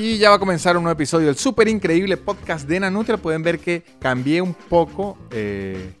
Y 0.00 0.16
ya 0.16 0.30
va 0.30 0.36
a 0.36 0.38
comenzar 0.38 0.78
un 0.78 0.84
nuevo 0.84 0.94
episodio 0.94 1.26
del 1.26 1.36
súper 1.36 1.68
increíble 1.68 2.16
podcast 2.16 2.66
de 2.66 2.80
Nanutria. 2.80 3.18
Pueden 3.18 3.42
ver 3.42 3.58
que 3.58 3.84
cambié 4.00 4.40
un 4.40 4.54
poco 4.54 5.18
eh, 5.30 5.92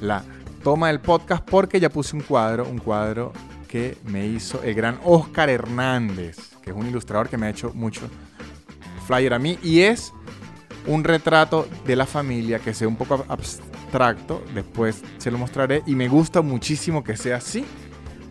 la 0.00 0.22
toma 0.62 0.86
del 0.86 1.00
podcast 1.00 1.44
porque 1.50 1.80
ya 1.80 1.90
puse 1.90 2.14
un 2.14 2.22
cuadro, 2.22 2.68
un 2.68 2.78
cuadro 2.78 3.32
que 3.66 3.98
me 4.04 4.28
hizo 4.28 4.62
el 4.62 4.76
gran 4.76 5.00
Oscar 5.02 5.50
Hernández, 5.50 6.36
que 6.62 6.70
es 6.70 6.76
un 6.76 6.86
ilustrador 6.86 7.28
que 7.28 7.36
me 7.36 7.46
ha 7.46 7.50
hecho 7.50 7.72
mucho 7.74 8.02
flyer 9.08 9.34
a 9.34 9.40
mí 9.40 9.58
y 9.60 9.80
es 9.80 10.12
un 10.86 11.02
retrato 11.02 11.66
de 11.84 11.96
la 11.96 12.06
familia 12.06 12.60
que 12.60 12.72
sea 12.72 12.86
un 12.86 12.94
poco 12.94 13.24
abstracto, 13.26 14.44
después 14.54 15.02
se 15.18 15.32
lo 15.32 15.38
mostraré 15.38 15.82
y 15.84 15.96
me 15.96 16.06
gusta 16.06 16.42
muchísimo 16.42 17.02
que 17.02 17.16
sea 17.16 17.38
así 17.38 17.64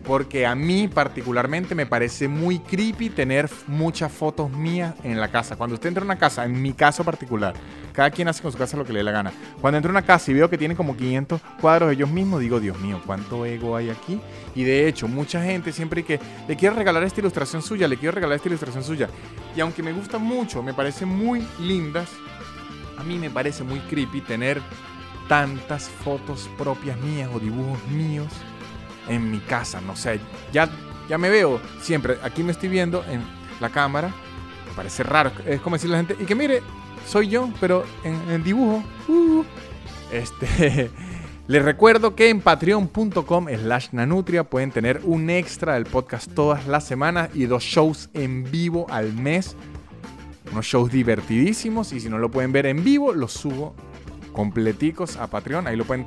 porque 0.04 0.46
a 0.46 0.54
mí 0.54 0.88
particularmente 0.88 1.74
me 1.74 1.86
parece 1.86 2.28
muy 2.28 2.58
creepy 2.58 3.10
tener 3.10 3.48
muchas 3.66 4.10
fotos 4.10 4.50
mías 4.50 4.94
en 5.04 5.20
la 5.20 5.28
casa. 5.30 5.56
Cuando 5.56 5.74
usted 5.74 5.88
entra 5.88 6.02
a 6.02 6.04
una 6.04 6.18
casa, 6.18 6.44
en 6.44 6.60
mi 6.60 6.72
caso 6.72 7.04
particular, 7.04 7.54
cada 7.92 8.10
quien 8.10 8.28
hace 8.28 8.42
con 8.42 8.50
su 8.50 8.58
casa 8.58 8.76
lo 8.76 8.84
que 8.84 8.92
le 8.92 9.00
dé 9.00 9.04
la 9.04 9.12
gana. 9.12 9.32
Cuando 9.60 9.76
entro 9.76 9.90
a 9.90 9.92
una 9.92 10.02
casa 10.02 10.30
y 10.30 10.34
veo 10.34 10.50
que 10.50 10.58
tienen 10.58 10.76
como 10.76 10.96
500 10.96 11.40
cuadros 11.60 11.88
de 11.88 11.94
ellos 11.94 12.10
mismos, 12.10 12.40
digo, 12.40 12.58
Dios 12.58 12.78
mío, 12.80 13.00
cuánto 13.06 13.46
ego 13.46 13.76
hay 13.76 13.90
aquí. 13.90 14.20
Y 14.54 14.64
de 14.64 14.88
hecho, 14.88 15.06
mucha 15.08 15.42
gente 15.42 15.72
siempre 15.72 16.02
que 16.02 16.18
le 16.48 16.56
quiero 16.56 16.74
regalar 16.74 17.04
esta 17.04 17.20
ilustración 17.20 17.62
suya, 17.62 17.86
le 17.86 17.96
quiero 17.96 18.14
regalar 18.14 18.36
esta 18.36 18.48
ilustración 18.48 18.82
suya. 18.82 19.08
Y 19.56 19.60
aunque 19.60 19.82
me 19.82 19.92
gusta 19.92 20.18
mucho, 20.18 20.62
me 20.62 20.74
parecen 20.74 21.08
muy 21.08 21.46
lindas, 21.60 22.08
a 22.98 23.04
mí 23.04 23.18
me 23.18 23.30
parece 23.30 23.62
muy 23.62 23.80
creepy 23.80 24.20
tener 24.20 24.60
tantas 25.28 25.88
fotos 25.88 26.50
propias 26.58 26.98
mías 27.00 27.30
o 27.32 27.38
dibujos 27.38 27.78
míos 27.88 28.28
en 29.08 29.30
mi 29.30 29.38
casa. 29.38 29.80
No 29.80 29.96
sé, 29.96 30.20
ya, 30.52 30.68
ya 31.08 31.18
me 31.18 31.30
veo 31.30 31.60
siempre. 31.80 32.18
Aquí 32.22 32.42
me 32.42 32.52
estoy 32.52 32.68
viendo 32.68 33.04
en 33.04 33.22
la 33.60 33.70
cámara. 33.70 34.08
Me 34.68 34.72
parece 34.74 35.02
raro. 35.02 35.32
Es 35.46 35.60
como 35.60 35.76
decirle 35.76 35.96
a 35.96 36.02
la 36.02 36.06
gente, 36.06 36.22
y 36.22 36.26
que 36.26 36.34
mire, 36.34 36.62
soy 37.06 37.28
yo, 37.28 37.48
pero 37.60 37.84
en, 38.04 38.42
dibujo. 38.42 38.82
Uh, 39.08 39.44
este. 40.10 40.90
Les 41.48 41.62
recuerdo 41.62 42.14
que 42.14 42.28
en 42.28 42.40
patreon.com 42.40 43.46
slash 43.48 43.88
nanutria 43.92 44.44
pueden 44.44 44.70
tener 44.70 45.00
un 45.02 45.28
extra 45.28 45.74
del 45.74 45.86
podcast 45.86 46.32
todas 46.32 46.68
las 46.68 46.84
semanas 46.84 47.30
y 47.34 47.46
dos 47.46 47.64
shows 47.64 48.10
en 48.14 48.48
vivo 48.50 48.86
al 48.88 49.12
mes. 49.12 49.56
Unos 50.52 50.66
shows 50.66 50.92
divertidísimos 50.92 51.92
y 51.92 52.00
si 52.00 52.08
no 52.08 52.18
lo 52.18 52.30
pueden 52.30 52.52
ver 52.52 52.66
en 52.66 52.84
vivo, 52.84 53.12
los 53.12 53.32
subo 53.32 53.74
completicos 54.32 55.16
a 55.16 55.26
Patreon. 55.26 55.66
Ahí 55.66 55.76
lo 55.76 55.84
pueden 55.84 56.06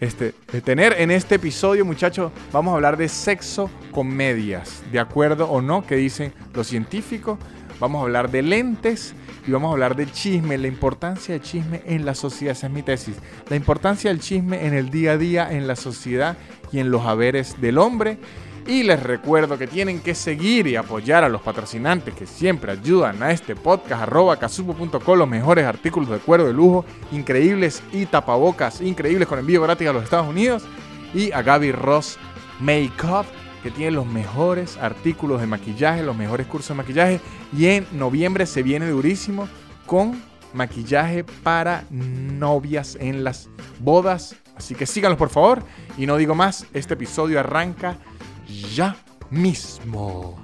este, 0.00 0.32
tener 0.64 0.94
en 0.98 1.10
este 1.10 1.36
episodio, 1.36 1.84
muchachos, 1.84 2.30
vamos 2.52 2.72
a 2.72 2.74
hablar 2.76 2.96
de 2.96 3.08
sexo 3.08 3.70
comedias, 3.90 4.82
¿de 4.92 5.00
acuerdo 5.00 5.48
o 5.50 5.60
no? 5.60 5.84
¿Qué 5.86 5.96
dicen 5.96 6.32
los 6.54 6.68
científicos? 6.68 7.38
Vamos 7.80 8.00
a 8.00 8.02
hablar 8.04 8.30
de 8.30 8.42
lentes 8.42 9.14
y 9.46 9.50
vamos 9.50 9.70
a 9.70 9.72
hablar 9.72 9.96
de 9.96 10.10
chisme, 10.10 10.58
la 10.58 10.68
importancia 10.68 11.34
del 11.34 11.42
chisme 11.42 11.82
en 11.86 12.04
la 12.04 12.14
sociedad, 12.14 12.52
esa 12.52 12.66
es 12.66 12.72
mi 12.72 12.82
tesis. 12.82 13.16
La 13.48 13.56
importancia 13.56 14.10
del 14.10 14.20
chisme 14.20 14.66
en 14.66 14.74
el 14.74 14.90
día 14.90 15.12
a 15.12 15.18
día, 15.18 15.52
en 15.52 15.66
la 15.66 15.76
sociedad 15.76 16.36
y 16.72 16.80
en 16.80 16.90
los 16.90 17.06
haberes 17.06 17.60
del 17.60 17.78
hombre. 17.78 18.18
Y 18.68 18.82
les 18.82 19.02
recuerdo 19.02 19.56
que 19.56 19.66
tienen 19.66 20.00
que 20.00 20.14
seguir 20.14 20.66
y 20.66 20.76
apoyar 20.76 21.24
a 21.24 21.30
los 21.30 21.40
patrocinantes 21.40 22.12
que 22.12 22.26
siempre 22.26 22.70
ayudan 22.70 23.22
a 23.22 23.30
este 23.30 23.56
podcast, 23.56 24.02
arroba 24.02 24.36
casupo.com, 24.36 25.18
los 25.18 25.26
mejores 25.26 25.64
artículos 25.64 26.10
de 26.10 26.18
cuero 26.18 26.44
de 26.44 26.52
lujo, 26.52 26.84
increíbles 27.10 27.82
y 27.92 28.04
tapabocas 28.04 28.82
increíbles 28.82 29.26
con 29.26 29.38
envío 29.38 29.62
gratis 29.62 29.88
a 29.88 29.94
los 29.94 30.04
Estados 30.04 30.28
Unidos. 30.28 30.64
Y 31.14 31.32
a 31.32 31.40
Gaby 31.40 31.72
Ross 31.72 32.18
Makeup, 32.60 33.24
que 33.62 33.70
tiene 33.70 33.92
los 33.92 34.04
mejores 34.04 34.76
artículos 34.76 35.40
de 35.40 35.46
maquillaje, 35.46 36.02
los 36.02 36.14
mejores 36.14 36.46
cursos 36.46 36.68
de 36.68 36.74
maquillaje. 36.74 37.20
Y 37.56 37.68
en 37.68 37.86
noviembre 37.92 38.44
se 38.44 38.62
viene 38.62 38.90
durísimo 38.90 39.48
con 39.86 40.22
maquillaje 40.52 41.24
para 41.24 41.84
novias 41.88 42.98
en 43.00 43.24
las 43.24 43.48
bodas. 43.80 44.36
Así 44.56 44.74
que 44.74 44.84
síganlos 44.84 45.18
por 45.18 45.30
favor. 45.30 45.62
Y 45.96 46.04
no 46.04 46.18
digo 46.18 46.34
más, 46.34 46.66
este 46.74 46.92
episodio 46.92 47.40
arranca 47.40 47.96
ya 48.48 48.96
mismo. 49.30 50.38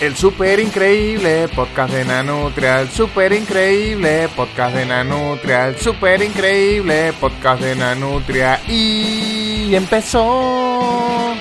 El 0.00 0.14
super 0.16 0.58
increíble 0.60 1.48
podcast 1.54 1.92
de 1.92 2.04
Nanutria, 2.04 2.80
el 2.80 2.88
super 2.88 3.32
increíble 3.32 4.28
podcast 4.34 4.76
de 4.76 4.86
Nanutria, 4.86 5.68
el 5.68 5.76
super 5.76 6.22
increíble 6.22 7.12
podcast 7.20 7.62
de 7.62 7.76
Nanutria 7.76 8.60
y 8.68 9.74
empezó. 9.74 11.34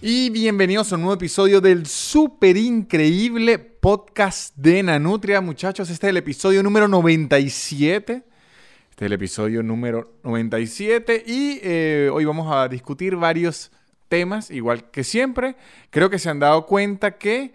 Y 0.00 0.30
bienvenidos 0.30 0.92
a 0.92 0.94
un 0.94 1.02
nuevo 1.02 1.14
episodio 1.14 1.60
del 1.60 1.84
super 1.86 2.56
increíble 2.56 3.58
podcast 3.58 4.56
de 4.56 4.82
Nanutria, 4.82 5.40
muchachos. 5.40 5.90
Este 5.90 6.06
es 6.06 6.10
el 6.10 6.16
episodio 6.18 6.62
número 6.62 6.88
97. 6.88 8.22
Este 8.90 9.04
es 9.04 9.06
el 9.06 9.12
episodio 9.12 9.62
número 9.62 10.14
97 10.22 11.24
y 11.26 11.60
eh, 11.62 12.10
hoy 12.12 12.24
vamos 12.24 12.50
a 12.50 12.68
discutir 12.68 13.16
varios 13.16 13.70
temas, 14.08 14.50
igual 14.50 14.90
que 14.90 15.04
siempre. 15.04 15.56
Creo 15.90 16.10
que 16.10 16.18
se 16.18 16.30
han 16.30 16.38
dado 16.38 16.66
cuenta 16.66 17.18
que 17.18 17.52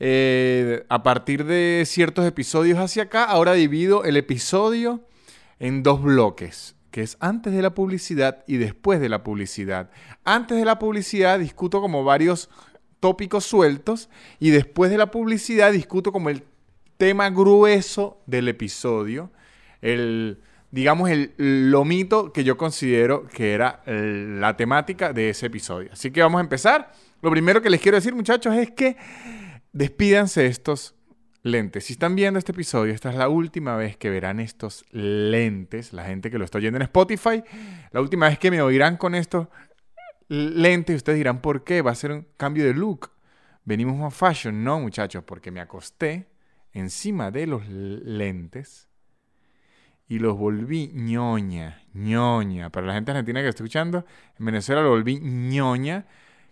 eh, 0.00 0.84
a 0.88 1.02
partir 1.02 1.44
de 1.44 1.84
ciertos 1.86 2.26
episodios 2.26 2.78
hacia 2.78 3.04
acá, 3.04 3.24
ahora 3.24 3.52
divido 3.52 4.04
el 4.04 4.16
episodio 4.16 5.06
en 5.58 5.82
dos 5.82 6.02
bloques, 6.02 6.76
que 6.90 7.02
es 7.02 7.16
antes 7.20 7.52
de 7.52 7.62
la 7.62 7.74
publicidad 7.74 8.44
y 8.46 8.56
después 8.56 9.00
de 9.00 9.08
la 9.08 9.22
publicidad. 9.22 9.90
Antes 10.24 10.58
de 10.58 10.64
la 10.64 10.78
publicidad 10.78 11.38
discuto 11.38 11.80
como 11.80 12.04
varios 12.04 12.50
tópicos 13.00 13.44
sueltos 13.44 14.08
y 14.38 14.50
después 14.50 14.90
de 14.90 14.98
la 14.98 15.10
publicidad 15.10 15.72
discuto 15.72 16.12
como 16.12 16.30
el 16.30 16.42
tema 16.96 17.30
grueso 17.30 18.22
del 18.26 18.48
episodio. 18.48 19.30
El 19.80 20.40
digamos, 20.74 21.08
el 21.08 21.30
lomito 21.70 22.32
que 22.32 22.42
yo 22.42 22.56
considero 22.56 23.28
que 23.28 23.52
era 23.52 23.80
la 23.86 24.56
temática 24.56 25.12
de 25.12 25.30
ese 25.30 25.46
episodio. 25.46 25.90
Así 25.92 26.10
que 26.10 26.20
vamos 26.20 26.40
a 26.40 26.42
empezar. 26.42 26.90
Lo 27.22 27.30
primero 27.30 27.62
que 27.62 27.70
les 27.70 27.80
quiero 27.80 27.96
decir, 27.96 28.12
muchachos, 28.12 28.56
es 28.56 28.72
que 28.72 28.96
despídanse 29.72 30.46
estos 30.46 30.96
lentes. 31.44 31.84
Si 31.84 31.92
están 31.92 32.16
viendo 32.16 32.40
este 32.40 32.50
episodio, 32.50 32.92
esta 32.92 33.10
es 33.10 33.14
la 33.14 33.28
última 33.28 33.76
vez 33.76 33.96
que 33.96 34.10
verán 34.10 34.40
estos 34.40 34.84
lentes. 34.90 35.92
La 35.92 36.06
gente 36.06 36.28
que 36.28 36.38
lo 36.38 36.44
está 36.44 36.58
oyendo 36.58 36.78
en 36.78 36.82
Spotify, 36.82 37.44
la 37.92 38.00
última 38.00 38.28
vez 38.28 38.40
que 38.40 38.50
me 38.50 38.60
oirán 38.60 38.96
con 38.96 39.14
estos 39.14 39.46
lentes, 40.26 40.96
ustedes 40.96 41.18
dirán, 41.18 41.40
¿por 41.40 41.62
qué? 41.62 41.82
Va 41.82 41.92
a 41.92 41.94
ser 41.94 42.10
un 42.10 42.26
cambio 42.36 42.64
de 42.64 42.74
look. 42.74 43.12
Venimos 43.64 43.96
más 43.96 44.12
fashion. 44.12 44.64
No, 44.64 44.80
muchachos, 44.80 45.22
porque 45.22 45.52
me 45.52 45.60
acosté 45.60 46.26
encima 46.72 47.30
de 47.30 47.46
los 47.46 47.64
lentes 47.68 48.88
y 50.08 50.18
los 50.18 50.36
volví 50.36 50.90
ñoña, 50.92 51.82
ñoña. 51.92 52.70
Para 52.70 52.86
la 52.86 52.94
gente 52.94 53.10
argentina 53.10 53.40
que 53.40 53.48
está 53.48 53.62
escuchando, 53.62 54.04
en 54.38 54.46
Venezuela 54.46 54.82
lo 54.82 54.90
volví 54.90 55.18
ñoña, 55.20 56.06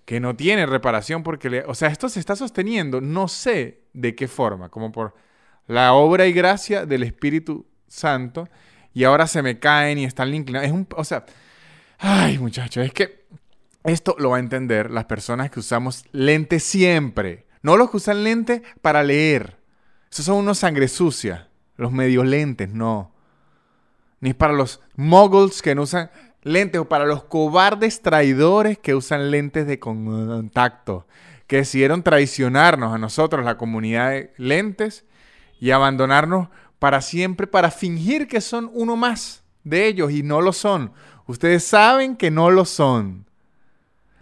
que 0.05 0.21
no 0.21 0.35
tiene 0.35 0.67
reparación 0.67 1.23
porque, 1.23 1.51
le, 1.51 1.65
o 1.65 1.75
sea, 1.75 1.89
esto 1.89 2.09
se 2.09 2.21
está 2.21 2.35
sosteniendo, 2.35 3.01
no 3.01 3.29
sé 3.29 3.83
de 3.93 4.15
qué 4.15 4.27
forma, 4.27 4.69
como 4.69 4.91
por 4.91 5.15
la 5.67 5.93
obra 5.93 6.27
y 6.27 6.33
gracia 6.33 6.87
del 6.87 7.03
Espíritu 7.03 7.67
Santo, 7.87 8.49
y 8.95 9.05
ahora 9.05 9.27
se 9.27 9.43
me 9.43 9.59
caen 9.59 9.99
y 9.99 10.05
están 10.05 10.35
inclinados. 10.35 10.67
Es 10.67 10.73
un, 10.73 10.89
o 10.97 11.05
sea, 11.05 11.25
ay 11.99 12.39
muchachos, 12.39 12.85
es 12.85 12.93
que 12.93 13.27
esto 13.85 14.17
lo 14.19 14.31
va 14.31 14.39
a 14.39 14.41
entender 14.41 14.91
las 14.91 15.05
personas 15.05 15.51
que 15.51 15.61
usamos 15.61 16.05
lente 16.13 16.59
siempre, 16.59 17.47
no 17.63 17.77
los 17.77 17.91
que 17.91 17.99
usan 17.99 18.25
lente 18.25 18.63
para 18.81 19.03
leer. 19.03 19.59
Esos 20.11 20.27
son 20.27 20.37
unos 20.39 20.59
sangre 20.59 20.89
sucia, 20.89 21.49
los 21.77 21.93
medio 21.93 22.25
lentes, 22.25 22.71
no 22.71 23.12
ni 24.23 24.33
para 24.35 24.53
los 24.53 24.81
muggles 24.95 25.61
que 25.61 25.75
no 25.75 25.83
usan 25.83 26.11
lentes 26.43 26.81
o 26.81 26.89
para 26.89 27.05
los 27.07 27.25
cobardes 27.25 28.03
traidores 28.03 28.79
que 28.79 28.95
usan 28.95 29.33
lentes 29.33 29.67
de 29.67 29.81
contacto, 29.81 31.09
que 31.49 31.57
decidieron 31.57 32.05
traicionarnos 32.05 32.95
a 32.95 32.99
nosotros, 32.99 33.45
la 33.45 33.59
comunidad 33.59 34.11
de 34.11 34.33
lentes, 34.37 35.05
y 35.59 35.73
abandonarnos 35.73 36.49
para 36.79 37.01
siempre 37.01 37.49
para 37.49 37.73
fingir 37.73 38.29
que 38.29 38.41
son 38.41 38.71
uno 38.73 38.97
más 38.97 39.43
de 39.65 39.89
ellos 39.89 40.13
y 40.13 40.23
no 40.23 40.41
lo 40.41 40.53
son. 40.53 40.93
Ustedes 41.27 41.65
saben 41.65 42.17
que 42.17 42.31
no 42.31 42.51
lo 42.51 42.65
son. 42.65 43.27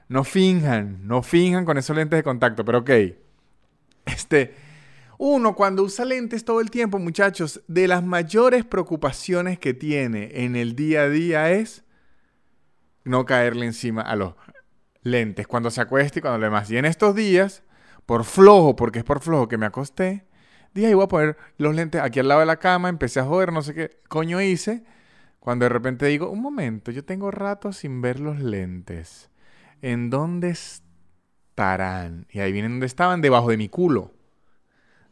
No 0.09 0.25
finjan, 0.25 1.07
no 1.07 1.23
finjan 1.23 1.67
con 1.67 1.77
esos 1.77 1.95
lentes 1.95 2.17
de 2.19 2.23
contacto, 2.23 2.65
pero 2.65 2.79
ok. 2.79 2.91
Este, 4.07 4.55
uno 5.23 5.55
cuando 5.55 5.83
usa 5.83 6.07
lentes 6.07 6.47
todo 6.47 6.63
el 6.63 6.71
tiempo, 6.71 6.99
muchachos, 6.99 7.61
de 7.69 7.87
las 7.87 8.03
mayores 8.03 8.65
preocupaciones 8.65 9.59
que 9.59 9.75
tiene 9.75 10.31
en 10.33 10.57
el 10.57 10.75
día 10.75 11.03
a 11.03 11.09
día 11.11 11.51
es 11.51 11.85
no 13.05 13.27
caerle 13.27 13.67
encima 13.67 14.01
a 14.01 14.17
los 14.17 14.33
lentes 15.03 15.47
cuando 15.47 15.71
se 15.71 15.83
acueste 15.83 16.21
y 16.21 16.23
cuando 16.23 16.39
le 16.39 16.47
demás. 16.47 16.71
Y 16.71 16.79
en 16.79 16.87
estos 16.87 17.15
días, 17.15 17.63
por 18.07 18.25
flojo, 18.25 18.77
porque 18.77 19.01
es 19.01 19.05
por 19.05 19.21
flojo 19.21 19.47
que 19.47 19.59
me 19.59 19.67
acosté, 19.67 20.25
dije, 20.73 20.89
y 20.89 20.95
voy 20.95 21.05
a 21.05 21.09
poner 21.09 21.37
los 21.59 21.75
lentes 21.75 22.01
aquí 22.01 22.19
al 22.19 22.29
lado 22.29 22.41
de 22.41 22.47
la 22.47 22.59
cama, 22.59 22.89
empecé 22.89 23.21
a 23.21 23.25
joder, 23.25 23.53
no 23.53 23.61
sé 23.61 23.75
qué 23.75 24.01
coño 24.09 24.41
hice, 24.41 24.85
cuando 25.39 25.67
de 25.67 25.69
repente 25.69 26.07
digo, 26.07 26.31
un 26.31 26.41
momento, 26.41 26.93
yo 26.93 27.05
tengo 27.05 27.31
rato 27.31 27.75
sin 27.75 28.01
ver 28.01 28.21
los 28.21 28.41
lentes. 28.41 29.29
¿En 29.83 30.09
dónde 30.09 30.49
estarán? 30.49 32.27
Y 32.31 32.41
ahí 32.41 32.53
vienen 32.53 32.73
donde 32.73 32.87
estaban, 32.87 33.21
debajo 33.21 33.51
de 33.51 33.59
mi 33.59 33.69
culo 33.69 34.15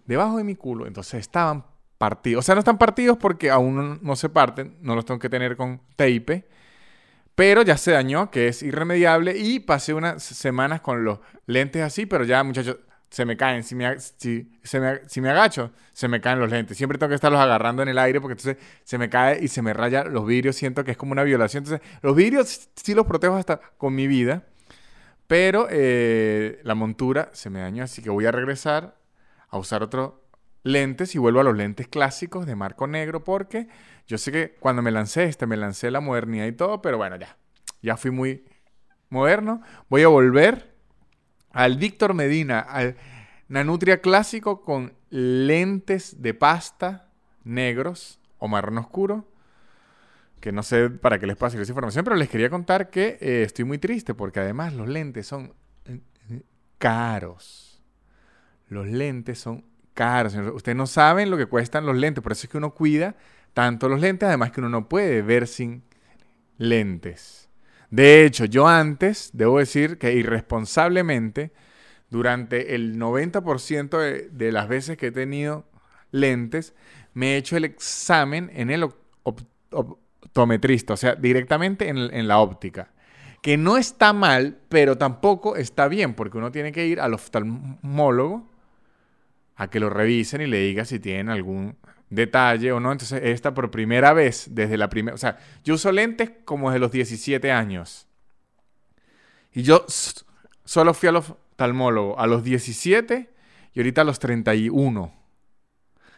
debajo 0.08 0.38
de 0.38 0.44
mi 0.44 0.56
culo. 0.56 0.86
Entonces 0.86 1.20
estaban 1.20 1.64
partidos. 1.98 2.44
O 2.44 2.46
sea, 2.46 2.54
no 2.56 2.60
están 2.60 2.78
partidos 2.78 3.18
porque 3.18 3.50
aún 3.50 4.00
no, 4.02 4.16
se 4.16 4.28
parten. 4.28 4.76
No 4.80 4.96
los 4.96 5.04
tengo 5.04 5.20
que 5.20 5.28
tener 5.28 5.56
con 5.56 5.80
tape. 5.94 6.48
Pero 7.34 7.62
ya 7.62 7.76
se 7.76 7.92
dañó, 7.92 8.30
que 8.32 8.48
es 8.48 8.62
irremediable. 8.64 9.36
Y 9.38 9.60
pasé 9.60 9.94
unas 9.94 10.22
semanas 10.22 10.80
con 10.80 11.04
los 11.04 11.20
lentes 11.46 11.82
así, 11.82 12.06
pero 12.06 12.24
ya, 12.24 12.42
muchachos, 12.42 12.78
se 13.10 13.24
me 13.24 13.36
caen. 13.36 13.62
Si 13.62 13.76
me, 13.76 14.00
si, 14.00 14.50
me, 14.80 15.00
si 15.06 15.20
me 15.20 15.30
agacho, 15.30 15.70
se 15.92 16.08
me 16.08 16.20
caen 16.20 16.40
los 16.40 16.50
lentes. 16.50 16.76
Siempre 16.76 16.98
tengo 16.98 17.10
que 17.10 17.14
estarlos 17.14 17.40
agarrando 17.40 17.82
en 17.82 17.88
el 17.88 17.98
aire 17.98 18.20
porque 18.20 18.32
entonces 18.32 18.56
se 18.82 18.98
me 18.98 19.08
cae 19.08 19.38
y 19.40 19.48
se 19.48 19.62
me 19.62 19.72
raya 19.72 20.04
los 20.04 20.26
vidrios. 20.26 20.56
Siento 20.56 20.82
que 20.82 20.92
es 20.92 20.96
como 20.96 21.12
una 21.12 21.22
violación. 21.22 21.64
Entonces, 21.64 21.86
los 22.02 22.16
vidrios 22.16 22.70
sí 22.74 22.94
los 22.94 23.06
protejo 23.06 23.36
hasta 23.36 23.60
con 23.76 23.94
mi 23.94 24.08
vida. 24.08 24.42
Pero 25.28 25.68
eh, 25.70 26.60
la 26.64 26.74
montura 26.74 27.28
se 27.34 27.50
me 27.50 27.60
dañó, 27.60 27.84
así 27.84 28.02
que 28.02 28.08
voy 28.08 28.24
a 28.24 28.32
regresar 28.32 28.97
a 29.48 29.58
usar 29.58 29.82
otros 29.82 30.14
lentes 30.62 31.14
y 31.14 31.18
vuelvo 31.18 31.40
a 31.40 31.44
los 31.44 31.56
lentes 31.56 31.88
clásicos 31.88 32.46
de 32.46 32.56
marco 32.56 32.86
negro 32.86 33.24
porque 33.24 33.68
yo 34.06 34.18
sé 34.18 34.32
que 34.32 34.56
cuando 34.60 34.82
me 34.82 34.90
lancé 34.90 35.24
este, 35.24 35.46
me 35.46 35.56
lancé 35.56 35.90
la 35.90 36.00
modernidad 36.00 36.46
y 36.46 36.52
todo, 36.52 36.82
pero 36.82 36.96
bueno, 36.98 37.16
ya, 37.16 37.36
ya 37.82 37.96
fui 37.96 38.10
muy 38.10 38.44
moderno. 39.10 39.62
Voy 39.88 40.02
a 40.02 40.08
volver 40.08 40.74
al 41.50 41.76
Víctor 41.76 42.14
Medina, 42.14 42.60
al 42.60 42.96
Nanutria 43.48 44.00
clásico 44.00 44.62
con 44.62 44.94
lentes 45.10 46.20
de 46.22 46.34
pasta 46.34 47.08
negros 47.44 48.20
o 48.38 48.48
marrón 48.48 48.78
oscuro 48.78 49.26
que 50.40 50.52
no 50.52 50.62
sé 50.62 50.90
para 50.90 51.18
qué 51.18 51.26
les 51.26 51.36
pase 51.36 51.60
esa 51.60 51.72
información, 51.72 52.04
pero 52.04 52.16
les 52.16 52.28
quería 52.28 52.50
contar 52.50 52.90
que 52.90 53.18
eh, 53.20 53.42
estoy 53.42 53.64
muy 53.64 53.78
triste 53.78 54.14
porque 54.14 54.40
además 54.40 54.72
los 54.72 54.88
lentes 54.88 55.26
son 55.26 55.52
eh, 55.84 56.00
caros. 56.78 57.67
Los 58.68 58.86
lentes 58.86 59.38
son 59.38 59.64
caros. 59.94 60.34
Ustedes 60.54 60.76
no 60.76 60.86
saben 60.86 61.30
lo 61.30 61.36
que 61.36 61.46
cuestan 61.46 61.86
los 61.86 61.96
lentes, 61.96 62.22
por 62.22 62.32
eso 62.32 62.46
es 62.46 62.50
que 62.50 62.58
uno 62.58 62.74
cuida 62.74 63.16
tanto 63.54 63.88
los 63.88 64.00
lentes, 64.00 64.28
además 64.28 64.52
que 64.52 64.60
uno 64.60 64.68
no 64.68 64.88
puede 64.88 65.22
ver 65.22 65.48
sin 65.48 65.82
lentes. 66.58 67.48
De 67.90 68.24
hecho, 68.24 68.44
yo 68.44 68.68
antes, 68.68 69.30
debo 69.32 69.58
decir 69.58 69.98
que 69.98 70.12
irresponsablemente, 70.14 71.52
durante 72.10 72.74
el 72.74 72.98
90% 72.98 74.30
de, 74.30 74.52
las 74.52 74.68
veces 74.68 74.96
que 74.96 75.08
he 75.08 75.12
tenido 75.12 75.66
lentes, 76.10 76.74
me 77.14 77.34
he 77.34 77.36
hecho 77.36 77.56
el 77.56 77.64
examen 77.64 78.50
en 78.54 78.70
el 78.70 78.88
optometrista, 79.22 80.94
o 80.94 80.96
sea, 80.96 81.14
directamente 81.14 81.88
en, 81.88 82.28
la 82.28 82.38
óptica. 82.38 82.92
Que 83.42 83.56
no 83.56 83.76
está 83.76 84.12
mal, 84.12 84.58
pero 84.68 84.96
tampoco 84.96 85.56
está 85.56 85.88
bien, 85.88 86.14
porque 86.14 86.38
uno 86.38 86.52
tiene 86.52 86.72
que 86.72 86.86
ir 86.86 87.00
al 87.00 87.14
oftalmólogo 87.14 88.48
a 89.58 89.68
que 89.68 89.80
lo 89.80 89.90
revisen 89.90 90.40
y 90.40 90.46
le 90.46 90.60
diga 90.60 90.84
si 90.84 91.00
tienen 91.00 91.28
algún 91.28 91.76
detalle 92.10 92.70
o 92.70 92.78
no. 92.78 92.92
Entonces, 92.92 93.20
esta 93.24 93.52
por 93.52 93.72
primera 93.72 94.12
vez, 94.12 94.46
desde 94.52 94.78
la 94.78 94.88
primera. 94.88 95.16
O 95.16 95.18
sea, 95.18 95.36
yo 95.64 95.74
uso 95.74 95.90
lentes 95.90 96.30
como 96.44 96.70
desde 96.70 96.78
los 96.78 96.92
17 96.92 97.50
años. 97.50 98.06
Y 99.52 99.62
yo 99.62 99.84
solo 100.64 100.94
fui 100.94 101.08
al 101.08 101.16
oftalmólogo 101.16 102.18
a 102.20 102.28
los 102.28 102.44
17 102.44 103.30
y 103.74 103.80
ahorita 103.80 104.02
a 104.02 104.04
los 104.04 104.20
31. 104.20 105.02
O 105.02 105.12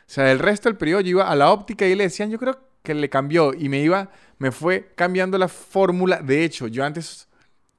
sea, 0.07 0.31
el 0.31 0.39
resto 0.39 0.69
del 0.69 0.77
periodo 0.77 1.01
yo 1.01 1.09
iba 1.09 1.31
a 1.31 1.35
la 1.35 1.51
óptica 1.51 1.87
y 1.87 1.95
le 1.95 2.05
decían, 2.05 2.31
yo 2.31 2.39
creo 2.39 2.61
que 2.83 2.93
le 2.93 3.09
cambió 3.09 3.55
y 3.55 3.71
me 3.71 3.81
iba, 3.81 4.11
me 4.39 4.51
fue 4.51 4.93
cambiando 4.97 5.39
la 5.39 5.49
fórmula. 5.49 6.21
De 6.21 6.45
hecho, 6.45 6.67
yo 6.67 6.85
antes 6.85 7.27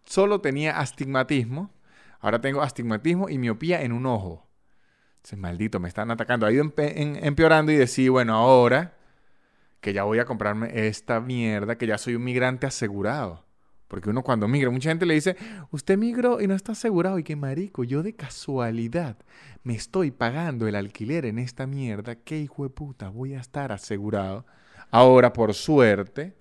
solo 0.05 0.41
tenía 0.41 0.79
astigmatismo, 0.79 1.71
ahora 2.19 2.41
tengo 2.41 2.63
astigmatismo 2.63 3.29
y 3.29 3.37
miopía 3.37 3.83
en 3.83 3.91
un 3.91 4.07
ojo. 4.07 4.50
Ese 5.23 5.35
maldito, 5.35 5.79
me 5.79 5.87
están 5.87 6.11
atacando. 6.11 6.45
Ha 6.45 6.51
ido 6.51 6.63
empeorando 6.63 7.71
y 7.71 7.75
decía, 7.75 8.11
bueno, 8.11 8.35
ahora 8.35 8.93
que 9.79 9.93
ya 9.93 10.03
voy 10.03 10.19
a 10.19 10.25
comprarme 10.25 10.87
esta 10.87 11.19
mierda, 11.19 11.77
que 11.77 11.87
ya 11.87 11.97
soy 11.97 12.15
un 12.15 12.23
migrante 12.23 12.67
asegurado. 12.67 13.43
Porque 13.87 14.09
uno 14.09 14.23
cuando 14.23 14.47
migra, 14.47 14.69
mucha 14.69 14.89
gente 14.89 15.05
le 15.05 15.15
dice, 15.15 15.35
usted 15.71 15.97
migró 15.97 16.39
y 16.39 16.47
no 16.47 16.55
está 16.55 16.71
asegurado. 16.71 17.19
Y 17.19 17.23
qué 17.23 17.35
marico, 17.35 17.83
yo 17.83 18.03
de 18.03 18.13
casualidad 18.13 19.17
me 19.63 19.73
estoy 19.75 20.11
pagando 20.11 20.67
el 20.67 20.75
alquiler 20.75 21.25
en 21.25 21.39
esta 21.39 21.67
mierda. 21.67 22.15
¿Qué 22.15 22.39
hijo 22.39 22.63
de 22.63 22.69
puta 22.69 23.09
voy 23.09 23.33
a 23.33 23.41
estar 23.41 23.71
asegurado? 23.71 24.45
Ahora, 24.91 25.33
por 25.33 25.53
suerte, 25.53 26.35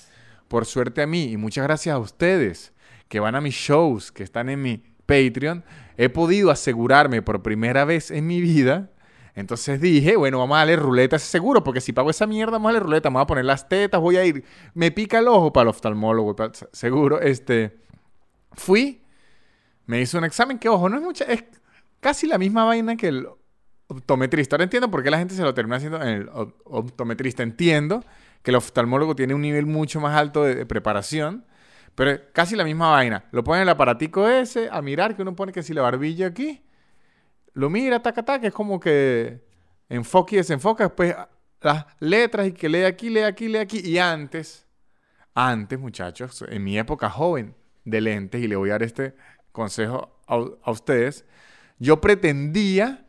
por 0.46 0.64
suerte 0.64 1.02
a 1.02 1.06
mí 1.06 1.24
y 1.24 1.36
muchas 1.36 1.64
gracias 1.64 1.94
a 1.94 1.98
ustedes 1.98 2.72
que 3.08 3.18
van 3.18 3.34
a 3.34 3.40
mis 3.40 3.54
shows, 3.54 4.12
que 4.12 4.22
están 4.22 4.48
en 4.48 4.62
mi 4.62 4.82
Patreon, 5.10 5.64
he 5.96 6.08
podido 6.08 6.50
asegurarme 6.50 7.20
por 7.20 7.42
primera 7.42 7.84
vez 7.84 8.10
en 8.10 8.26
mi 8.26 8.40
vida. 8.40 8.90
Entonces 9.34 9.80
dije, 9.80 10.16
bueno, 10.16 10.38
vamos 10.38 10.54
a 10.54 10.58
darle 10.60 10.76
ruleta 10.76 11.16
ese 11.16 11.26
seguro, 11.26 11.64
porque 11.64 11.80
si 11.80 11.92
pago 11.92 12.10
esa 12.10 12.26
mierda, 12.26 12.52
vamos 12.52 12.70
a 12.70 12.72
darle 12.74 12.86
ruleta, 12.86 13.08
vamos 13.08 13.22
a 13.22 13.26
poner 13.26 13.44
las 13.44 13.68
tetas, 13.68 14.00
voy 14.00 14.16
a 14.16 14.24
ir, 14.24 14.44
me 14.74 14.90
pica 14.90 15.18
el 15.18 15.28
ojo 15.28 15.52
para 15.52 15.62
el 15.62 15.68
oftalmólogo, 15.68 16.36
seguro. 16.72 17.20
Este, 17.20 17.80
fui, 18.52 19.02
me 19.86 20.00
hizo 20.00 20.18
un 20.18 20.24
examen 20.24 20.58
que, 20.58 20.68
ojo, 20.68 20.88
no 20.88 20.96
es 20.96 21.02
mucha, 21.02 21.24
es 21.24 21.44
casi 22.00 22.26
la 22.26 22.38
misma 22.38 22.64
vaina 22.64 22.96
que 22.96 23.08
el 23.08 23.26
optometrista. 23.88 24.56
Ahora 24.56 24.64
entiendo 24.64 24.90
por 24.90 25.02
qué 25.02 25.10
la 25.10 25.18
gente 25.18 25.34
se 25.34 25.42
lo 25.42 25.52
termina 25.54 25.76
haciendo 25.76 26.00
en 26.02 26.08
el 26.08 26.30
optometrista. 26.64 27.42
Entiendo 27.42 28.04
que 28.42 28.50
el 28.50 28.56
oftalmólogo 28.56 29.14
tiene 29.14 29.34
un 29.34 29.42
nivel 29.42 29.66
mucho 29.66 30.00
más 30.00 30.16
alto 30.16 30.44
de, 30.44 30.64
preparación, 30.66 31.44
pero 31.94 32.18
casi 32.32 32.56
la 32.56 32.64
misma 32.64 32.90
vaina. 32.90 33.24
Lo 33.32 33.44
pone 33.44 33.58
en 33.58 33.62
el 33.62 33.68
aparatico 33.68 34.28
ese, 34.28 34.68
a 34.70 34.80
mirar, 34.82 35.14
que 35.14 35.22
uno 35.22 35.34
pone 35.34 35.52
que 35.52 35.62
si 35.62 35.74
la 35.74 35.82
barbilla 35.82 36.28
aquí, 36.28 36.62
lo 37.52 37.68
mira, 37.70 38.00
taca, 38.00 38.24
taca, 38.24 38.46
es 38.46 38.52
como 38.52 38.78
que 38.78 39.40
enfoque 39.88 40.36
y 40.36 40.38
desenfoca, 40.38 40.84
después 40.84 41.14
las 41.60 41.86
letras 41.98 42.48
y 42.48 42.52
que 42.52 42.68
lee 42.68 42.84
aquí, 42.84 43.10
lee 43.10 43.22
aquí, 43.22 43.48
lee 43.48 43.58
aquí. 43.58 43.80
Y 43.80 43.98
antes, 43.98 44.66
antes, 45.34 45.78
muchachos, 45.78 46.44
en 46.48 46.64
mi 46.64 46.78
época 46.78 47.10
joven 47.10 47.54
de 47.84 48.00
lentes, 48.00 48.42
y 48.42 48.48
le 48.48 48.56
voy 48.56 48.70
a 48.70 48.72
dar 48.74 48.82
este 48.82 49.14
consejo 49.52 50.20
a, 50.26 50.70
ustedes, 50.70 51.24
yo 51.78 52.00
pretendía, 52.00 53.06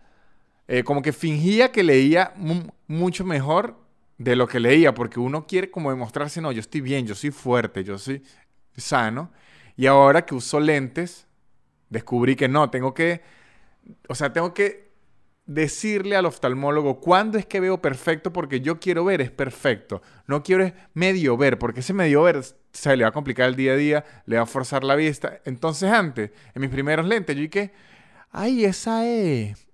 eh, 0.67 0.83
como 0.83 1.01
que 1.01 1.13
fingía 1.13 1.71
que 1.71 1.83
leía 1.83 2.33
mucho 2.87 3.25
mejor 3.25 3.77
de 4.17 4.35
lo 4.35 4.47
que 4.47 4.59
leía, 4.59 4.93
porque 4.93 5.19
uno 5.19 5.45
quiere 5.45 5.69
como 5.69 5.89
demostrarse, 5.89 6.41
no, 6.41 6.51
yo 6.51 6.59
estoy 6.59 6.81
bien, 6.81 7.05
yo 7.05 7.15
soy 7.15 7.31
fuerte, 7.31 7.83
yo 7.83 7.97
soy 7.97 8.23
sano. 8.77 9.31
Y 9.75 9.87
ahora 9.87 10.25
que 10.25 10.35
uso 10.35 10.59
lentes, 10.59 11.27
descubrí 11.89 12.35
que 12.35 12.47
no, 12.47 12.69
tengo 12.69 12.93
que, 12.93 13.21
o 14.07 14.15
sea, 14.15 14.33
tengo 14.33 14.53
que 14.53 14.91
decirle 15.45 16.15
al 16.15 16.25
oftalmólogo 16.25 16.99
cuándo 16.99 17.37
es 17.37 17.45
que 17.45 17.59
veo 17.59 17.81
perfecto, 17.81 18.31
porque 18.31 18.61
yo 18.61 18.79
quiero 18.79 19.03
ver 19.03 19.21
es 19.21 19.31
perfecto, 19.31 20.01
no 20.27 20.43
quiero 20.43 20.71
medio 20.93 21.35
ver, 21.35 21.57
porque 21.57 21.81
ese 21.81 21.93
medio 21.93 22.23
ver 22.23 22.41
se 22.71 22.95
le 22.95 23.03
va 23.03 23.09
a 23.09 23.13
complicar 23.13 23.49
el 23.49 23.55
día 23.55 23.73
a 23.73 23.75
día, 23.75 24.05
le 24.25 24.37
va 24.37 24.43
a 24.43 24.45
forzar 24.45 24.83
la 24.83 24.95
vista. 24.95 25.41
Entonces 25.45 25.91
antes, 25.91 26.31
en 26.53 26.61
mis 26.61 26.69
primeros 26.69 27.05
lentes, 27.05 27.35
yo 27.35 27.41
dije, 27.41 27.73
ay, 28.31 28.63
esa 28.65 29.05
es, 29.05 29.67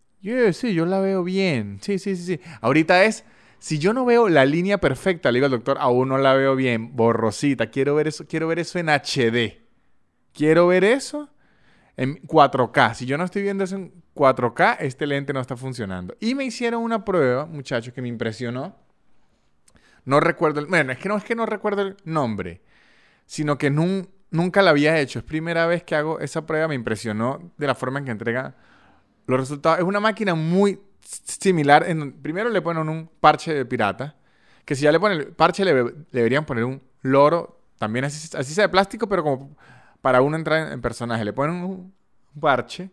sí, 0.54 0.74
yo 0.74 0.86
la 0.86 1.00
veo 1.00 1.24
bien, 1.24 1.80
sí, 1.82 2.00
sí, 2.00 2.16
sí, 2.16 2.24
sí. 2.24 2.42
Ahorita 2.62 3.04
es 3.04 3.24
si 3.60 3.80
yo 3.80 3.94
no 3.94 4.06
veo 4.06 4.30
la 4.30 4.46
línea 4.46 4.78
perfecta, 4.80 5.32
le 5.32 5.38
digo 5.38 5.46
al 5.46 5.52
doctor, 5.52 5.78
aún 5.80 6.10
no 6.10 6.18
la 6.18 6.34
veo 6.34 6.56
bien, 6.56 6.96
borrosita, 6.96 7.68
quiero 7.68 7.96
ver 7.96 8.08
eso, 8.08 8.26
quiero 8.28 8.48
ver 8.48 8.60
eso 8.60 8.80
en 8.80 8.90
HD. 8.90 9.66
Quiero 10.34 10.68
ver 10.68 10.84
eso 10.84 11.30
en 11.96 12.22
4K. 12.22 12.94
Si 12.94 13.06
yo 13.08 13.18
no 13.18 13.24
estoy 13.24 13.42
viendo 13.42 13.64
eso 13.64 13.76
en 13.76 13.92
4K, 14.14 14.78
este 14.82 15.08
lente 15.08 15.34
no 15.34 15.40
está 15.40 15.58
funcionando. 15.58 16.16
Y 16.20 16.36
me 16.36 16.46
hicieron 16.46 16.84
una 16.84 17.04
prueba, 17.04 17.48
muchachos, 17.48 17.94
que 17.94 18.04
me 18.04 18.08
impresionó. 18.08 18.76
No 20.06 20.20
recuerdo 20.20 20.60
el, 20.60 20.68
bueno, 20.68 20.92
es 20.92 21.00
que 21.00 21.10
no 21.10 21.18
es 21.18 21.24
que 21.24 21.36
no 21.36 21.46
recuerdo 21.46 21.82
el 21.82 21.98
nombre, 22.06 22.62
sino 23.26 23.58
que 23.58 23.72
nunca 23.72 24.62
la 24.62 24.70
había 24.70 25.00
hecho. 25.00 25.20
Es 25.20 25.26
primera 25.26 25.66
vez 25.66 25.84
que 25.84 25.96
hago 25.96 26.20
esa 26.20 26.46
prueba, 26.46 26.68
me 26.68 26.76
impresionó 26.76 27.52
de 27.58 27.68
la 27.68 27.76
forma 27.76 28.00
en 28.00 28.06
que 28.06 28.12
entrega 28.12 28.56
los 29.26 29.40
resultados. 29.40 29.80
Es 29.80 29.86
una 29.86 30.00
máquina 30.00 30.36
muy 30.36 30.80
similar. 31.08 31.90
En, 31.90 32.14
primero 32.22 32.50
le 32.50 32.62
ponen 32.62 32.90
un 32.90 33.10
parche 33.20 33.54
de 33.54 33.66
pirata, 33.66 34.16
que 34.66 34.76
si 34.76 34.84
ya 34.84 34.92
le 34.92 35.00
ponen 35.00 35.20
el 35.20 35.28
parche 35.28 35.64
le, 35.64 35.74
deberían 36.12 36.46
poner 36.46 36.66
un 36.66 36.82
loro, 37.02 37.62
también 37.78 38.06
así, 38.06 38.30
así 38.38 38.54
sea 38.54 38.66
de 38.66 38.70
plástico, 38.70 39.08
pero 39.08 39.24
como 39.24 39.56
para 40.02 40.22
uno 40.22 40.36
entrar 40.36 40.72
en, 40.72 40.82
personaje. 40.82 41.24
Le 41.24 41.34
ponen 41.34 41.56
un, 41.64 41.94
parche, 42.40 42.92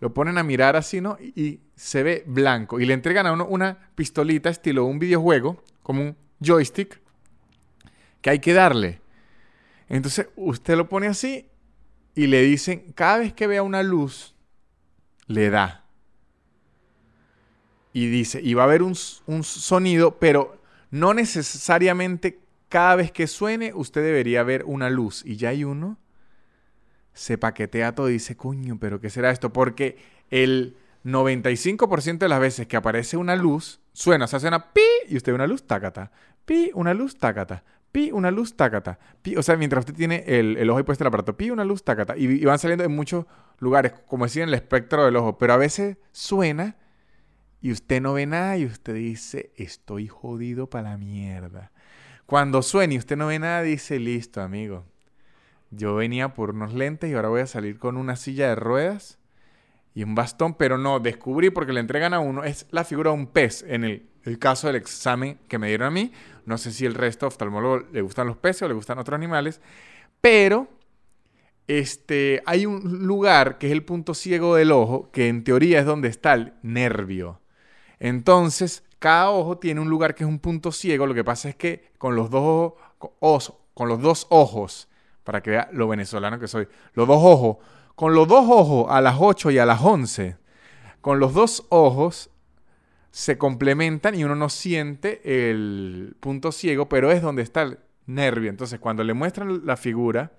lo 0.00 0.12
ponen 0.12 0.38
a 0.38 0.42
mirar 0.42 0.76
así, 0.76 1.00
¿no? 1.00 1.16
Y, 1.20 1.60
se 1.74 2.04
ve 2.04 2.22
blanco. 2.26 2.78
Y 2.78 2.86
le 2.86 2.94
entregan 2.94 3.26
a 3.26 3.32
uno 3.32 3.44
una 3.44 3.76
pistolita 3.96 4.48
estilo 4.50 4.84
un 4.84 5.00
videojuego, 5.00 5.64
como 5.82 6.02
un 6.02 6.16
joystick, 6.40 7.00
que 8.20 8.30
hay 8.30 8.38
que 8.38 8.52
darle. 8.52 9.00
Entonces 9.88 10.28
usted 10.36 10.76
lo 10.76 10.88
pone 10.88 11.08
así 11.08 11.48
y 12.14 12.28
le 12.28 12.42
dicen, 12.42 12.92
cada 12.94 13.18
vez 13.18 13.32
que 13.32 13.48
vea 13.48 13.64
una 13.64 13.82
luz, 13.82 14.36
le 15.26 15.50
da 15.50 15.81
y 17.92 18.08
dice, 18.08 18.40
y 18.42 18.54
va 18.54 18.62
a 18.62 18.66
haber 18.66 18.82
un, 18.82 18.94
sonido, 18.94 20.18
pero 20.18 20.58
no 20.90 21.14
necesariamente 21.14 22.40
cada 22.68 22.96
vez 22.96 23.12
que 23.12 23.26
suene 23.26 23.72
usted 23.74 24.02
debería 24.02 24.42
ver 24.42 24.64
una 24.64 24.88
luz. 24.88 25.22
Y 25.26 25.36
ya 25.36 25.50
hay 25.50 25.64
uno, 25.64 25.98
se 27.12 27.36
paquetea 27.36 27.94
todo 27.94 28.08
y 28.08 28.14
dice, 28.14 28.36
coño, 28.36 28.78
pero 28.80 29.00
¿qué 29.00 29.10
será 29.10 29.30
esto? 29.30 29.52
Porque 29.52 29.98
el 30.30 30.76
95% 31.04 32.18
de 32.18 32.28
las 32.28 32.40
veces 32.40 32.66
que 32.66 32.76
aparece 32.76 33.18
una 33.18 33.36
luz, 33.36 33.80
suena, 33.92 34.26
se 34.26 34.36
hace 34.36 34.48
una 34.48 34.72
pi 34.72 34.80
y 35.08 35.16
usted 35.16 35.32
ve 35.32 35.36
una 35.36 35.46
luz, 35.46 35.66
tácata. 35.66 36.10
Pi, 36.46 36.70
una 36.74 36.94
luz, 36.94 37.18
tácata. 37.18 37.62
Pi, 37.92 38.10
una 38.10 38.30
luz, 38.30 38.56
tácata. 38.56 38.98
Pi, 39.20 39.36
o 39.36 39.42
sea, 39.42 39.56
mientras 39.56 39.82
usted 39.82 39.94
tiene 39.94 40.24
el, 40.26 40.56
el 40.56 40.70
ojo 40.70 40.80
y 40.80 40.82
puesto 40.82 41.04
el 41.04 41.08
aparato, 41.08 41.36
pi, 41.36 41.50
una 41.50 41.64
luz, 41.64 41.84
tácata. 41.84 42.16
Y, 42.16 42.24
y 42.24 42.44
van 42.46 42.58
saliendo 42.58 42.84
en 42.84 42.96
muchos 42.96 43.26
lugares, 43.58 43.92
como 44.06 44.24
decía 44.24 44.44
en 44.44 44.48
el 44.48 44.54
espectro 44.54 45.04
del 45.04 45.16
ojo. 45.16 45.36
Pero 45.36 45.52
a 45.52 45.58
veces 45.58 45.98
suena 46.10 46.76
y 47.62 47.70
usted 47.70 48.02
no 48.02 48.14
ve 48.14 48.26
nada 48.26 48.58
y 48.58 48.66
usted 48.66 48.94
dice, 48.94 49.52
estoy 49.56 50.08
jodido 50.08 50.68
para 50.68 50.90
la 50.90 50.96
mierda. 50.98 51.70
Cuando 52.26 52.60
suena 52.60 52.94
y 52.94 52.98
usted 52.98 53.16
no 53.16 53.28
ve 53.28 53.38
nada, 53.38 53.62
dice, 53.62 54.00
listo, 54.00 54.42
amigo. 54.42 54.84
Yo 55.70 55.94
venía 55.94 56.34
por 56.34 56.50
unos 56.50 56.74
lentes 56.74 57.08
y 57.08 57.14
ahora 57.14 57.28
voy 57.28 57.40
a 57.40 57.46
salir 57.46 57.78
con 57.78 57.96
una 57.96 58.16
silla 58.16 58.48
de 58.48 58.56
ruedas 58.56 59.18
y 59.94 60.02
un 60.02 60.14
bastón, 60.16 60.54
pero 60.54 60.76
no, 60.76 60.98
descubrí 60.98 61.50
porque 61.50 61.72
le 61.72 61.80
entregan 61.80 62.14
a 62.14 62.20
uno, 62.20 62.42
es 62.42 62.66
la 62.70 62.84
figura 62.84 63.10
de 63.10 63.16
un 63.16 63.26
pez 63.28 63.64
en 63.66 63.84
el, 63.84 64.08
caso 64.38 64.66
del 64.66 64.76
examen 64.76 65.38
que 65.46 65.58
me 65.58 65.68
dieron 65.68 65.86
a 65.86 65.90
mí. 65.90 66.12
No 66.46 66.58
sé 66.58 66.72
si 66.72 66.84
el 66.84 66.94
resto 66.94 67.26
de 67.26 67.28
oftalmólogos 67.28 67.84
le 67.92 68.02
gustan 68.02 68.26
los 68.26 68.36
peces 68.36 68.62
o 68.62 68.68
le 68.68 68.74
gustan 68.74 68.98
otros 68.98 69.14
animales, 69.14 69.60
pero 70.20 70.68
este, 71.68 72.42
hay 72.44 72.66
un 72.66 73.06
lugar 73.06 73.58
que 73.58 73.68
es 73.68 73.72
el 73.72 73.84
punto 73.84 74.14
ciego 74.14 74.56
del 74.56 74.72
ojo, 74.72 75.10
que 75.12 75.28
en 75.28 75.44
teoría 75.44 75.78
es 75.78 75.86
donde 75.86 76.08
está 76.08 76.34
el 76.34 76.54
nervio. 76.62 77.41
Entonces, 78.04 78.82
cada 78.98 79.30
ojo 79.30 79.58
tiene 79.58 79.80
un 79.80 79.88
lugar 79.88 80.16
que 80.16 80.24
es 80.24 80.28
un 80.28 80.40
punto 80.40 80.72
ciego. 80.72 81.06
Lo 81.06 81.14
que 81.14 81.22
pasa 81.22 81.48
es 81.48 81.54
que 81.54 81.92
con 81.98 82.16
los 82.16 82.30
dos 82.30 82.72
ojos, 83.20 83.54
con 83.74 83.88
los 83.88 84.02
dos 84.02 84.26
ojos, 84.28 84.88
para 85.22 85.40
que 85.40 85.50
vea 85.50 85.68
lo 85.72 85.86
venezolano 85.86 86.40
que 86.40 86.48
soy, 86.48 86.66
los 86.94 87.06
dos 87.06 87.20
ojos 87.22 87.58
con 87.94 88.14
los 88.14 88.26
dos 88.26 88.44
ojos 88.48 88.86
a 88.90 89.00
las 89.00 89.18
8 89.20 89.52
y 89.52 89.58
a 89.58 89.66
las 89.66 89.80
11, 89.80 90.36
con 91.00 91.20
los 91.20 91.32
dos 91.32 91.64
ojos 91.68 92.30
se 93.12 93.38
complementan 93.38 94.16
y 94.16 94.24
uno 94.24 94.34
no 94.34 94.48
siente 94.48 95.50
el 95.50 96.16
punto 96.18 96.50
ciego, 96.50 96.88
pero 96.88 97.12
es 97.12 97.22
donde 97.22 97.42
está 97.42 97.62
el 97.62 97.78
nervio. 98.06 98.50
Entonces, 98.50 98.80
cuando 98.80 99.04
le 99.04 99.14
muestran 99.14 99.64
la 99.64 99.76
figura 99.76 100.32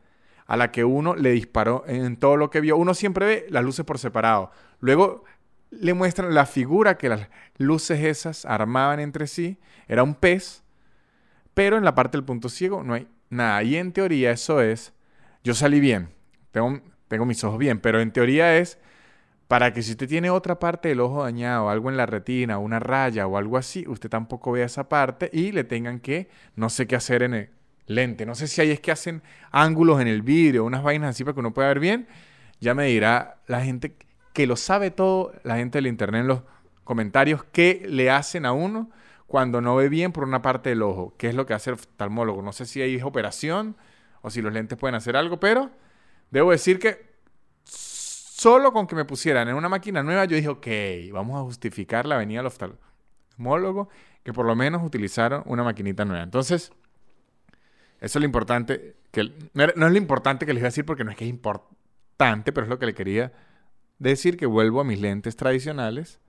a 0.47 0.57
la 0.57 0.69
que 0.69 0.83
uno 0.83 1.15
le 1.15 1.31
disparó 1.31 1.85
en 1.87 2.17
todo 2.17 2.35
lo 2.35 2.49
que 2.49 2.59
vio, 2.59 2.75
uno 2.75 2.93
siempre 2.93 3.25
ve 3.25 3.45
las 3.49 3.63
luces 3.63 3.85
por 3.85 3.99
separado. 3.99 4.51
Luego 4.81 5.23
le 5.79 5.93
muestran 5.93 6.33
la 6.33 6.45
figura 6.45 6.97
que 6.97 7.09
las 7.09 7.29
luces 7.57 7.99
esas 7.99 8.45
armaban 8.45 8.99
entre 8.99 9.27
sí. 9.27 9.59
Era 9.87 10.03
un 10.03 10.15
pez, 10.15 10.63
pero 11.53 11.77
en 11.77 11.83
la 11.83 11.95
parte 11.95 12.17
del 12.17 12.25
punto 12.25 12.49
ciego 12.49 12.83
no 12.83 12.93
hay 12.93 13.07
nada. 13.29 13.63
Y 13.63 13.75
en 13.75 13.91
teoría 13.91 14.31
eso 14.31 14.61
es, 14.61 14.93
yo 15.43 15.53
salí 15.53 15.79
bien. 15.79 16.09
Tengo 16.51 16.81
tengo 17.13 17.25
mis 17.25 17.43
ojos 17.43 17.59
bien, 17.59 17.79
pero 17.79 18.01
en 18.01 18.11
teoría 18.11 18.57
es 18.57 18.79
para 19.47 19.71
que 19.71 19.83
si 19.83 19.91
usted 19.91 20.07
tiene 20.07 20.31
otra 20.31 20.57
parte 20.57 20.89
del 20.89 20.99
ojo 20.99 21.23
dañado, 21.23 21.69
algo 21.69 21.91
en 21.91 21.95
la 21.95 22.07
retina, 22.07 22.57
una 22.57 22.79
raya 22.79 23.27
o 23.27 23.37
algo 23.37 23.57
así, 23.57 23.85
usted 23.87 24.09
tampoco 24.09 24.51
vea 24.51 24.65
esa 24.65 24.89
parte 24.89 25.29
y 25.31 25.51
le 25.51 25.63
tengan 25.63 25.99
que, 25.99 26.27
no 26.55 26.71
sé 26.71 26.87
qué 26.87 26.95
hacer 26.95 27.21
en 27.21 27.35
el 27.35 27.49
lente. 27.85 28.25
No 28.25 28.33
sé 28.33 28.47
si 28.47 28.61
ahí 28.61 28.71
es 28.71 28.79
que 28.79 28.91
hacen 28.91 29.21
ángulos 29.51 30.01
en 30.01 30.07
el 30.07 30.23
vidrio, 30.23 30.65
unas 30.65 30.81
vainas 30.81 31.11
así 31.11 31.23
para 31.23 31.35
que 31.35 31.41
uno 31.41 31.53
pueda 31.53 31.67
ver 31.67 31.79
bien. 31.79 32.07
Ya 32.59 32.73
me 32.73 32.87
dirá 32.87 33.41
la 33.45 33.61
gente 33.61 33.95
que 34.33 34.47
lo 34.47 34.55
sabe 34.55 34.91
todo, 34.91 35.33
la 35.43 35.57
gente 35.57 35.77
del 35.77 35.87
internet 35.87 36.21
en 36.21 36.27
los 36.27 36.41
comentarios, 36.83 37.43
qué 37.51 37.85
le 37.87 38.09
hacen 38.11 38.45
a 38.45 38.51
uno 38.51 38.89
cuando 39.27 39.61
no 39.61 39.75
ve 39.75 39.89
bien 39.89 40.11
por 40.11 40.25
una 40.25 40.41
parte 40.41 40.69
del 40.69 40.81
ojo, 40.81 41.15
qué 41.17 41.29
es 41.29 41.35
lo 41.35 41.45
que 41.45 41.53
hace 41.53 41.69
el 41.69 41.75
oftalmólogo. 41.75 42.41
No 42.41 42.51
sé 42.51 42.65
si 42.65 42.81
es 42.81 43.03
operación 43.03 43.77
o 44.21 44.29
si 44.29 44.41
los 44.41 44.53
lentes 44.53 44.77
pueden 44.77 44.95
hacer 44.95 45.15
algo, 45.15 45.39
pero 45.39 45.71
Debo 46.33 46.49
decir 46.49 46.79
que 46.79 47.13
solo 47.63 48.73
con 48.73 48.87
que 48.87 48.95
me 48.95 49.05
pusieran 49.05 49.49
en 49.49 49.55
una 49.55 49.69
máquina 49.69 50.01
nueva, 50.01 50.25
yo 50.25 50.35
dije, 50.35 50.47
ok, 50.47 51.13
vamos 51.13 51.39
a 51.39 51.43
justificar 51.43 52.07
la 52.07 52.17
venida 52.17 52.39
del 52.39 52.47
oftalmólogo, 52.47 53.89
que 54.23 54.33
por 54.33 54.47
lo 54.47 54.55
menos 54.55 54.81
utilizaron 54.83 55.43
una 55.45 55.63
maquinita 55.63 56.05
nueva. 56.05 56.23
Entonces, 56.23 56.73
eso 58.01 58.17
es 58.17 58.21
lo 58.21 58.25
importante, 58.25 58.95
que 59.11 59.31
no 59.53 59.63
es 59.63 59.91
lo 59.91 59.97
importante 59.97 60.47
que 60.47 60.53
les 60.53 60.63
voy 60.63 60.65
a 60.65 60.69
decir 60.69 60.87
porque 60.87 61.03
no 61.03 61.11
es 61.11 61.17
que 61.17 61.25
es 61.25 61.29
importante, 61.29 62.51
pero 62.51 62.65
es 62.65 62.69
lo 62.71 62.79
que 62.79 62.87
le 62.87 62.95
quería 62.95 63.31
decir, 64.09 64.37
que 64.37 64.45
vuelvo 64.45 64.81
a 64.81 64.83
mis 64.83 64.99
lentes 64.99 65.35
tradicionales, 65.35 66.19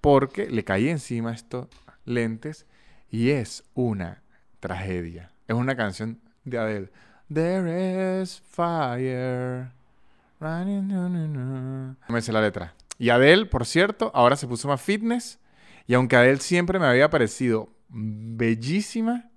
porque 0.00 0.50
le 0.50 0.64
caí 0.64 0.88
encima 0.88 1.32
estos 1.32 1.68
lentes 2.04 2.66
y 3.10 3.30
es 3.30 3.64
una 3.74 4.22
tragedia. 4.60 5.30
Es 5.46 5.54
una 5.54 5.76
canción 5.76 6.20
de 6.44 6.58
Adele. 6.58 6.90
There 7.32 8.20
is 8.22 8.40
fire. 8.40 9.70
No 10.40 12.08
me 12.08 12.20
sé 12.20 12.32
la 12.32 12.40
letra. 12.40 12.74
Y 12.98 13.10
Adele, 13.10 13.46
por 13.46 13.64
cierto, 13.64 14.10
ahora 14.14 14.34
se 14.36 14.48
puso 14.48 14.66
más 14.68 14.80
fitness. 14.80 15.38
Y 15.86 15.94
aunque 15.94 16.16
Adele 16.16 16.40
siempre 16.40 16.78
me 16.78 16.86
había 16.86 17.10
parecido 17.10 17.68
bellísima, 17.88 19.30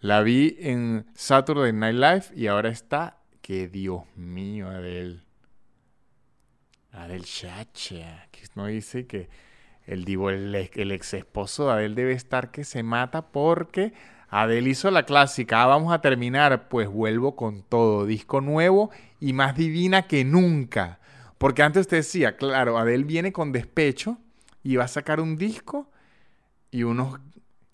la 0.00 0.22
vi 0.22 0.56
en 0.60 1.06
Saturday 1.14 1.72
Night 1.72 1.96
Live 1.96 2.24
y 2.34 2.46
ahora 2.46 2.70
está. 2.70 3.18
Que 3.42 3.68
Dios 3.68 4.02
mío, 4.16 4.68
Adele. 4.68 5.25
Adele 6.96 7.24
Chacha. 7.24 8.28
Que 8.30 8.40
no 8.54 8.66
dice 8.66 9.06
que 9.06 9.28
el, 9.86 10.08
el, 10.08 10.54
el 10.74 10.92
ex 10.92 11.14
esposo 11.14 11.66
de 11.66 11.72
Adele 11.72 11.94
debe 11.94 12.12
estar 12.12 12.50
que 12.50 12.64
se 12.64 12.82
mata 12.82 13.28
porque 13.28 13.92
Adele 14.28 14.70
hizo 14.70 14.90
la 14.90 15.04
clásica, 15.04 15.62
ah, 15.62 15.66
vamos 15.66 15.92
a 15.92 16.00
terminar, 16.00 16.68
pues 16.68 16.88
vuelvo 16.88 17.36
con 17.36 17.62
todo, 17.62 18.06
disco 18.06 18.40
nuevo 18.40 18.90
y 19.20 19.32
más 19.32 19.56
divina 19.56 20.02
que 20.02 20.24
nunca. 20.24 20.98
Porque 21.38 21.62
antes 21.62 21.82
usted 21.82 21.98
decía, 21.98 22.36
claro, 22.36 22.78
Adele 22.78 23.04
viene 23.04 23.32
con 23.32 23.52
despecho 23.52 24.18
y 24.62 24.76
va 24.76 24.84
a 24.84 24.88
sacar 24.88 25.20
un 25.20 25.36
disco 25.36 25.88
y 26.70 26.82
unos 26.82 27.20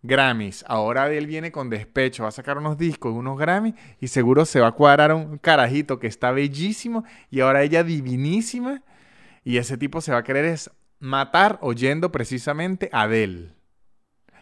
Grammys. 0.02 0.64
Ahora 0.68 1.04
Adele 1.04 1.26
viene 1.26 1.52
con 1.52 1.70
despecho, 1.70 2.24
va 2.24 2.28
a 2.28 2.32
sacar 2.32 2.58
unos 2.58 2.76
discos, 2.76 3.14
unos 3.14 3.38
Grammys 3.38 3.74
y 4.00 4.08
seguro 4.08 4.44
se 4.44 4.60
va 4.60 4.68
a 4.68 4.72
cuadrar 4.72 5.14
un 5.14 5.38
carajito 5.38 5.98
que 5.98 6.08
está 6.08 6.32
bellísimo 6.32 7.04
y 7.30 7.40
ahora 7.40 7.62
ella 7.62 7.82
divinísima 7.82 8.82
y 9.44 9.56
ese 9.56 9.76
tipo 9.76 10.00
se 10.00 10.12
va 10.12 10.18
a 10.18 10.24
querer 10.24 10.44
es 10.44 10.70
matar 10.98 11.58
oyendo 11.62 12.12
precisamente 12.12 12.88
a 12.92 13.02
Adele. 13.02 13.54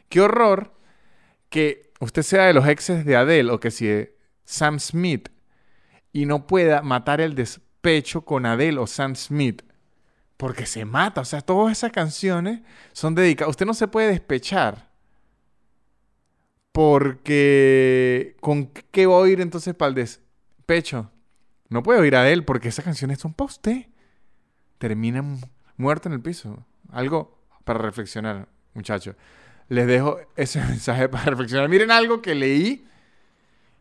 Qué 0.08 0.20
horror 0.20 0.74
que 1.48 1.92
usted 2.00 2.22
sea 2.22 2.44
de 2.44 2.54
los 2.54 2.66
exes 2.66 3.04
de 3.04 3.16
Adele 3.16 3.50
o 3.50 3.60
que 3.60 3.70
si 3.70 4.08
Sam 4.44 4.78
Smith 4.78 5.30
y 6.12 6.26
no 6.26 6.46
pueda 6.46 6.82
matar 6.82 7.20
el 7.20 7.34
despecho 7.34 8.22
con 8.22 8.46
Adele 8.46 8.78
o 8.78 8.86
Sam 8.86 9.14
Smith. 9.14 9.62
Porque 10.36 10.66
se 10.66 10.84
mata. 10.84 11.20
O 11.20 11.24
sea, 11.24 11.40
todas 11.40 11.72
esas 11.72 11.92
canciones 11.92 12.60
son 12.92 13.14
dedicadas. 13.14 13.50
Usted 13.50 13.66
no 13.66 13.74
se 13.74 13.88
puede 13.88 14.08
despechar. 14.08 14.90
Porque. 16.72 18.36
¿Con 18.40 18.66
qué 18.66 19.06
va 19.06 19.14
a 19.14 19.18
oír 19.18 19.40
entonces 19.40 19.74
para 19.74 19.90
el 19.90 19.94
despecho? 19.94 21.10
No 21.68 21.82
puede 21.82 22.00
oír 22.00 22.16
a 22.16 22.22
Adele 22.22 22.42
porque 22.42 22.68
esas 22.68 22.84
canciones 22.84 23.18
son 23.18 23.34
para 23.34 23.46
usted. 23.46 23.86
Termina 24.80 25.22
muerto 25.76 26.08
en 26.08 26.14
el 26.14 26.20
piso. 26.20 26.66
Algo 26.90 27.38
para 27.64 27.78
reflexionar, 27.78 28.48
muchachos 28.74 29.14
les 29.70 29.86
dejo 29.86 30.20
ese 30.36 30.60
mensaje 30.68 31.08
para 31.08 31.24
reflexionar. 31.24 31.70
Miren 31.70 31.90
algo 31.90 32.20
que 32.20 32.34
leí 32.34 32.86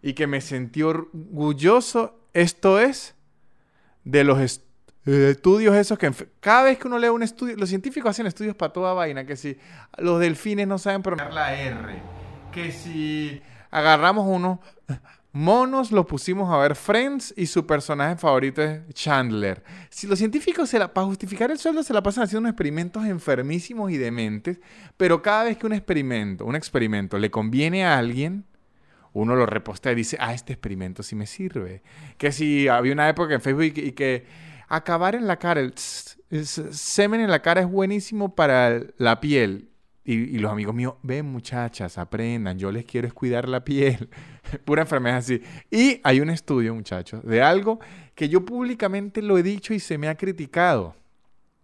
y 0.01 0.13
que 0.13 0.25
me 0.27 0.39
sentí 0.39 0.81
orgulloso. 0.81 2.15
Esto 2.33 2.79
es 2.79 3.15
de 4.05 4.23
los 4.23 4.39
estudios 5.05 5.75
esos 5.75 5.97
que 5.97 6.11
cada 6.39 6.63
vez 6.63 6.77
que 6.77 6.87
uno 6.87 6.99
lee 6.99 7.09
un 7.09 7.23
estudio, 7.23 7.57
los 7.57 7.67
científicos 7.67 8.11
hacen 8.11 8.27
estudios 8.27 8.55
para 8.55 8.71
toda 8.71 8.93
vaina, 8.93 9.25
que 9.25 9.35
si 9.35 9.57
los 9.97 10.19
delfines 10.19 10.67
no 10.67 10.77
saben 10.77 11.01
pronunciar 11.01 11.33
la 11.33 11.55
R, 11.59 11.99
que 12.51 12.71
si 12.71 13.41
agarramos 13.71 14.27
uno 14.27 14.61
monos, 15.31 15.91
los 15.91 16.05
pusimos 16.05 16.51
a 16.51 16.57
ver 16.57 16.75
Friends 16.75 17.33
y 17.37 17.45
su 17.45 17.65
personaje 17.65 18.15
favorito 18.15 18.61
es 18.61 18.81
Chandler. 18.93 19.63
Si 19.89 20.07
los 20.07 20.19
científicos, 20.19 20.69
se 20.69 20.79
la, 20.79 20.93
para 20.93 21.07
justificar 21.07 21.51
el 21.51 21.59
sueldo, 21.59 21.83
se 21.83 21.93
la 21.93 22.01
pasan 22.01 22.23
haciendo 22.23 22.41
unos 22.41 22.51
experimentos 22.51 23.05
enfermísimos 23.05 23.91
y 23.91 23.97
dementes, 23.97 24.59
pero 24.97 25.21
cada 25.21 25.45
vez 25.45 25.57
que 25.57 25.65
un 25.65 25.73
experimento, 25.73 26.45
un 26.45 26.55
experimento 26.55 27.17
le 27.17 27.29
conviene 27.29 27.85
a 27.85 27.97
alguien, 27.97 28.45
uno 29.13 29.35
lo 29.35 29.45
reposta 29.45 29.91
y 29.91 29.95
dice, 29.95 30.17
ah, 30.19 30.33
este 30.33 30.53
experimento 30.53 31.03
sí 31.03 31.15
me 31.15 31.25
sirve. 31.25 31.81
Que 32.17 32.31
si 32.31 32.67
había 32.67 32.93
una 32.93 33.09
época 33.09 33.33
en 33.33 33.41
Facebook 33.41 33.63
y 33.63 33.91
que, 33.91 34.25
acabar 34.67 35.15
en 35.15 35.27
la 35.27 35.37
cara, 35.37 35.61
el 35.61 35.73
semen 35.77 37.21
en 37.21 37.31
la 37.31 37.41
cara 37.41 37.61
es 37.61 37.67
buenísimo 37.67 38.35
para 38.35 38.81
la 38.97 39.19
piel. 39.19 39.68
Y, 40.11 40.39
los 40.39 40.51
amigos 40.51 40.73
míos, 40.73 40.95
ven 41.03 41.27
muchachas, 41.27 41.99
aprendan, 41.99 42.57
yo 42.57 42.71
les 42.71 42.83
quiero 42.83 43.07
es 43.07 43.13
cuidar 43.13 43.47
la 43.47 43.63
piel. 43.63 44.09
Pura 44.65 44.81
enfermedad 44.81 45.17
así. 45.17 45.39
Y 45.69 46.01
hay 46.03 46.19
un 46.19 46.31
estudio, 46.31 46.73
muchachos, 46.73 47.23
de 47.23 47.43
algo 47.43 47.79
que 48.15 48.27
yo 48.27 48.43
públicamente 48.43 49.21
lo 49.21 49.37
he 49.37 49.43
dicho 49.43 49.71
y 49.71 49.79
se 49.79 49.99
me 49.99 50.07
ha 50.07 50.15
criticado 50.15 50.95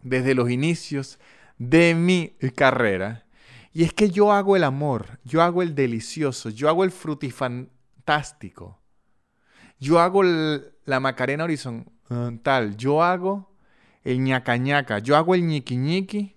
desde 0.04 0.36
los 0.36 0.52
inicios 0.52 1.18
de 1.58 1.96
mi 1.96 2.36
carrera. 2.56 3.26
Y 3.74 3.84
es 3.84 3.94
que 3.94 4.12
yo 4.12 4.32
hago 4.32 4.56
el 4.56 4.64
amor, 4.64 5.20
yo 5.24 5.42
hago 5.42 5.64
el 5.64 5.74
delicioso, 5.74 6.52
yo 6.52 6.70
hago 6.70 6.84
el 6.84 6.92
frutifantástico, 6.92 8.80
yo 9.80 10.00
hago 10.00 10.22
la 10.24 11.00
macarena 11.00 11.46
horizontal, 11.46 12.78
yo 12.78 13.02
hago 13.02 13.56
el 14.04 14.24
ñaca 14.24 14.56
ñaca. 14.58 15.00
Yo 15.00 15.18
hago 15.18 15.34
el 15.34 15.48
ñiqui 15.48 15.78
ñiqui 15.78 16.36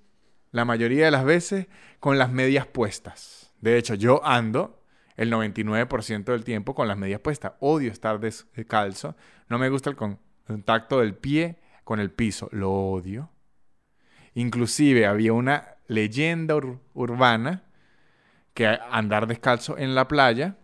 la 0.51 0.65
mayoría 0.65 1.05
de 1.05 1.11
las 1.11 1.25
veces 1.25 1.67
con 2.01 2.19
las 2.19 2.31
medias 2.31 2.67
puestas. 2.67 3.53
De 3.61 3.77
hecho, 3.77 3.95
yo 3.95 4.25
ando 4.25 4.83
el 5.17 5.33
99% 5.33 6.25
del 6.25 6.45
tiempo 6.45 6.75
con 6.75 6.89
las 6.89 6.97
medias 6.97 7.21
puestas. 7.21 7.53
Odio 7.61 7.91
estar 7.91 8.21
descalzo. 8.21 9.17
No 9.49 9.59
me 9.59 9.69
gusta 9.69 9.91
el 9.91 9.97
contacto 9.97 11.01
del 11.01 11.15
pie 11.15 11.59
con 11.85 11.99
el 11.99 12.11
piso. 12.11 12.49
Lo 12.53 12.73
odio. 12.73 13.31
Inclusive 14.35 15.07
había 15.07 15.33
una 15.33 15.77
leyenda 15.89 16.55
urbana 16.95 17.65
que 18.55 18.67
andar 18.91 19.27
descalzo 19.27 19.77
en 19.77 19.95
la 19.95 20.07
playa 20.07 20.57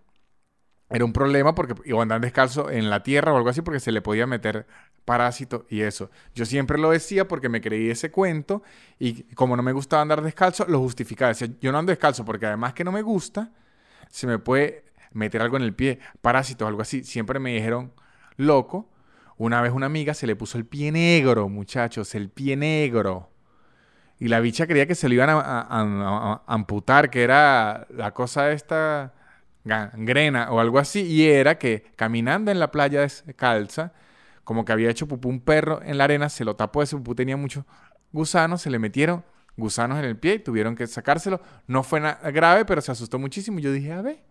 era 0.95 1.05
un 1.05 1.13
problema 1.13 1.57
porque 1.57 1.75
iba 1.87 1.99
a 1.99 2.03
andar 2.03 2.21
descalzo 2.21 2.71
en 2.71 2.89
la 2.89 3.03
tierra 3.03 3.33
o 3.33 3.37
algo 3.37 3.49
así 3.49 3.63
porque 3.63 3.81
se 3.81 3.91
le 3.91 4.01
podía 4.01 4.29
meter 4.29 4.65
parásito 5.05 5.67
y 5.69 5.81
eso. 5.81 6.09
Yo 6.37 6.47
siempre 6.47 6.79
lo 6.79 6.91
decía 6.91 7.27
porque 7.27 7.49
me 7.49 7.61
creí 7.61 7.91
ese 7.91 8.13
cuento 8.13 8.63
y 9.01 9.25
como 9.35 9.57
no 9.57 9.63
me 9.65 9.73
gustaba 9.73 10.03
andar 10.03 10.23
descalzo, 10.23 10.65
lo 10.69 10.79
justificaba. 10.79 11.31
Decía, 11.31 11.49
yo 11.61 11.73
no 11.73 11.79
ando 11.79 11.91
descalzo 11.91 12.25
porque 12.25 12.47
además 12.47 12.75
que 12.75 12.85
no 12.85 12.93
me 12.93 13.03
gusta, 13.03 13.51
se 14.09 14.29
me 14.29 14.39
puede 14.39 14.85
meter 15.13 15.43
algo 15.43 15.57
en 15.57 15.65
el 15.65 15.75
pie, 15.75 15.99
parásito 16.23 16.65
o 16.65 16.69
algo 16.69 16.83
así. 16.83 17.03
Siempre 17.03 17.41
me 17.41 17.53
dijeron, 17.53 17.93
loco. 18.37 18.89
Una 19.37 19.61
vez 19.61 19.73
una 19.73 19.87
amiga 19.87 20.15
se 20.15 20.29
le 20.29 20.37
puso 20.37 20.59
el 20.59 20.65
pie 20.65 20.93
negro, 20.93 21.49
muchachos, 21.49 22.15
el 22.15 22.31
pie 22.31 22.57
negro. 22.57 23.31
Y 24.21 24.29
la 24.29 24.39
bicha 24.39 24.69
creía 24.69 24.87
que 24.87 24.95
se 24.95 25.09
lo 25.09 25.15
iban 25.15 25.29
a, 25.31 26.43
amputar, 26.47 27.11
que 27.11 27.25
era 27.25 27.89
la 27.91 28.15
cosa 28.15 28.53
esta 28.53 29.13
gangrena 29.65 30.51
o 30.51 30.61
algo 30.61 30.79
así. 30.79 31.03
Y 31.03 31.27
era 31.27 31.59
que 31.59 31.85
caminando 31.97 32.51
en 32.51 32.59
la 32.59 32.71
playa 32.71 33.01
descalza, 33.01 33.93
como 34.45 34.65
que 34.65 34.73
había 34.73 34.91
hecho 34.91 35.09
pupú 35.09 35.29
un 35.29 35.41
perro 35.41 35.81
en 35.83 35.99
la 35.99 36.05
arena, 36.05 36.29
se 36.29 36.45
lo 36.45 36.57
tapó, 36.57 36.83
ese 36.83 36.97
pupú 36.97 37.15
tenía 37.15 37.37
muchos 37.37 37.65
gusanos, 38.13 38.63
se 38.63 38.71
le 38.71 38.79
metieron 38.79 39.25
gusanos 39.57 39.99
en 39.99 40.05
el 40.05 40.17
pie 40.17 40.35
y 40.35 40.39
tuvieron 40.41 40.77
que 40.77 40.87
sacárselo. 40.87 41.41
No 41.67 41.83
fue 41.83 42.01
nada 42.01 42.31
grave, 42.31 42.65
pero 42.65 42.81
se 42.81 42.93
asustó 42.93 43.19
muchísimo. 43.19 43.59
Yo 43.59 43.73
dije, 43.73 43.93
a 43.93 44.03
ver, 44.03 44.23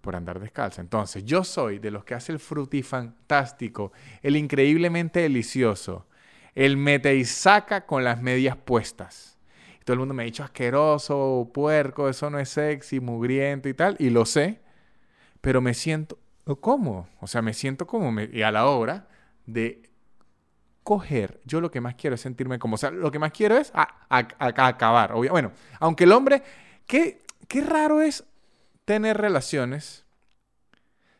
por 0.00 0.16
andar 0.16 0.40
descalza. 0.40 0.80
Entonces, 0.80 1.24
yo 1.24 1.44
soy 1.44 1.78
de 1.78 1.90
los 1.90 2.04
que 2.04 2.14
hace 2.14 2.32
el 2.32 2.40
fantástico, 2.40 3.92
el 4.22 4.36
increíblemente 4.36 5.20
delicioso, 5.20 6.06
el 6.54 6.76
mete 6.76 7.14
y 7.16 7.24
saca 7.24 7.86
con 7.86 8.04
las 8.04 8.20
medias 8.20 8.56
puestas. 8.56 9.38
Todo 9.84 9.94
el 9.94 9.98
mundo 10.00 10.14
me 10.14 10.22
ha 10.22 10.26
dicho 10.26 10.44
asqueroso, 10.44 11.50
puerco, 11.52 12.08
eso 12.08 12.30
no 12.30 12.38
es 12.38 12.50
sexy, 12.50 13.00
mugriento 13.00 13.68
y 13.68 13.74
tal. 13.74 13.96
Y 13.98 14.10
lo 14.10 14.24
sé, 14.24 14.60
pero 15.40 15.60
me 15.60 15.74
siento 15.74 16.18
como, 16.60 17.08
o 17.20 17.26
sea, 17.26 17.42
me 17.42 17.54
siento 17.54 17.86
como, 17.86 18.20
y 18.20 18.42
a 18.42 18.50
la 18.50 18.66
hora 18.66 19.08
de 19.46 19.90
coger, 20.82 21.40
yo 21.44 21.60
lo 21.60 21.70
que 21.70 21.80
más 21.80 21.94
quiero 21.94 22.14
es 22.14 22.20
sentirme 22.20 22.58
como, 22.58 22.74
o 22.74 22.78
sea, 22.78 22.90
lo 22.90 23.10
que 23.10 23.18
más 23.18 23.32
quiero 23.32 23.56
es 23.56 23.72
acabar. 24.08 25.14
Bueno, 25.14 25.52
aunque 25.78 26.04
el 26.04 26.12
hombre, 26.12 26.42
qué, 26.86 27.22
qué 27.46 27.60
raro 27.60 28.02
es 28.02 28.24
tener 28.84 29.16
relaciones 29.18 30.04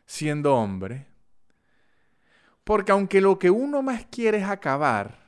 siendo 0.05 0.55
hombre, 0.55 1.07
porque 2.63 2.91
aunque 2.91 3.21
lo 3.21 3.39
que 3.39 3.49
uno 3.49 3.81
más 3.81 4.05
quiere 4.05 4.39
es 4.39 4.45
acabar, 4.45 5.21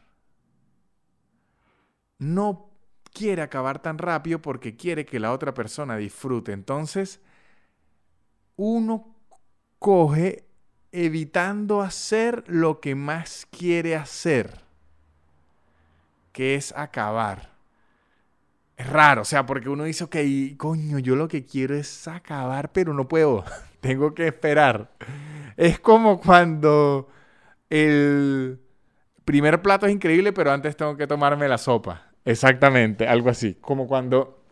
no 2.19 2.69
quiere 3.13 3.41
acabar 3.41 3.81
tan 3.81 3.97
rápido 3.97 4.41
porque 4.41 4.75
quiere 4.75 5.05
que 5.05 5.19
la 5.19 5.31
otra 5.31 5.53
persona 5.53 5.95
disfrute. 5.97 6.51
Entonces, 6.51 7.21
uno 8.55 9.15
coge 9.79 10.45
evitando 10.91 11.81
hacer 11.81 12.43
lo 12.47 12.79
que 12.79 12.95
más 12.95 13.47
quiere 13.49 13.95
hacer, 13.95 14.61
que 16.31 16.55
es 16.55 16.73
acabar. 16.75 17.51
Es 18.77 18.87
raro, 18.89 19.21
o 19.21 19.25
sea, 19.25 19.45
porque 19.45 19.69
uno 19.69 19.83
dice, 19.83 20.03
ok, 20.03 20.15
coño, 20.57 20.99
yo 20.99 21.15
lo 21.15 21.27
que 21.27 21.45
quiero 21.45 21.75
es 21.75 22.07
acabar, 22.07 22.71
pero 22.71 22.93
no 22.93 23.07
puedo, 23.07 23.43
tengo 23.81 24.13
que 24.13 24.27
esperar. 24.27 24.91
Es 25.57 25.79
como 25.79 26.19
cuando 26.19 27.09
el 27.69 28.59
primer 29.25 29.61
plato 29.61 29.85
es 29.85 29.93
increíble, 29.93 30.33
pero 30.33 30.51
antes 30.51 30.75
tengo 30.77 30.95
que 30.95 31.07
tomarme 31.07 31.47
la 31.47 31.57
sopa. 31.57 32.07
Exactamente, 32.25 33.07
algo 33.07 33.29
así. 33.29 33.55
Como 33.55 33.87
cuando 33.87 34.43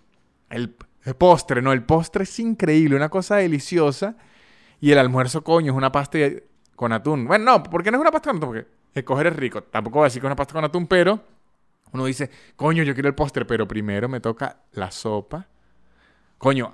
el, 0.49 0.75
postre, 1.17 1.61
¿no? 1.61 1.73
El 1.73 1.83
postre 1.83 2.23
es 2.23 2.39
increíble, 2.39 2.95
una 2.95 3.09
cosa 3.09 3.37
deliciosa. 3.37 4.15
Y 4.79 4.91
el 4.91 4.97
almuerzo, 4.97 5.43
coño, 5.43 5.71
es 5.71 5.77
una 5.77 5.91
pasta 5.91 6.17
con 6.75 6.91
atún. 6.93 7.25
Bueno, 7.25 7.45
no, 7.45 7.63
porque 7.63 7.91
no 7.91 7.97
es 7.97 8.01
una 8.01 8.11
pasta 8.11 8.29
con 8.29 8.37
atún, 8.37 8.49
porque 8.49 8.67
escoger 8.93 9.27
es 9.27 9.35
rico. 9.35 9.63
Tampoco 9.63 9.99
voy 9.99 10.05
a 10.05 10.07
decir 10.07 10.21
que 10.21 10.27
es 10.27 10.29
una 10.29 10.35
pasta 10.35 10.53
con 10.53 10.63
atún, 10.63 10.87
pero 10.87 11.21
uno 11.91 12.05
dice, 12.05 12.29
coño, 12.55 12.83
yo 12.83 12.93
quiero 12.93 13.09
el 13.09 13.15
postre, 13.15 13.45
pero 13.45 13.67
primero 13.67 14.07
me 14.09 14.19
toca 14.19 14.63
la 14.73 14.91
sopa. 14.91 15.47
Coño, 16.37 16.73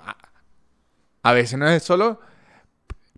a 1.22 1.32
veces 1.32 1.58
no 1.58 1.68
es 1.68 1.82
solo 1.82 2.20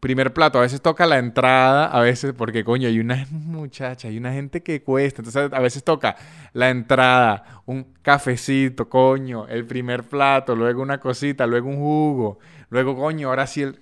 primer 0.00 0.32
plato, 0.32 0.58
a 0.58 0.62
veces 0.62 0.80
toca 0.80 1.06
la 1.06 1.18
entrada, 1.18 1.86
a 1.86 2.00
veces, 2.00 2.32
porque 2.32 2.64
coño, 2.64 2.88
hay 2.88 2.98
una 2.98 3.26
muchacha, 3.30 4.08
hay 4.08 4.16
una 4.16 4.32
gente 4.32 4.62
que 4.62 4.82
cuesta, 4.82 5.20
entonces 5.20 5.52
a 5.52 5.60
veces 5.60 5.84
toca 5.84 6.16
la 6.54 6.70
entrada, 6.70 7.62
un 7.66 7.94
cafecito, 8.02 8.88
coño, 8.88 9.46
el 9.46 9.66
primer 9.66 10.04
plato, 10.04 10.56
luego 10.56 10.80
una 10.82 10.98
cosita, 10.98 11.46
luego 11.46 11.68
un 11.68 11.76
jugo, 11.76 12.38
luego 12.70 12.96
coño, 12.96 13.28
ahora 13.28 13.46
sí 13.46 13.62
el 13.62 13.80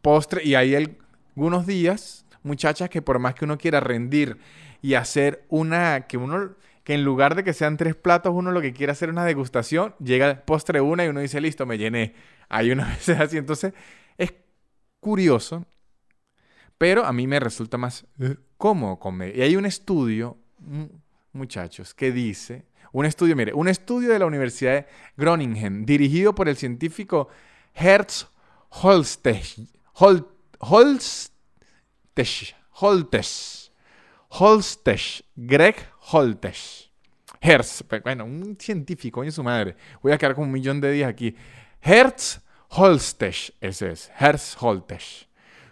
postre, 0.00 0.42
y 0.42 0.54
hay 0.54 0.74
algunos 0.74 1.66
días, 1.66 2.24
muchachas, 2.42 2.88
que 2.88 3.02
por 3.02 3.18
más 3.18 3.34
que 3.34 3.44
uno 3.44 3.58
quiera 3.58 3.78
rendir 3.80 4.38
y 4.80 4.94
hacer 4.94 5.44
una, 5.50 6.06
que 6.06 6.16
uno, 6.16 6.56
que 6.82 6.94
en 6.94 7.04
lugar 7.04 7.34
de 7.34 7.44
que 7.44 7.52
sean 7.52 7.76
tres 7.76 7.94
platos, 7.94 8.32
uno 8.34 8.50
lo 8.52 8.62
que 8.62 8.72
quiere 8.72 8.92
hacer 8.92 9.10
una 9.10 9.24
degustación, 9.26 9.94
llega 10.02 10.30
el 10.30 10.38
postre 10.38 10.80
una 10.80 11.04
y 11.04 11.08
uno 11.08 11.20
dice, 11.20 11.40
listo, 11.40 11.66
me 11.66 11.76
llené. 11.78 12.14
Hay 12.48 12.70
una 12.70 12.86
vez 13.06 13.08
así, 13.10 13.36
entonces 13.36 13.72
es 13.72 13.80
curioso, 15.02 15.66
pero 16.78 17.04
a 17.04 17.12
mí 17.12 17.26
me 17.26 17.40
resulta 17.40 17.76
más 17.76 18.06
eh, 18.20 18.36
cómodo 18.56 19.00
comer. 19.00 19.36
Y 19.36 19.42
hay 19.42 19.56
un 19.56 19.66
estudio, 19.66 20.38
muchachos, 21.32 21.92
que 21.92 22.12
dice, 22.12 22.66
un 22.92 23.04
estudio, 23.04 23.34
mire, 23.34 23.52
un 23.52 23.66
estudio 23.66 24.12
de 24.12 24.20
la 24.20 24.26
Universidad 24.26 24.74
de 24.74 24.86
Groningen, 25.16 25.84
dirigido 25.84 26.36
por 26.36 26.48
el 26.48 26.56
científico 26.56 27.28
Hertz 27.74 28.28
Holstech, 28.68 29.58
Holstech, 29.94 31.30
Holtech, 32.70 33.26
Holstech, 34.28 35.24
Greg 35.34 35.76
Holtech. 36.12 36.56
Hertz, 37.40 37.84
bueno, 38.04 38.24
un 38.24 38.56
científico, 38.56 39.20
coño 39.20 39.32
su 39.32 39.42
madre. 39.42 39.74
Voy 40.00 40.12
a 40.12 40.18
quedar 40.18 40.36
con 40.36 40.44
un 40.44 40.52
millón 40.52 40.80
de 40.80 40.92
días 40.92 41.10
aquí. 41.10 41.34
Hertz 41.80 42.40
Holstech, 42.74 43.54
ese 43.60 43.92
es, 43.92 44.10
Herz 44.18 44.56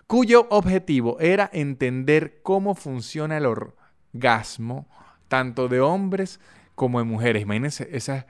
cuyo 0.06 0.48
objetivo 0.50 1.18
era 1.20 1.48
entender 1.52 2.40
cómo 2.42 2.74
funciona 2.74 3.38
el 3.38 3.46
orgasmo 3.46 4.88
tanto 5.28 5.68
de 5.68 5.80
hombres 5.80 6.40
como 6.74 6.98
de 6.98 7.04
mujeres. 7.04 7.42
Imagínense, 7.42 7.88
esa 7.92 8.16
es 8.16 8.24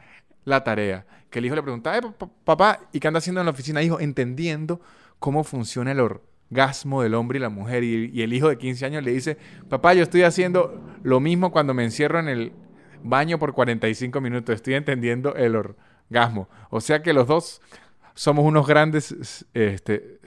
la 0.44 0.62
tarea. 0.62 1.06
Que 1.30 1.38
el 1.38 1.46
hijo 1.46 1.54
le 1.54 1.62
preguntaba, 1.62 1.96
eh, 1.96 2.26
papá, 2.44 2.80
¿y 2.92 3.00
qué 3.00 3.08
anda 3.08 3.16
haciendo 3.16 3.40
en 3.40 3.46
la 3.46 3.52
oficina? 3.52 3.82
Hijo, 3.82 3.98
entendiendo 3.98 4.82
cómo 5.18 5.42
funciona 5.42 5.92
el 5.92 6.00
orgasmo 6.00 7.02
del 7.02 7.14
hombre 7.14 7.38
y 7.38 7.40
la 7.40 7.48
mujer. 7.48 7.82
Y, 7.82 8.10
y 8.12 8.20
el 8.20 8.34
hijo 8.34 8.50
de 8.50 8.58
15 8.58 8.84
años 8.84 9.02
le 9.02 9.12
dice, 9.12 9.38
papá, 9.70 9.94
yo 9.94 10.02
estoy 10.02 10.22
haciendo 10.24 10.98
lo 11.02 11.18
mismo 11.18 11.50
cuando 11.50 11.72
me 11.72 11.82
encierro 11.82 12.20
en 12.20 12.28
el 12.28 12.52
baño 13.02 13.38
por 13.38 13.54
45 13.54 14.20
minutos. 14.20 14.54
Estoy 14.54 14.74
entendiendo 14.74 15.34
el 15.34 15.56
orgasmo. 15.56 16.50
O 16.68 16.82
sea 16.82 17.02
que 17.02 17.14
los 17.14 17.26
dos 17.26 17.62
somos 18.20 18.44
unos 18.44 18.66
grandes 18.66 19.46
este, 19.54 20.20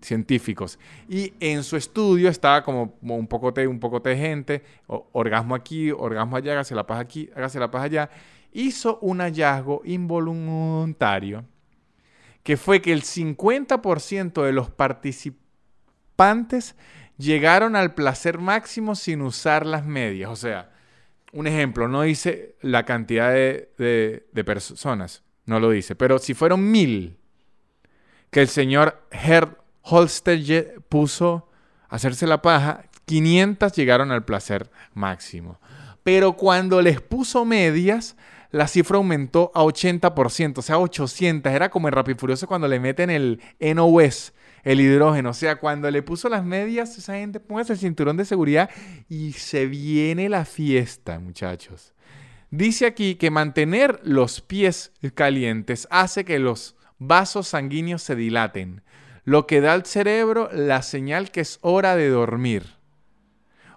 científicos. 0.00 0.78
Y 1.08 1.34
en 1.40 1.64
su 1.64 1.76
estudio 1.76 2.28
estaba 2.28 2.62
como, 2.62 2.96
un 3.02 3.26
poco 3.26 3.50
de, 3.50 3.66
un 3.66 3.80
poco 3.80 3.98
de 3.98 4.16
gente, 4.16 4.62
orgasmo 4.86 5.56
aquí, 5.56 5.90
orgasmo 5.90 6.36
allá, 6.36 6.52
hágase 6.52 6.76
la 6.76 6.86
paz 6.86 7.00
aquí, 7.00 7.28
hágase 7.34 7.58
la 7.58 7.68
paz 7.68 7.82
allá. 7.82 8.10
Hizo 8.52 9.00
un 9.00 9.18
hallazgo 9.18 9.82
involuntario 9.84 11.44
que 12.44 12.56
fue 12.56 12.80
que 12.80 12.92
el 12.92 13.02
50% 13.02 14.44
de 14.44 14.52
los 14.52 14.70
participantes 14.70 16.76
llegaron 17.18 17.74
al 17.74 17.92
placer 17.92 18.38
máximo 18.38 18.94
sin 18.94 19.22
usar 19.22 19.66
las 19.66 19.84
medias. 19.84 20.30
O 20.30 20.36
sea, 20.36 20.70
un 21.32 21.48
ejemplo, 21.48 21.88
no 21.88 22.02
dice 22.02 22.54
la 22.60 22.84
cantidad 22.84 23.32
de, 23.32 24.24
de 24.32 24.44
personas 24.44 25.24
no 25.46 25.60
lo 25.60 25.70
dice. 25.70 25.94
Pero 25.94 26.18
si 26.18 26.34
fueron 26.34 26.70
mil 26.70 27.16
que 28.30 28.40
el 28.40 28.48
señor 28.48 29.06
Herr 29.10 29.58
Holster 29.82 30.80
puso 30.88 31.48
a 31.88 31.96
hacerse 31.96 32.26
la 32.26 32.42
paja, 32.42 32.84
500 33.06 33.72
llegaron 33.72 34.12
al 34.12 34.24
placer 34.24 34.70
máximo. 34.94 35.58
Pero 36.02 36.34
cuando 36.34 36.80
les 36.80 37.00
puso 37.00 37.44
medias, 37.44 38.16
la 38.50 38.66
cifra 38.66 38.96
aumentó 38.96 39.50
a 39.54 39.62
80%, 39.62 40.58
o 40.58 40.62
sea, 40.62 40.78
800. 40.78 41.52
Era 41.52 41.70
como 41.70 41.88
en 41.88 41.92
Rápido 41.92 42.18
Furioso 42.18 42.46
cuando 42.46 42.68
le 42.68 42.80
meten 42.80 43.10
el 43.10 43.40
NOS, 43.60 44.32
el 44.62 44.80
hidrógeno. 44.80 45.30
O 45.30 45.34
sea, 45.34 45.56
cuando 45.56 45.90
le 45.90 46.02
puso 46.02 46.28
las 46.28 46.44
medias, 46.44 46.96
esa 46.98 47.14
gente 47.14 47.40
póngase 47.40 47.74
el 47.74 47.78
cinturón 47.78 48.16
de 48.16 48.24
seguridad 48.24 48.70
y 49.08 49.32
se 49.32 49.66
viene 49.66 50.28
la 50.28 50.44
fiesta, 50.44 51.18
muchachos. 51.18 51.92
Dice 52.50 52.86
aquí 52.86 53.14
que 53.14 53.30
mantener 53.30 54.00
los 54.02 54.40
pies 54.40 54.92
calientes 55.14 55.86
hace 55.90 56.24
que 56.24 56.40
los 56.40 56.76
vasos 56.98 57.48
sanguíneos 57.48 58.02
se 58.02 58.16
dilaten, 58.16 58.82
lo 59.24 59.46
que 59.46 59.60
da 59.60 59.72
al 59.72 59.86
cerebro 59.86 60.48
la 60.52 60.82
señal 60.82 61.30
que 61.30 61.42
es 61.42 61.58
hora 61.62 61.94
de 61.94 62.08
dormir. 62.08 62.80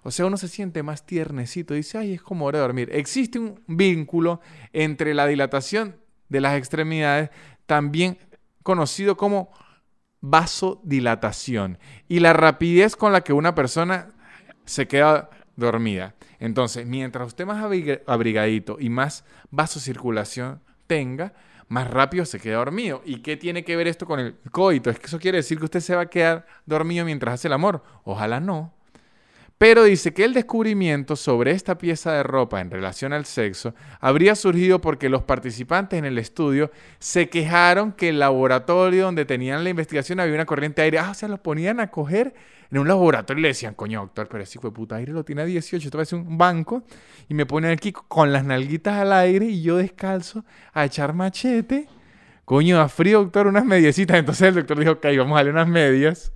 O 0.01 0.11
sea, 0.11 0.25
uno 0.25 0.37
se 0.37 0.47
siente 0.47 0.83
más 0.83 1.05
tiernecito, 1.05 1.75
dice, 1.75 1.97
ay, 1.97 2.13
es 2.13 2.21
como 2.21 2.45
hora 2.45 2.59
de 2.59 2.63
dormir. 2.63 2.89
Existe 2.91 3.39
un 3.39 3.61
vínculo 3.67 4.41
entre 4.73 5.13
la 5.13 5.27
dilatación 5.27 5.95
de 6.27 6.41
las 6.41 6.57
extremidades, 6.57 7.29
también 7.65 8.17
conocido 8.63 9.15
como 9.15 9.51
vasodilatación, 10.19 11.77
y 12.07 12.19
la 12.19 12.33
rapidez 12.33 12.95
con 12.95 13.13
la 13.13 13.21
que 13.21 13.33
una 13.33 13.55
persona 13.55 14.13
se 14.65 14.87
queda 14.87 15.29
dormida. 15.55 16.15
Entonces, 16.39 16.85
mientras 16.85 17.27
usted 17.27 17.45
más 17.45 17.63
abrigadito 18.05 18.77
y 18.79 18.89
más 18.89 19.25
vasocirculación 19.51 20.61
tenga, 20.87 21.33
más 21.67 21.89
rápido 21.89 22.25
se 22.25 22.39
queda 22.39 22.57
dormido. 22.57 23.01
¿Y 23.05 23.21
qué 23.21 23.37
tiene 23.37 23.63
que 23.63 23.75
ver 23.75 23.87
esto 23.87 24.05
con 24.05 24.19
el 24.19 24.35
coito? 24.51 24.89
¿Es 24.89 24.99
que 24.99 25.07
eso 25.07 25.19
quiere 25.19 25.37
decir 25.37 25.57
que 25.57 25.65
usted 25.65 25.79
se 25.79 25.95
va 25.95 26.03
a 26.03 26.09
quedar 26.09 26.45
dormido 26.65 27.05
mientras 27.05 27.35
hace 27.35 27.47
el 27.47 27.53
amor? 27.53 27.83
Ojalá 28.03 28.39
no. 28.39 28.73
Pero 29.57 29.83
dice 29.83 30.13
que 30.13 30.25
el 30.25 30.33
descubrimiento 30.33 31.15
sobre 31.15 31.51
esta 31.51 31.77
pieza 31.77 32.11
de 32.11 32.23
ropa 32.23 32.59
en 32.59 32.69
relación 32.69 33.13
al 33.13 33.25
sexo 33.25 33.73
habría 33.99 34.35
surgido 34.35 34.81
porque 34.81 35.09
los 35.09 35.23
participantes 35.23 35.97
en 35.97 36.05
el 36.05 36.17
estudio 36.17 36.71
se 36.99 37.29
quejaron 37.29 37.93
que 37.93 38.09
el 38.09 38.19
laboratorio 38.19 39.05
donde 39.05 39.25
tenían 39.25 39.63
la 39.63 39.69
investigación 39.69 40.19
había 40.19 40.35
una 40.35 40.45
corriente 40.45 40.81
de 40.81 40.85
aire. 40.85 40.99
Ah, 40.99 41.11
o 41.11 41.13
sea, 41.13 41.29
los 41.29 41.39
ponían 41.39 41.79
a 41.79 41.91
coger 41.91 42.33
en 42.71 42.79
un 42.79 42.87
laboratorio 42.87 43.39
y 43.39 43.43
le 43.43 43.47
decían, 43.49 43.75
coño, 43.75 44.01
doctor, 44.01 44.27
pero 44.27 44.45
si 44.45 44.57
fue 44.57 44.73
puta 44.73 44.95
aire 44.95 45.13
lo 45.13 45.23
tiene 45.23 45.43
a 45.43 45.45
18, 45.45 45.87
esto 45.87 45.97
parece 45.97 46.15
un 46.15 46.37
banco. 46.37 46.83
Y 47.29 47.33
me 47.35 47.45
ponen 47.45 47.71
aquí 47.71 47.91
con 47.93 48.33
las 48.33 48.43
nalguitas 48.43 48.95
al 48.95 49.13
aire 49.13 49.45
y 49.45 49.61
yo 49.61 49.77
descalzo 49.77 50.43
a 50.73 50.83
echar 50.83 51.13
machete. 51.13 51.87
Coño, 52.45 52.81
a 52.81 52.89
frío, 52.89 53.19
doctor, 53.19 53.47
unas 53.47 53.63
mediecitas. 53.63 54.17
Entonces 54.17 54.49
el 54.49 54.55
doctor 54.55 54.79
dijo, 54.79 54.91
ok, 54.93 55.05
vamos 55.17 55.33
a 55.33 55.35
darle 55.35 55.51
unas 55.51 55.67
medias. 55.67 56.33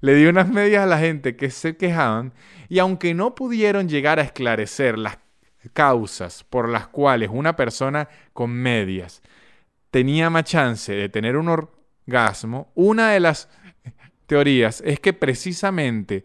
Le 0.00 0.14
dio 0.14 0.30
unas 0.30 0.48
medias 0.48 0.84
a 0.84 0.86
la 0.86 0.98
gente 0.98 1.36
que 1.36 1.50
se 1.50 1.76
quejaban 1.76 2.32
y 2.68 2.78
aunque 2.78 3.14
no 3.14 3.34
pudieron 3.34 3.88
llegar 3.88 4.18
a 4.18 4.22
esclarecer 4.22 4.98
las 4.98 5.18
causas 5.72 6.44
por 6.44 6.68
las 6.68 6.86
cuales 6.86 7.30
una 7.32 7.56
persona 7.56 8.08
con 8.32 8.50
medias 8.50 9.22
tenía 9.90 10.30
más 10.30 10.44
chance 10.44 10.92
de 10.92 11.08
tener 11.08 11.36
un 11.36 11.48
orgasmo, 11.48 12.70
una 12.74 13.10
de 13.10 13.20
las 13.20 13.48
teorías 14.26 14.82
es 14.84 15.00
que 15.00 15.12
precisamente 15.12 16.24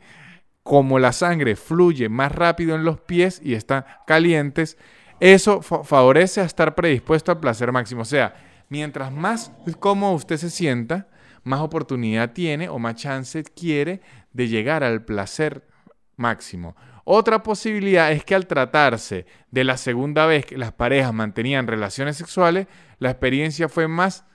como 0.64 0.98
la 0.98 1.12
sangre 1.12 1.56
fluye 1.56 2.10
más 2.10 2.32
rápido 2.32 2.76
en 2.76 2.86
los 2.86 3.00
pies 3.00 3.42
y 3.44 3.54
están 3.54 3.86
calientes, 4.08 4.78
eso 5.20 5.62
favorece 5.62 6.42
a 6.42 6.46
estar 6.46 6.74
predispuesto 6.74 7.32
al 7.32 7.40
placer 7.40 7.72
máximo. 7.72 8.02
O 8.02 8.06
sea, 8.06 8.34
mientras 8.70 9.12
más 9.12 9.52
cómodo 9.80 10.14
usted 10.14 10.38
se 10.38 10.50
sienta, 10.50 11.08
más 11.44 11.62
oportunidad 11.62 12.32
tiene 12.34 12.70
o 12.70 12.80
más 12.80 12.96
chance 12.96 13.44
quiere 13.44 14.02
de 14.32 14.48
llegar 14.48 14.84
al 14.84 15.04
placer 15.04 15.68
máximo. 16.16 16.76
Otra 17.06 17.44
posibilidad 17.44 18.12
es 18.12 18.24
que 18.24 18.36
al 18.36 18.48
tratarse 18.48 19.26
de 19.52 19.64
la 19.64 19.78
segunda 19.78 20.26
vez 20.26 20.46
que 20.46 20.58
las 20.58 20.72
parejas 20.72 21.14
mantenían 21.14 21.68
relaciones 21.68 22.16
sexuales, 22.16 22.68
la 23.00 23.12
experiencia 23.12 23.68
fue 23.68 23.88
más 23.88 24.26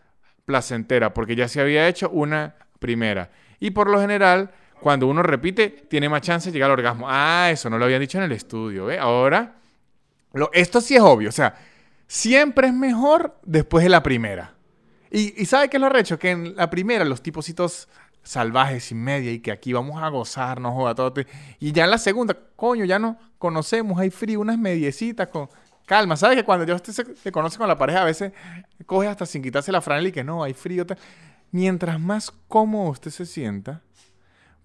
placentera 0.44 1.14
porque 1.14 1.34
ya 1.34 1.48
se 1.48 1.60
había 1.60 1.88
hecho 1.88 2.10
una 2.10 2.56
primera. 2.78 3.30
Y 3.58 3.70
por 3.70 3.88
lo 3.88 4.00
general, 4.00 4.50
cuando 4.80 5.06
uno 5.06 5.22
repite, 5.22 5.68
tiene 5.88 6.08
más 6.08 6.20
chance 6.20 6.50
de 6.50 6.52
llegar 6.52 6.70
al 6.70 6.78
orgasmo. 6.78 7.06
Ah, 7.08 7.48
eso 7.50 7.70
no 7.70 7.78
lo 7.78 7.86
habían 7.86 8.00
dicho 8.00 8.18
en 8.18 8.24
el 8.24 8.32
estudio. 8.32 8.86
¿ve? 8.86 8.98
Ahora, 8.98 9.56
esto 10.52 10.80
sí 10.80 10.94
es 10.94 11.02
obvio. 11.02 11.30
O 11.30 11.32
sea, 11.32 11.54
siempre 12.06 12.68
es 12.68 12.74
mejor 12.74 13.38
después 13.44 13.82
de 13.82 13.90
la 13.90 14.02
primera. 14.02 14.54
Y, 15.10 15.46
¿sabe 15.46 15.68
qué 15.68 15.76
es 15.76 15.80
lo 15.80 15.88
recho? 15.88 16.18
Que 16.18 16.30
en 16.30 16.56
la 16.56 16.68
primera 16.70 17.04
los 17.04 17.22
tipositos 17.22 17.88
salvajes 18.22 18.90
y 18.90 18.94
media 18.94 19.32
y 19.32 19.40
que 19.40 19.50
aquí 19.50 19.72
vamos 19.72 20.02
a 20.02 20.08
gozarnos 20.08 20.72
o 20.76 20.86
a 20.86 20.94
todo. 20.94 21.14
Y 21.58 21.72
ya 21.72 21.84
en 21.84 21.90
la 21.90 21.98
segunda, 21.98 22.36
coño, 22.56 22.84
ya 22.84 22.98
no 22.98 23.18
conocemos, 23.38 23.98
hay 23.98 24.10
frío, 24.10 24.40
unas 24.40 24.58
mediecitas 24.58 25.28
con 25.28 25.48
calma. 25.86 26.16
¿Sabes 26.16 26.36
que 26.36 26.44
cuando 26.44 26.66
yo 26.66 26.74
usted 26.74 26.92
se, 26.92 27.32
conoce 27.32 27.56
con 27.58 27.68
la 27.68 27.78
pareja 27.78 28.02
a 28.02 28.04
veces 28.04 28.32
coge 28.86 29.08
hasta 29.08 29.24
sin 29.24 29.42
quitarse 29.42 29.72
la 29.72 29.80
franela 29.80 30.08
y 30.08 30.12
que 30.12 30.24
no, 30.24 30.42
hay 30.44 30.52
frío? 30.52 30.84
Mientras 31.50 31.98
más 31.98 32.30
cómodo 32.46 32.90
usted 32.90 33.10
se 33.10 33.24
sienta, 33.24 33.82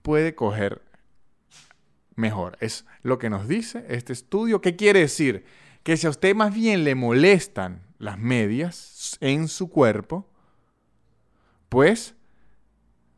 puede 0.01 0.35
coger 0.35 0.81
mejor. 2.15 2.57
Es 2.59 2.85
lo 3.01 3.17
que 3.17 3.29
nos 3.29 3.47
dice 3.47 3.85
este 3.87 4.13
estudio. 4.13 4.61
¿Qué 4.61 4.75
quiere 4.75 4.99
decir? 4.99 5.45
Que 5.83 5.97
si 5.97 6.07
a 6.07 6.09
usted 6.09 6.35
más 6.35 6.53
bien 6.53 6.83
le 6.83 6.95
molestan 6.95 7.81
las 7.97 8.19
medias 8.19 9.17
en 9.21 9.47
su 9.47 9.69
cuerpo, 9.69 10.29
pues 11.73 12.13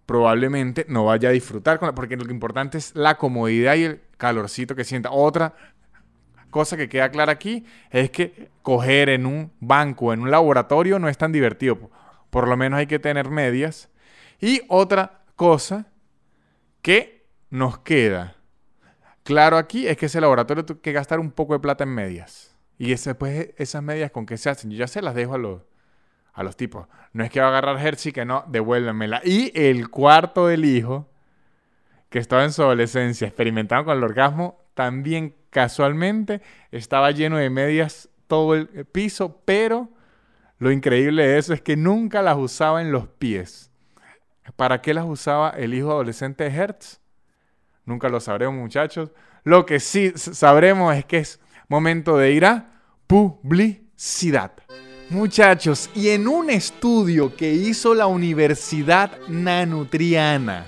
probablemente 0.05 0.85
no 0.87 1.03
vaya 1.03 1.27
a 1.27 1.33
disfrutar 1.33 1.77
con 1.77 1.93
porque 1.93 2.15
lo 2.15 2.31
importante 2.31 2.77
es 2.77 2.95
la 2.95 3.17
comodidad 3.17 3.75
y 3.75 3.83
el 3.83 4.01
calorcito 4.15 4.77
que 4.77 4.85
sienta. 4.85 5.11
Otra 5.11 5.53
cosa 6.51 6.77
que 6.77 6.87
queda 6.87 7.11
clara 7.11 7.33
aquí 7.33 7.65
es 7.89 8.09
que 8.11 8.49
coger 8.61 9.09
en 9.09 9.25
un 9.25 9.51
banco, 9.59 10.13
en 10.13 10.21
un 10.21 10.31
laboratorio, 10.31 10.99
no 10.99 11.09
es 11.09 11.17
tan 11.17 11.33
divertido. 11.33 11.91
Por 12.29 12.47
lo 12.47 12.55
menos 12.55 12.79
hay 12.79 12.87
que 12.87 12.97
tener 12.97 13.29
medias. 13.29 13.89
Y 14.39 14.61
otra 14.69 15.25
cosa 15.35 15.87
que 16.81 17.27
nos 17.49 17.79
queda 17.79 18.37
claro 19.23 19.57
aquí 19.57 19.85
es 19.85 19.97
que 19.97 20.05
ese 20.05 20.21
laboratorio 20.21 20.63
tiene 20.63 20.81
que 20.81 20.93
gastar 20.93 21.19
un 21.19 21.31
poco 21.31 21.55
de 21.55 21.59
plata 21.59 21.83
en 21.83 21.93
medias. 21.93 22.55
Y 22.77 22.91
después 22.91 23.49
esas 23.57 23.83
medias 23.83 24.11
con 24.11 24.25
qué 24.25 24.37
se 24.37 24.49
hacen, 24.49 24.71
yo 24.71 24.77
ya 24.77 24.87
se 24.87 25.01
las 25.01 25.13
dejo 25.13 25.33
a 25.33 25.39
los 25.39 25.61
a 26.35 26.43
los 26.43 26.55
tipos. 26.55 26.87
No 27.13 27.23
es 27.23 27.31
que 27.31 27.39
va 27.39 27.47
a 27.47 27.49
agarrar 27.49 27.79
Hershey, 27.79 28.11
que 28.11 28.25
no, 28.25 28.43
devuélvemela. 28.47 29.21
Y 29.23 29.51
el 29.55 29.89
cuarto 29.89 30.47
del 30.47 30.65
hijo, 30.65 31.09
que 32.09 32.19
estaba 32.19 32.43
en 32.43 32.51
su 32.51 32.61
adolescencia 32.61 33.25
experimentando 33.25 33.85
con 33.85 33.97
el 33.97 34.03
orgasmo, 34.03 34.59
también 34.73 35.33
casualmente 35.49 36.41
estaba 36.71 37.11
lleno 37.11 37.37
de 37.37 37.49
medias 37.49 38.09
todo 38.27 38.53
el 38.55 38.67
piso, 38.85 39.41
pero 39.45 39.89
lo 40.59 40.71
increíble 40.71 41.25
de 41.25 41.37
eso 41.37 41.53
es 41.53 41.61
que 41.61 41.77
nunca 41.77 42.21
las 42.21 42.37
usaba 42.37 42.81
en 42.81 42.91
los 42.91 43.07
pies. 43.07 43.71
¿Para 44.57 44.81
qué 44.81 44.93
las 44.93 45.05
usaba 45.05 45.51
el 45.51 45.73
hijo 45.73 45.91
adolescente 45.91 46.43
de 46.43 46.49
Hertz? 46.49 46.99
Nunca 47.85 48.09
lo 48.09 48.19
sabremos, 48.19 48.55
muchachos. 48.55 49.11
Lo 49.43 49.65
que 49.65 49.79
sí 49.79 50.11
sabremos 50.15 50.93
es 50.95 51.05
que 51.05 51.19
es 51.19 51.39
momento 51.69 52.17
de 52.17 52.31
ir 52.31 52.45
a 52.45 52.67
publicidad. 53.07 54.51
Muchachos, 55.09 55.91
y 55.93 56.09
en 56.09 56.27
un 56.27 56.49
estudio 56.49 57.35
que 57.35 57.53
hizo 57.53 57.93
la 57.93 58.07
Universidad 58.07 59.11
Nanutriana 59.27 60.65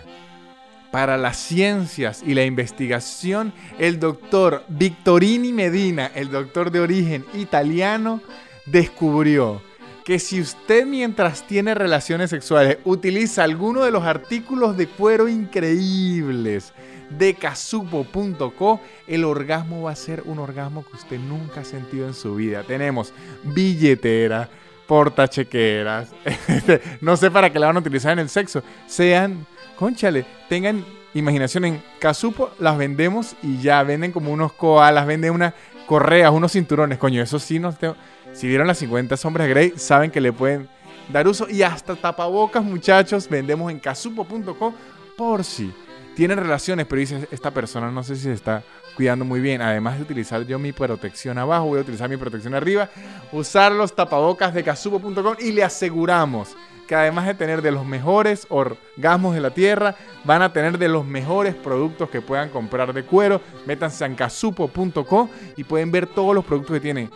para 0.92 1.18
las 1.18 1.38
ciencias 1.38 2.22
y 2.24 2.36
la 2.36 2.46
investigación, 2.46 3.52
el 3.80 4.00
doctor 4.00 4.64
Victorini 4.68 5.52
Medina, 5.52 6.12
el 6.14 6.30
doctor 6.30 6.70
de 6.70 6.82
origen 6.82 7.26
italiano, 7.34 8.22
descubrió 8.68 9.60
que 10.06 10.20
si 10.20 10.40
usted 10.40 10.86
mientras 10.86 11.48
tiene 11.48 11.74
relaciones 11.74 12.30
sexuales 12.30 12.78
utiliza 12.86 13.44
alguno 13.44 13.84
de 13.84 13.92
los 13.92 14.04
artículos 14.04 14.78
de 14.78 14.88
cuero 14.88 15.28
increíbles 15.28 16.74
de 17.10 17.34
casupo.co, 17.36 18.82
el 19.08 19.24
orgasmo 19.24 19.84
va 19.84 19.92
a 19.92 19.96
ser 19.96 20.24
un 20.26 20.40
orgasmo 20.40 20.86
que 20.86 20.96
usted 20.96 21.20
nunca 21.20 21.62
ha 21.62 21.66
sentido 21.66 22.08
en 22.08 22.14
su 22.14 22.36
vida. 22.36 22.64
Tenemos 22.64 23.14
billetera, 23.44 24.50
portachequeras, 24.88 26.12
no 27.02 27.18
sé 27.18 27.32
para 27.32 27.52
qué 27.52 27.60
la 27.60 27.68
van 27.68 27.78
a 27.78 27.80
utilizar 27.80 28.14
en 28.14 28.20
el 28.20 28.30
sexo. 28.30 28.64
Sean, 28.88 29.46
conchale, 29.78 30.26
tengan 30.50 30.86
imaginación 31.14 31.66
en 31.66 31.84
Casupo, 32.00 32.52
las 32.60 32.78
vendemos 32.78 33.36
y 33.42 33.60
ya 33.62 33.84
venden 33.84 34.12
como 34.12 34.32
unos 34.32 34.54
koalas, 34.54 35.06
venden 35.06 35.32
unas 35.32 35.54
correas, 35.86 36.32
unos 36.32 36.52
cinturones, 36.52 36.98
coño, 36.98 37.22
eso 37.22 37.40
sí 37.40 37.60
no 37.60 37.74
tengo. 37.74 37.96
Si 38.34 38.48
vieron 38.48 38.68
las 38.68 38.78
50 38.78 39.18
sombras 39.18 39.48
Grey, 39.48 39.74
saben 39.78 40.12
que 40.12 40.22
le 40.22 40.32
pueden 40.32 40.70
dar 41.12 41.28
uso 41.28 41.48
y 41.50 41.64
hasta 41.64 41.96
tapabocas, 41.96 42.64
muchachos, 42.64 43.28
vendemos 43.28 43.72
en 43.72 43.80
casupo.com 43.80 44.74
por 45.18 45.44
si 45.44 45.74
tienen 46.18 46.40
relaciones, 46.40 46.88
pero 46.88 47.00
dice, 47.00 47.28
esta 47.30 47.52
persona 47.52 47.92
no 47.92 48.02
sé 48.02 48.16
si 48.16 48.24
se 48.24 48.34
está 48.34 48.64
cuidando 48.96 49.24
muy 49.24 49.40
bien. 49.40 49.62
Además 49.62 49.98
de 49.98 50.02
utilizar 50.02 50.44
yo 50.48 50.58
mi 50.58 50.74
protección 50.74 51.38
abajo, 51.38 51.68
voy 51.68 51.78
a 51.78 51.82
utilizar 51.84 52.10
mi 52.10 52.18
protección 52.18 52.56
arriba. 52.56 52.90
Usar 53.32 53.72
los 53.72 53.94
tapabocas 53.94 54.52
de 54.52 54.64
casupo.com 54.64 55.36
y 55.38 55.52
le 55.52 55.64
aseguramos 55.64 56.58
que 56.88 56.96
además 56.96 57.28
de 57.28 57.36
tener 57.36 57.62
de 57.62 57.70
los 57.70 57.86
mejores 57.86 58.48
orgasmos 58.50 59.36
de 59.36 59.42
la 59.42 59.52
tierra, 59.52 59.94
van 60.24 60.42
a 60.42 60.52
tener 60.52 60.80
de 60.80 60.88
los 60.88 61.06
mejores 61.06 61.54
productos 61.54 62.10
que 62.10 62.22
puedan 62.22 62.50
comprar 62.50 62.94
de 62.94 63.04
cuero. 63.04 63.40
Métanse 63.68 64.04
en 64.04 64.16
casupo.com 64.16 65.30
y 65.56 65.64
pueden 65.66 65.92
ver 65.92 66.08
todos 66.08 66.34
los 66.34 66.44
productos 66.44 66.74
que 66.74 66.82
tienen. 66.82 67.12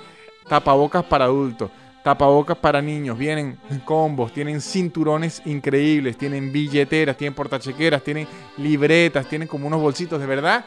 Tapabocas 0.48 1.06
para 1.06 1.26
adultos, 1.26 1.72
tapabocas 2.04 2.58
para 2.58 2.82
niños, 2.82 3.18
vienen 3.18 3.58
combos, 3.86 4.34
tienen 4.34 4.62
cinturones 4.62 5.42
increíbles, 5.46 6.18
tienen 6.18 6.52
billeteras, 6.52 7.16
tienen 7.18 7.34
portachequeras, 7.34 8.04
tienen 8.04 8.28
libretas, 8.58 9.28
tienen 9.28 9.48
como 9.48 9.68
unos 9.68 9.82
bolsitos 9.82 10.20
de 10.20 10.26
verdad. 10.26 10.66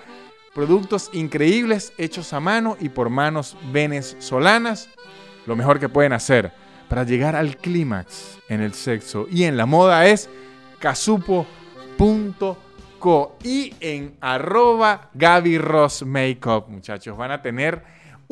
Productos 0.54 1.10
increíbles 1.12 1.92
hechos 1.98 2.32
a 2.32 2.40
mano 2.40 2.76
y 2.80 2.88
por 2.88 3.10
manos 3.10 3.56
venezolanas. 3.72 4.88
Lo 5.46 5.56
mejor 5.56 5.80
que 5.80 5.88
pueden 5.88 6.12
hacer 6.12 6.52
para 6.88 7.02
llegar 7.02 7.34
al 7.34 7.56
clímax 7.56 8.38
en 8.48 8.60
el 8.60 8.72
sexo 8.72 9.26
y 9.30 9.44
en 9.44 9.56
la 9.56 9.66
moda 9.66 10.06
es 10.06 10.30
casupo.co 10.78 11.48
y 13.42 13.74
en 13.80 14.16
arroba 14.20 15.10
Gaby 15.14 15.58
Ross 15.58 16.04
Makeup, 16.04 16.68
muchachos. 16.68 17.16
Van 17.16 17.32
a 17.32 17.42
tener 17.42 17.82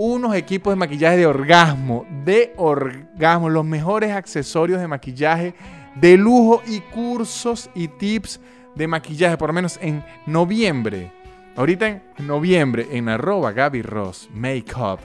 unos 0.05 0.35
equipos 0.35 0.73
de 0.73 0.77
maquillaje 0.77 1.17
de 1.17 1.27
orgasmo, 1.27 2.05
de 2.25 2.53
orgasmo, 2.57 3.49
los 3.49 3.65
mejores 3.65 4.11
accesorios 4.11 4.81
de 4.81 4.88
maquillaje 4.88 5.55
de 5.95 6.17
lujo 6.17 6.61
y 6.67 6.81
cursos 6.81 7.71
y 7.73 7.87
tips 7.87 8.41
de 8.75 8.88
maquillaje, 8.88 9.37
por 9.37 9.51
lo 9.51 9.53
menos 9.53 9.79
en 9.81 10.05
noviembre. 10.27 11.12
Ahorita 11.55 11.87
en 11.87 12.03
noviembre, 12.27 12.88
en 12.91 13.09
arroba 13.09 13.53
Gaby 13.53 13.83
Ross 13.83 14.29
Makeup, 14.35 14.99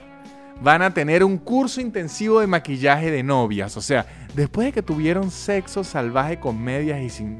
van 0.60 0.82
a 0.82 0.92
tener 0.92 1.22
un 1.22 1.38
curso 1.38 1.80
intensivo 1.80 2.40
de 2.40 2.48
maquillaje 2.48 3.12
de 3.12 3.22
novias. 3.22 3.76
O 3.76 3.80
sea, 3.80 4.04
después 4.34 4.66
de 4.66 4.72
que 4.72 4.82
tuvieron 4.82 5.30
sexo 5.30 5.84
salvaje 5.84 6.40
con 6.40 6.60
medias 6.60 7.00
y 7.00 7.08
sin 7.08 7.38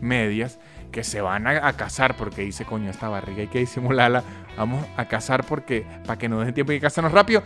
medias, 0.00 0.60
que 0.90 1.04
se 1.04 1.20
van 1.20 1.46
a, 1.46 1.72
casar 1.74 2.16
porque 2.16 2.42
dice, 2.42 2.64
coño, 2.64 2.90
esta 2.90 3.08
barriga 3.08 3.42
hay 3.42 3.48
que 3.48 3.60
disimularla, 3.60 4.22
vamos 4.56 4.84
a 4.96 5.06
casar 5.06 5.44
porque 5.44 5.86
para 6.06 6.18
que 6.18 6.28
nos 6.28 6.44
den 6.44 6.54
tiempo 6.54 6.72
y 6.72 6.80
casarnos 6.80 7.12
rápido. 7.12 7.42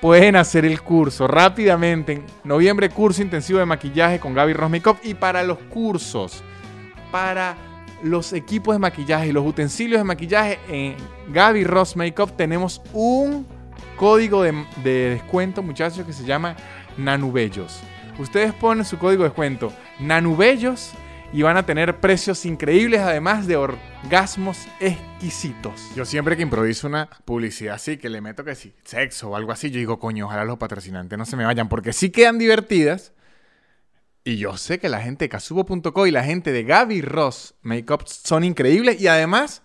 Pueden 0.00 0.36
hacer 0.36 0.64
el 0.64 0.80
curso 0.80 1.26
rápidamente. 1.26 2.12
En 2.12 2.26
noviembre, 2.44 2.88
curso 2.88 3.20
intensivo 3.20 3.58
de 3.58 3.66
maquillaje 3.66 4.20
con 4.20 4.32
Gaby 4.32 4.52
Ross 4.52 4.70
Makeup. 4.70 4.98
Y 5.02 5.14
para 5.14 5.42
los 5.42 5.58
cursos, 5.58 6.44
para 7.10 7.56
los 8.02 8.32
equipos 8.32 8.74
de 8.74 8.78
maquillaje 8.78 9.28
y 9.28 9.32
los 9.32 9.44
utensilios 9.44 9.98
de 9.98 10.04
maquillaje 10.04 10.58
en 10.68 10.94
Gaby 11.32 11.64
Ross 11.64 11.96
Makeup 11.96 12.36
tenemos 12.36 12.80
un 12.92 13.46
código 13.96 14.42
de, 14.42 14.64
descuento, 14.84 15.62
muchachos, 15.62 16.06
que 16.06 16.12
se 16.12 16.24
llama 16.24 16.54
Nanubellos. 16.96 17.80
Ustedes 18.18 18.52
ponen 18.54 18.84
su 18.84 18.98
código 18.98 19.24
de 19.24 19.30
descuento 19.30 19.72
Nanubellos 20.00 20.92
y 21.32 21.42
van 21.42 21.56
a 21.56 21.66
tener 21.66 22.00
precios 22.00 22.46
increíbles, 22.46 23.00
además 23.00 23.46
de 23.46 23.56
orgasmos 23.56 24.66
exquisitos. 24.80 25.90
Yo 25.94 26.04
siempre 26.04 26.36
que 26.36 26.42
improviso 26.42 26.86
una 26.86 27.08
publicidad 27.24 27.74
así, 27.74 27.98
que 27.98 28.08
le 28.08 28.20
meto 28.20 28.44
que 28.44 28.54
sí, 28.54 28.74
sexo 28.84 29.30
o 29.30 29.36
algo 29.36 29.52
así, 29.52 29.70
yo 29.70 29.78
digo, 29.78 29.98
coño, 29.98 30.26
ojalá 30.26 30.44
los 30.44 30.58
patrocinantes 30.58 31.18
no 31.18 31.26
se 31.26 31.36
me 31.36 31.44
vayan, 31.44 31.68
porque 31.68 31.92
sí 31.92 32.10
quedan 32.10 32.38
divertidas. 32.38 33.12
Y 34.24 34.36
yo 34.36 34.56
sé 34.56 34.78
que 34.78 34.88
la 34.88 35.00
gente 35.00 35.26
de 35.26 35.28
casubo.co 35.28 36.06
y 36.06 36.10
la 36.10 36.24
gente 36.24 36.52
de 36.52 36.64
Gaby 36.64 37.02
Ross 37.02 37.54
Makeup 37.62 38.06
son 38.06 38.44
increíbles 38.44 39.00
y 39.00 39.06
además 39.06 39.62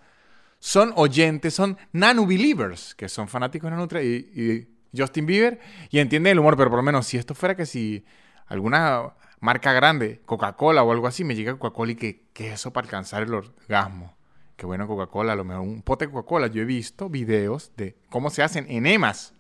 son 0.60 0.93
oyentes, 0.95 1.54
son 1.54 1.78
nano-believers, 1.91 2.95
que 2.95 3.10
son 3.10 3.28
fanáticos 3.28 3.69
de 3.69 3.76
Nanutria 3.76 4.04
y, 4.04 4.15
y 4.34 4.97
Justin 4.97 5.26
Bieber 5.26 5.60
y 5.89 5.99
entienden 5.99 6.32
el 6.32 6.39
humor, 6.39 6.56
pero 6.56 6.69
por 6.69 6.78
lo 6.78 6.84
menos 6.84 7.08
si 7.08 7.17
esto 7.17 7.36
fuera 7.36 7.56
que 7.56 7.65
si 7.65 8.06
alguna 8.47 9.13
marca 9.43 9.73
grande, 9.73 10.21
Coca-Cola 10.25 10.84
o 10.84 10.91
algo 10.93 11.06
así, 11.06 11.25
me 11.25 11.36
llega 11.36 11.51
Coca-Cola 11.58 11.91
y 11.91 11.95
que, 11.95 12.23
¿qué 12.32 12.47
es 12.47 12.53
eso 12.53 12.71
para 12.71 12.86
alcanzar 12.86 13.23
el 13.23 13.34
orgasmo? 13.34 14.15
Qué 14.56 14.65
bueno 14.65 14.88
Coca-Cola, 14.88 15.34
a 15.34 15.36
lo 15.36 15.43
mejor 15.43 15.63
un 15.63 15.82
pote 15.82 16.06
de 16.06 16.13
Coca-Cola. 16.13 16.47
Yo 16.47 16.62
he 16.62 16.65
visto 16.65 17.10
videos 17.10 17.73
de 17.75 17.97
cómo 18.10 18.29
se 18.29 18.41
hacen 18.41 18.65
enemas 18.69 19.34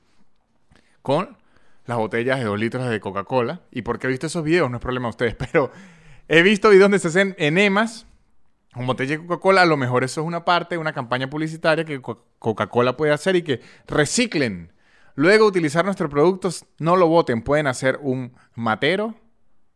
con 1.01 1.37
las 1.85 1.97
botellas 1.97 2.37
de 2.37 2.43
2 2.43 2.59
litros 2.59 2.89
de 2.89 2.99
Coca-Cola. 2.99 3.61
¿Y 3.71 3.83
por 3.83 3.97
qué 3.97 4.07
he 4.07 4.09
visto 4.09 4.27
esos 4.27 4.43
videos? 4.43 4.69
No 4.69 4.75
es 4.75 4.81
problema 4.81 5.05
de 5.05 5.11
ustedes, 5.11 5.35
pero 5.51 5.71
he 6.27 6.41
visto 6.41 6.69
videos 6.69 6.83
donde 6.83 6.99
se 6.99 7.07
hacen 7.07 7.33
enemas 7.37 8.05
un 8.75 8.85
botella 8.85 9.11
de 9.11 9.25
Coca-Cola, 9.25 9.61
a 9.61 9.65
lo 9.65 9.77
mejor 9.77 10.03
eso 10.03 10.19
es 10.19 10.27
una 10.27 10.43
parte 10.43 10.75
de 10.75 10.79
una 10.79 10.91
campaña 10.91 11.29
publicitaria 11.29 11.85
que 11.85 12.01
Coca-Cola 12.01 12.97
puede 12.97 13.13
hacer 13.13 13.37
y 13.37 13.43
que 13.43 13.61
reciclen. 13.87 14.73
Luego 15.15 15.45
utilizar 15.45 15.85
nuestros 15.85 16.09
productos, 16.09 16.65
no 16.77 16.97
lo 16.97 17.07
voten, 17.07 17.41
pueden 17.41 17.67
hacer 17.67 17.99
un 18.01 18.33
matero 18.55 19.15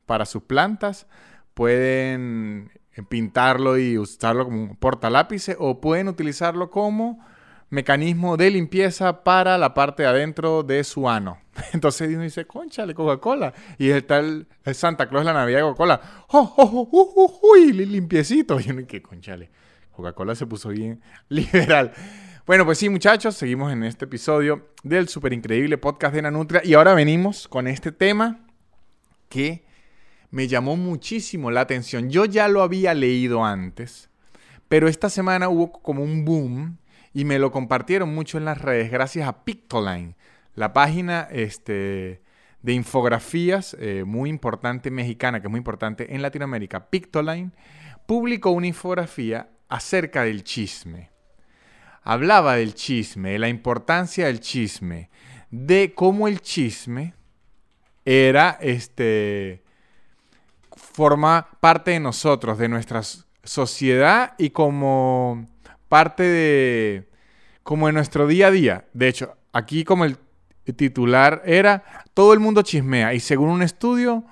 para 0.08 0.26
sus 0.26 0.42
plantas, 0.42 1.06
pueden 1.54 2.72
pintarlo 3.10 3.78
y 3.78 4.00
usarlo 4.00 4.46
como 4.46 4.64
un 4.64 4.76
portalápice 4.76 5.56
o 5.60 5.80
pueden 5.80 6.08
utilizarlo 6.08 6.72
como 6.72 7.24
mecanismo 7.70 8.38
de 8.38 8.50
limpieza 8.50 9.24
para 9.24 9.58
la 9.58 9.74
parte 9.74 10.04
de 10.04 10.10
adentro 10.10 10.64
de 10.64 10.84
su 10.84 11.10
ano. 11.10 11.40
Entonces 11.74 12.10
uno 12.10 12.24
dice, 12.24 12.46
conchale, 12.46 12.96
Coca-Cola. 12.96 13.54
Y 13.78 13.90
está 13.90 14.20
el, 14.20 14.48
Santa 14.74 15.10
Claus 15.10 15.26
la 15.26 15.34
Navidad 15.34 15.60
de 15.60 15.64
Coca-Cola. 15.64 16.02
¡Oh, 16.30 16.54
oh, 16.58 16.90
oh, 16.92 17.40
oh, 17.44 17.56
limpiecito! 17.56 18.60
Y 18.66 18.72
uno 18.72 18.82
dice, 18.82 19.02
conchale. 19.02 19.50
Coca-Cola 19.92 20.36
se 20.36 20.46
puso 20.46 20.70
bien 20.70 21.02
liberal. 21.30 21.92
Bueno, 22.46 22.64
pues 22.64 22.78
sí, 22.78 22.88
muchachos, 22.88 23.36
seguimos 23.36 23.74
en 23.74 23.84
este 23.84 24.06
episodio 24.06 24.70
del 24.84 25.10
súper 25.10 25.34
increíble 25.34 25.78
podcast 25.78 26.16
de 26.16 26.22
Nanutria. 26.22 26.62
Y 26.64 26.76
ahora 26.76 26.94
venimos 26.94 27.48
con 27.48 27.68
este 27.68 27.92
tema 27.92 28.46
que 29.28 29.67
me 30.32 30.48
llamó 30.48 30.76
muchísimo 30.76 31.52
la 31.52 31.62
atención. 31.62 32.10
Yo 32.10 32.26
ya 32.26 32.48
lo 32.48 32.62
había 32.62 32.94
leído 32.94 33.46
antes, 33.46 34.10
pero 34.68 34.88
esta 34.88 35.10
semana 35.10 35.50
hubo 35.50 35.72
como 35.72 36.04
un 36.04 36.26
boom 36.26 36.78
y 37.14 37.26
me 37.26 37.40
lo 37.40 37.52
compartieron 37.52 38.14
mucho 38.14 38.38
en 38.38 38.46
las 38.46 38.62
redes 38.62 38.92
gracias 38.92 39.28
a 39.28 39.44
Pictoline, 39.44 40.16
la 40.56 40.74
página 40.74 41.28
este, 41.32 42.22
de 42.62 42.74
infografías 42.74 43.76
eh, 43.80 44.04
muy 44.06 44.30
importante 44.30 44.92
mexicana, 44.92 45.40
que 45.40 45.48
es 45.48 45.52
muy 45.52 45.60
importante 45.60 46.14
en 46.14 46.22
Latinoamérica. 46.22 46.90
Pictoline 46.90 47.52
publicó 48.06 48.52
una 48.52 48.68
infografía 48.68 49.50
acerca 49.70 50.24
del 50.24 50.44
chisme. 50.44 51.12
Hablaba 52.04 52.56
del 52.56 52.74
chisme, 52.74 53.32
de 53.32 53.40
la 53.40 53.50
importancia 53.50 54.28
del 54.28 54.40
chisme, 54.40 55.10
de 55.52 55.94
cómo 55.94 56.28
el 56.28 56.42
chisme 56.42 57.16
era 58.06 58.58
este 58.62 59.64
forma 60.78 61.48
parte 61.60 61.92
de 61.92 62.00
nosotros, 62.00 62.58
de 62.58 62.70
nuestra 62.70 63.02
sociedad 63.44 64.34
y 64.38 64.52
como 64.52 65.48
parte 65.90 66.24
de 66.24 67.10
como 67.64 67.90
en 67.90 67.96
nuestro 67.96 68.28
día 68.28 68.48
a 68.48 68.52
día. 68.52 68.86
De 68.94 69.10
hecho, 69.10 69.36
aquí 69.52 69.84
como 69.84 70.06
el 70.06 70.18
titular 70.76 71.42
era 71.46 71.84
todo 72.14 72.34
el 72.34 72.40
mundo 72.40 72.62
chismea 72.62 73.14
y 73.14 73.20
según 73.20 73.50
un 73.50 73.62
estudio 73.62 74.24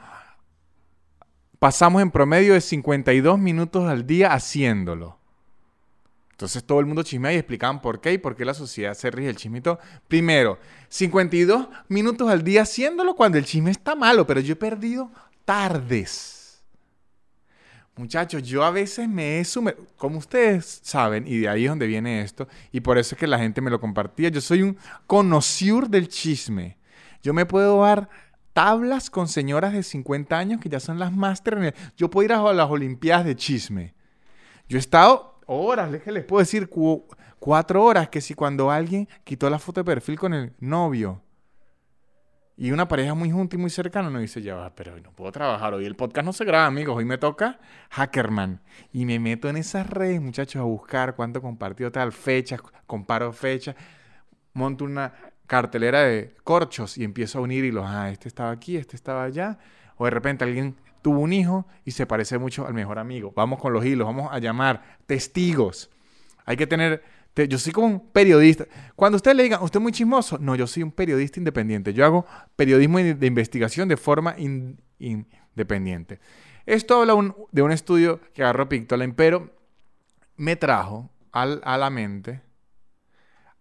pasamos 1.60 2.02
en 2.02 2.12
promedio 2.12 2.54
de 2.54 2.62
52 2.62 3.40
minutos 3.40 3.90
al 3.90 4.06
día 4.06 4.34
haciéndolo. 4.34 5.20
Entonces 6.32 6.64
todo 6.66 6.82
el 6.82 6.86
mundo 6.86 7.04
chismea 7.04 7.34
y 7.34 7.38
explicaban 7.38 7.82
por 7.82 8.02
qué 8.02 8.14
y 8.14 8.18
por 8.18 8.36
qué 8.36 8.44
la 8.44 8.54
sociedad 8.54 8.94
se 8.94 9.10
rige 9.10 9.30
el 9.30 9.38
chismito. 9.38 9.80
Primero, 10.08 10.60
52 10.90 11.68
minutos 11.88 12.30
al 12.30 12.44
día 12.44 12.64
haciéndolo 12.64 13.16
cuando 13.16 13.38
el 13.38 13.46
chisme 13.46 13.72
está 13.72 13.96
malo, 13.96 14.28
pero 14.28 14.42
yo 14.42 14.54
he 14.54 14.58
perdido 14.58 15.10
tardes 15.46 16.35
Muchachos, 17.98 18.44
yo 18.44 18.64
a 18.64 18.72
veces 18.72 19.08
me 19.08 19.40
he 19.40 19.46
sumergido, 19.46 19.88
como 19.96 20.18
ustedes 20.18 20.82
saben, 20.84 21.26
y 21.26 21.38
de 21.38 21.50
ahí 21.50 21.64
es 21.64 21.70
donde 21.70 21.88
viene 21.88 22.22
esto, 22.22 22.48
y 22.72 22.82
por 22.82 22.98
eso 22.98 23.16
es 23.16 23.20
que 23.20 23.28
la 23.28 23.40
gente 23.40 23.62
me 23.62 23.72
lo 23.72 23.80
compartía, 23.80 24.28
yo 24.30 24.42
soy 24.42 24.64
un 24.64 24.78
conocido 25.08 25.82
del 25.82 26.10
chisme. 26.10 26.78
Yo 27.24 27.34
me 27.34 27.46
puedo 27.46 27.82
dar 27.82 28.10
tablas 28.54 29.10
con 29.10 29.28
señoras 29.28 29.74
de 29.74 29.82
50 29.82 30.38
años 30.38 30.62
que 30.62 30.70
ya 30.70 30.80
son 30.80 31.00
las 31.00 31.12
máster. 31.12 31.74
Yo 31.98 32.10
puedo 32.10 32.26
ir 32.26 32.34
a 32.34 32.54
las 32.54 32.70
Olimpiadas 32.70 33.26
de 33.26 33.36
chisme. 33.36 33.94
Yo 34.70 34.78
he 34.78 34.80
estado 34.80 35.40
horas, 35.46 35.90
les 35.92 36.24
puedo 36.24 36.40
decir 36.40 36.70
cuatro 37.40 37.84
horas, 37.84 38.10
que 38.10 38.22
si 38.22 38.34
cuando 38.34 38.72
alguien 38.72 39.08
quitó 39.24 39.50
la 39.50 39.60
foto 39.60 39.82
de 39.82 39.86
perfil 39.86 40.20
con 40.20 40.34
el 40.34 40.54
novio, 40.60 41.22
y 42.58 42.72
una 42.72 42.88
pareja 42.88 43.14
muy 43.14 43.32
junta 43.32 43.58
y 43.58 43.60
muy 43.60 43.70
cercana 43.70 44.10
nos 44.10 44.22
dice, 44.22 44.42
ya 44.42 44.56
va, 44.56 44.74
pero 44.74 44.98
no 45.02 45.12
puedo 45.12 45.32
trabajar 45.32 45.74
hoy. 45.74 45.86
El 45.86 45.96
podcast 45.96 46.26
no 46.26 46.32
se 46.32 46.46
graba, 46.46 46.66
amigos. 46.66 46.96
Hoy 46.96 47.04
me 47.04 47.18
toca 47.18 47.60
Hackerman. 47.90 48.62
Y 48.94 49.06
me 49.06 49.20
meto 49.20 49.50
en 49.50 49.58
esas 49.58 49.90
redes, 49.90 50.22
muchachos, 50.22 50.62
a 50.62 50.64
buscar 50.64 51.16
cuánto 51.16 51.42
compartió 51.42 51.92
tal, 51.92 52.14
fechas, 52.14 52.62
comparo 52.88 53.34
fechas, 53.34 53.76
monto 54.54 54.86
una 54.86 55.14
cartelera 55.48 56.04
de 56.04 56.34
corchos 56.46 56.98
y 56.98 57.04
empiezo 57.04 57.40
a 57.40 57.42
unir 57.42 57.66
hilos. 57.66 57.86
Ah, 57.88 58.10
este 58.10 58.30
estaba 58.30 58.52
aquí, 58.52 58.78
este 58.78 58.96
estaba 58.96 59.24
allá. 59.24 59.60
O 59.98 60.06
de 60.06 60.12
repente 60.12 60.46
alguien 60.46 60.78
tuvo 61.02 61.20
un 61.20 61.34
hijo 61.34 61.68
y 61.84 61.92
se 61.92 62.06
parece 62.06 62.38
mucho 62.38 62.66
al 62.66 62.74
mejor 62.74 63.00
amigo. 63.00 63.34
Vamos 63.36 63.60
con 63.60 63.74
los 63.74 63.84
hilos, 63.84 64.08
vamos 64.08 64.30
a 64.32 64.40
llamar 64.40 64.82
testigos. 65.06 65.90
Hay 66.46 66.56
que 66.56 66.68
tener 66.68 67.04
yo 67.36 67.58
soy 67.58 67.74
como 67.74 67.88
un 67.88 68.12
periodista. 68.12 68.66
Cuando 68.96 69.18
usted 69.18 69.36
le 69.36 69.44
diga, 69.44 69.62
¿usted 69.62 69.80
es 69.80 69.84
muy 69.84 69.92
chismoso? 69.92 70.38
No, 70.38 70.56
yo 70.56 70.68
soy 70.68 70.84
un 70.84 70.92
periodista 70.92 71.40
independiente. 71.40 71.94
Yo 71.94 72.06
hago 72.06 72.26
periodismo 72.56 73.00
de 73.00 73.28
investigación 73.28 73.88
de 73.88 73.98
forma 73.98 74.36
independiente. 74.38 76.20
Esto 76.66 77.02
habla 77.02 77.36
de 77.52 77.62
un 77.62 77.72
estudio 77.72 78.22
que 78.34 78.44
agarró 78.44 78.70
Pictoline, 78.70 79.14
pero 79.14 79.54
me 80.38 80.56
trajo 80.56 81.10
a 81.32 81.78
la 81.78 81.90
mente 81.90 82.42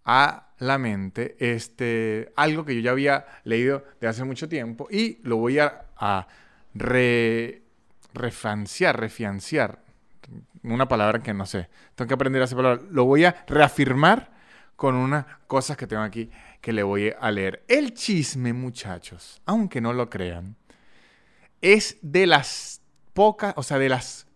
a 0.04 0.52
la 0.58 0.78
mente 0.78 1.36
este, 1.38 2.32
algo 2.36 2.64
que 2.64 2.74
yo 2.74 2.80
ya 2.80 2.92
había 2.92 3.26
leído 3.44 3.84
de 4.00 4.08
hace 4.08 4.24
mucho 4.24 4.48
tiempo 4.48 4.86
y 4.90 5.18
lo 5.22 5.36
voy 5.38 5.58
a, 5.58 5.86
a 5.96 6.28
refanciar, 8.12 9.00
refianciar. 9.00 9.83
Una 10.64 10.88
palabra 10.88 11.22
que 11.22 11.34
no 11.34 11.46
sé. 11.46 11.68
Tengo 11.94 12.08
que 12.08 12.14
aprender 12.14 12.42
esa 12.42 12.56
palabra. 12.56 12.82
Lo 12.90 13.04
voy 13.04 13.24
a 13.24 13.44
reafirmar 13.46 14.32
con 14.76 14.94
unas 14.96 15.26
cosas 15.46 15.76
que 15.76 15.86
tengo 15.86 16.02
aquí 16.02 16.30
que 16.60 16.72
le 16.72 16.82
voy 16.82 17.12
a 17.20 17.30
leer. 17.30 17.64
El 17.68 17.94
chisme, 17.94 18.52
muchachos, 18.52 19.40
aunque 19.44 19.80
no 19.80 19.92
lo 19.92 20.08
crean, 20.08 20.56
es 21.60 21.98
de 22.00 22.26
las 22.26 22.80
pocas, 23.12 23.54
o 23.56 23.62
sea, 23.62 23.78
de 23.78 23.88
las 23.88 24.26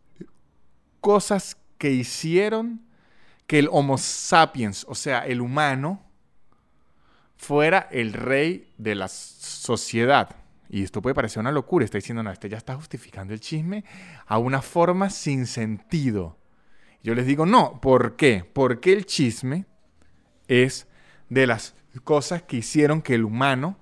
cosas 1.01 1.57
que 1.79 1.91
hicieron 1.91 2.83
que 3.47 3.59
el 3.59 3.69
Homo 3.71 3.97
sapiens, 3.97 4.85
o 4.89 4.95
sea, 4.95 5.27
el 5.27 5.41
humano, 5.41 6.05
fuera 7.39 7.89
el 7.91 8.13
rey 8.13 8.73
de 8.77 8.95
la 8.95 9.09
sociedad. 9.09 10.37
Y 10.69 10.83
esto 10.83 11.01
puede 11.01 11.15
parecer 11.15 11.41
una 11.41 11.53
locura, 11.53 11.85
está 11.85 11.99
diciendo, 11.99 12.23
no, 12.23 12.31
este 12.31 12.49
ya 12.49 12.59
está 12.59 12.75
justificando 12.75 13.33
el 13.33 13.41
chisme 13.41 13.85
a 14.27 14.39
una 14.39 14.61
forma 14.61 15.09
sin 15.09 15.47
sentido. 15.47 16.39
Yo 17.03 17.15
les 17.15 17.27
digo, 17.27 17.47
no, 17.47 17.81
¿por 17.81 18.17
qué? 18.17 18.45
Porque 18.53 18.93
el 18.93 19.07
chisme 19.07 19.67
es 20.47 20.87
de 21.29 21.47
las 21.47 21.75
cosas 22.05 22.43
que 22.43 22.59
hicieron 22.59 23.03
que 23.03 23.15
el 23.15 23.25
humano 23.25 23.79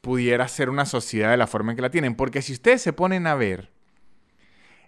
pudiera 0.00 0.48
ser 0.48 0.68
una 0.68 0.84
sociedad 0.84 1.30
de 1.30 1.36
la 1.36 1.46
forma 1.46 1.72
en 1.72 1.76
que 1.76 1.82
la 1.82 1.90
tienen. 1.90 2.16
Porque 2.16 2.42
si 2.42 2.52
ustedes 2.52 2.82
se 2.82 2.92
ponen 2.92 3.26
a 3.26 3.34
ver, 3.34 3.70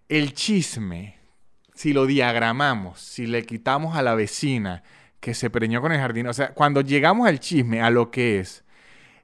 el 0.09 0.35
chisme, 0.35 1.19
si 1.75 1.93
lo 1.93 2.07
diagramamos, 2.07 3.01
si 3.01 3.27
le 3.27 3.47
quitamos 3.47 3.97
a 3.97 4.03
la 4.03 4.15
vecina 4.15 4.83
que 5.21 5.35
se 5.35 5.49
preñó 5.51 5.81
con 5.81 5.93
el 5.93 6.01
jardín, 6.01 6.27
o 6.27 6.35
sea, 6.35 6.53
cuando 6.53 6.81
llegamos 6.81 7.29
al 7.29 7.41
chisme, 7.41 7.81
a 7.81 7.91
lo 7.91 8.11
que 8.11 8.41
es, 8.41 8.65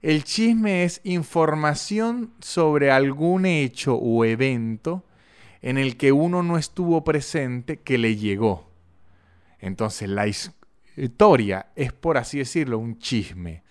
el 0.02 0.24
chisme 0.24 0.84
es 0.84 1.00
información 1.04 2.32
sobre 2.40 2.90
algún 2.90 3.44
hecho 3.44 3.96
o 3.96 4.24
evento 4.24 5.04
en 5.62 5.76
el 5.76 5.96
que 5.96 6.12
uno 6.12 6.42
no 6.42 6.56
estuvo 6.56 7.04
presente 7.04 7.80
que 7.80 7.98
le 7.98 8.16
llegó. 8.16 8.70
Entonces, 9.58 10.08
la 10.08 10.26
historia 10.26 11.66
es, 11.76 11.92
por 11.92 12.16
así 12.16 12.38
decirlo, 12.38 12.78
un 12.78 12.98
chisme. 12.98 13.62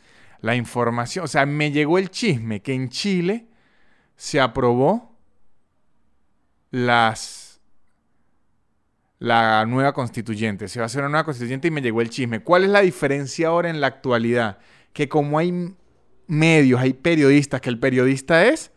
La 0.42 0.56
información, 0.56 1.26
o 1.26 1.28
sea, 1.28 1.46
me 1.46 1.72
llegó 1.72 1.98
el 1.98 2.12
chisme 2.12 2.62
que 2.62 2.74
en 2.74 2.89
Chile 2.89 3.48
se 4.15 4.39
aprobó 4.39 5.18
las 6.70 7.50
la 9.18 9.65
nueva 9.65 9.94
constituyente. 9.94 10.68
Se 10.68 10.80
va 10.80 10.84
a 10.84 10.86
hacer 10.86 11.02
una 11.02 11.10
nueva 11.10 11.26
constituyente 11.26 11.68
y 11.68 11.72
me 11.72 11.82
llegó 11.82 12.02
el 12.02 12.10
chisme. 12.10 12.39
¿Cuál 12.42 12.63
es 12.63 12.70
la 12.70 12.82
diferencia 12.82 13.50
ahora 13.50 13.70
en 13.70 13.82
la 13.82 13.88
actualidad? 13.88 14.60
Que 14.94 15.10
como 15.10 15.38
hay 15.38 15.76
medios, 16.30 16.80
hay 16.80 16.94
periodistas, 16.94 17.60
que 17.60 17.70
el 17.70 17.80
periodista 17.80 18.46
es, 18.46 18.72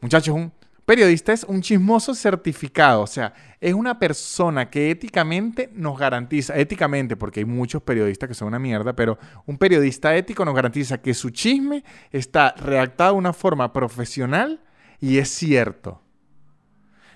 muchachos, 0.00 0.34
un 0.34 0.52
periodista 0.86 1.32
es 1.32 1.44
un 1.44 1.60
chismoso 1.60 2.14
certificado. 2.14 3.02
O 3.02 3.06
sea, 3.06 3.34
es 3.60 3.74
una 3.74 3.98
persona 3.98 4.70
que 4.70 4.90
éticamente 4.90 5.70
nos 5.72 5.98
garantiza, 5.98 6.56
éticamente, 6.56 7.16
porque 7.16 7.40
hay 7.40 7.46
muchos 7.46 7.82
periodistas 7.82 8.28
que 8.28 8.34
son 8.34 8.48
una 8.48 8.58
mierda, 8.58 8.94
pero 8.94 9.18
un 9.46 9.58
periodista 9.58 10.14
ético 10.14 10.44
nos 10.44 10.54
garantiza 10.54 11.02
que 11.02 11.14
su 11.14 11.30
chisme 11.30 11.84
está 12.10 12.54
redactado 12.56 13.12
de 13.12 13.18
una 13.18 13.32
forma 13.32 13.72
profesional 13.72 14.60
y 15.00 15.18
es 15.18 15.28
cierto. 15.28 16.00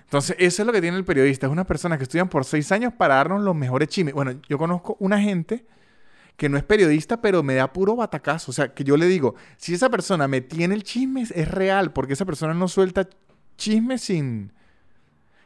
Entonces, 0.03 0.35
eso 0.39 0.63
es 0.63 0.65
lo 0.65 0.73
que 0.73 0.81
tiene 0.81 0.97
el 0.97 1.05
periodista. 1.05 1.45
Es 1.45 1.51
una 1.51 1.65
persona 1.65 1.97
que 1.97 2.03
estudian 2.03 2.29
por 2.29 2.43
seis 2.43 2.71
años 2.71 2.93
para 2.93 3.15
darnos 3.15 3.43
los 3.43 3.55
mejores 3.55 3.89
chismes. 3.89 4.15
Bueno, 4.15 4.41
yo 4.49 4.57
conozco 4.57 4.97
una 4.99 5.21
gente 5.21 5.65
que 6.39 6.49
no 6.49 6.57
es 6.57 6.63
periodista, 6.63 7.21
pero 7.21 7.43
me 7.43 7.53
da 7.53 7.71
puro 7.71 7.95
batacazo. 7.95 8.49
O 8.49 8.53
sea, 8.53 8.73
que 8.73 8.83
yo 8.83 8.97
le 8.97 9.05
digo, 9.05 9.35
si 9.57 9.75
esa 9.75 9.89
persona 9.89 10.27
me 10.27 10.41
tiene 10.41 10.73
el 10.73 10.83
chisme, 10.83 11.21
es 11.21 11.47
real, 11.47 11.93
porque 11.93 12.13
esa 12.13 12.25
persona 12.25 12.55
no 12.55 12.67
suelta 12.67 13.07
chisme 13.57 13.99
sin, 13.99 14.53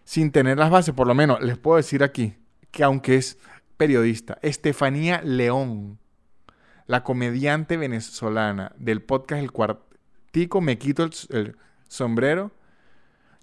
sin 0.05 0.31
tener 0.31 0.57
las 0.57 0.69
bases. 0.69 0.93
Por 0.93 1.07
lo 1.07 1.15
menos, 1.15 1.41
les 1.41 1.57
puedo 1.57 1.75
decir 1.75 2.03
aquí 2.03 2.37
que 2.71 2.83
aunque 2.83 3.15
es 3.15 3.37
periodista, 3.75 4.39
Estefanía 4.41 5.21
León, 5.21 5.99
la 6.87 7.03
comediante 7.03 7.75
venezolana 7.75 8.71
del 8.77 9.01
podcast 9.01 9.41
El 9.41 9.51
Cuartico, 9.51 10.61
me 10.61 10.77
quito 10.77 11.09
el 11.29 11.57
sombrero 11.89 12.51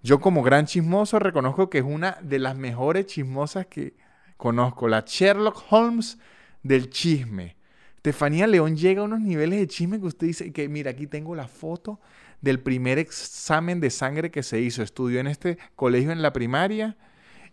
yo 0.03 0.21
como 0.21 0.43
gran 0.43 0.67
chismoso 0.67 1.19
reconozco 1.19 1.69
que 1.69 1.79
es 1.79 1.85
una 1.85 2.17
de 2.23 2.39
las 2.39 2.57
mejores 2.57 3.07
chismosas 3.07 3.67
que 3.67 3.95
conozco, 4.37 4.89
la 4.89 5.05
Sherlock 5.07 5.65
Holmes 5.71 6.19
del 6.63 6.91
chisme. 6.91 7.57
Estefanía 7.97 8.47
León 8.47 8.77
llega 8.77 9.03
a 9.03 9.05
unos 9.05 9.21
niveles 9.21 9.61
de 9.61 9.67
chisme 9.67 10.01
que 10.01 10.07
usted 10.07 10.27
dice 10.27 10.53
que, 10.53 10.69
mira, 10.69 10.93
aquí 10.93 11.07
tengo 11.07 11.35
la 11.35 11.49
foto 11.49 12.01
del 12.41 12.61
primer 12.61 12.99
examen 12.99 13.81
de 13.81 13.91
sangre 13.91 14.31
que 14.31 14.43
se 14.43 14.61
hizo. 14.61 14.83
Estudió 14.83 15.21
en 15.21 15.27
este 15.27 15.59
colegio 15.77 16.11
en 16.11 16.23
la 16.23 16.33
primaria 16.33 16.97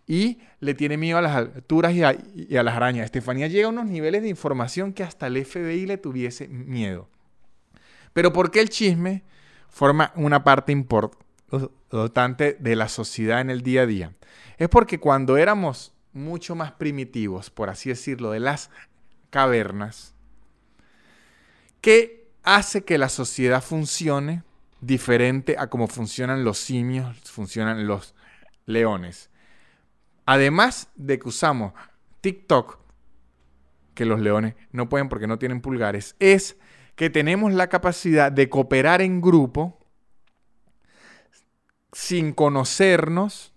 y 0.06 0.38
le 0.60 0.72
tiene 0.72 0.96
miedo 0.96 1.18
a 1.18 1.22
las 1.22 1.36
alturas 1.36 1.92
y 1.94 2.02
a, 2.02 2.62
las 2.62 2.74
arañas. 2.74 3.04
Estefanía 3.04 3.46
llega 3.46 3.66
a 3.66 3.70
unos 3.70 3.86
niveles 3.86 4.22
de 4.22 4.28
información 4.30 4.94
que 4.94 5.02
hasta 5.02 5.26
el 5.26 5.44
FBI 5.44 5.84
le 5.84 5.98
tuviese 5.98 6.48
miedo. 6.48 7.08
Pero 8.14 8.32
¿por 8.32 8.50
qué 8.50 8.60
el 8.60 8.70
chisme 8.70 9.22
forma 9.68 10.12
una 10.16 10.42
parte 10.42 10.72
importante? 10.72 11.28
de 11.50 12.76
la 12.76 12.88
sociedad 12.88 13.40
en 13.40 13.48
el 13.48 13.62
día 13.62 13.82
a 13.82 13.86
día, 13.86 14.12
es 14.58 14.68
porque 14.68 15.00
cuando 15.00 15.38
éramos 15.38 15.94
mucho 16.12 16.54
más 16.54 16.72
primitivos, 16.72 17.48
por 17.48 17.70
así 17.70 17.88
decirlo, 17.88 18.32
de 18.32 18.40
las 18.40 18.70
cavernas, 19.30 20.14
¿qué 21.80 22.28
hace 22.42 22.84
que 22.84 22.98
la 22.98 23.08
sociedad 23.08 23.62
funcione 23.62 24.42
diferente 24.80 25.56
a 25.58 25.68
cómo 25.68 25.86
funcionan 25.88 26.44
los 26.44 26.58
simios, 26.58 27.16
funcionan 27.30 27.86
los 27.86 28.14
leones? 28.66 29.30
Además 30.26 30.88
de 30.94 31.18
que 31.18 31.28
usamos 31.28 31.72
TikTok, 32.20 32.78
que 33.94 34.04
los 34.04 34.20
leones 34.20 34.54
no 34.72 34.88
pueden 34.88 35.08
porque 35.08 35.26
no 35.26 35.38
tienen 35.38 35.60
pulgares, 35.60 36.16
es 36.18 36.56
que 36.94 37.10
tenemos 37.10 37.52
la 37.52 37.68
capacidad 37.68 38.30
de 38.30 38.48
cooperar 38.48 39.00
en 39.00 39.20
grupo 39.20 39.78
sin 41.92 42.32
conocernos 42.32 43.52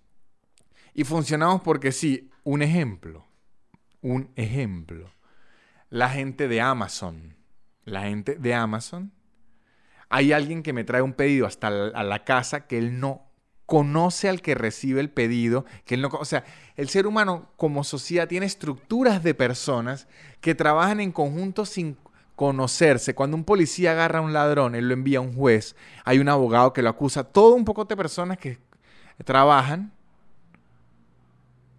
y 0.93 1.03
funcionamos 1.03 1.61
porque 1.61 1.91
sí. 1.91 2.27
Un 2.43 2.63
ejemplo, 2.63 3.27
un 4.01 4.31
ejemplo. 4.35 5.11
La 5.91 6.09
gente 6.09 6.47
de 6.47 6.61
Amazon, 6.61 7.35
la 7.83 8.03
gente 8.03 8.35
de 8.35 8.53
Amazon, 8.53 9.11
hay 10.07 10.31
alguien 10.31 10.63
que 10.63 10.71
me 10.71 10.85
trae 10.85 11.01
un 11.01 11.11
pedido 11.11 11.45
hasta 11.45 11.69
la, 11.69 11.87
a 11.89 12.03
la 12.03 12.23
casa 12.23 12.65
que 12.65 12.77
él 12.77 13.01
no 13.01 13.29
conoce 13.65 14.29
al 14.29 14.41
que 14.41 14.55
recibe 14.55 15.01
el 15.01 15.09
pedido, 15.09 15.65
que 15.83 15.95
él 15.95 16.01
no, 16.01 16.07
o 16.07 16.23
sea, 16.23 16.45
el 16.77 16.87
ser 16.87 17.07
humano 17.07 17.51
como 17.57 17.83
sociedad 17.83 18.29
tiene 18.29 18.45
estructuras 18.45 19.21
de 19.21 19.33
personas 19.33 20.07
que 20.39 20.55
trabajan 20.55 21.01
en 21.01 21.11
conjunto 21.11 21.65
sin 21.65 21.97
conocerse. 22.37 23.13
Cuando 23.13 23.35
un 23.35 23.43
policía 23.43 23.91
agarra 23.91 24.19
a 24.19 24.21
un 24.21 24.31
ladrón, 24.31 24.75
él 24.75 24.87
lo 24.87 24.93
envía 24.93 25.17
a 25.17 25.21
un 25.21 25.35
juez, 25.35 25.75
hay 26.05 26.19
un 26.19 26.29
abogado 26.29 26.71
que 26.71 26.81
lo 26.81 26.89
acusa, 26.89 27.25
todo 27.25 27.53
un 27.53 27.65
poco 27.65 27.83
de 27.83 27.97
personas 27.97 28.37
que 28.37 28.59
trabajan 29.25 29.91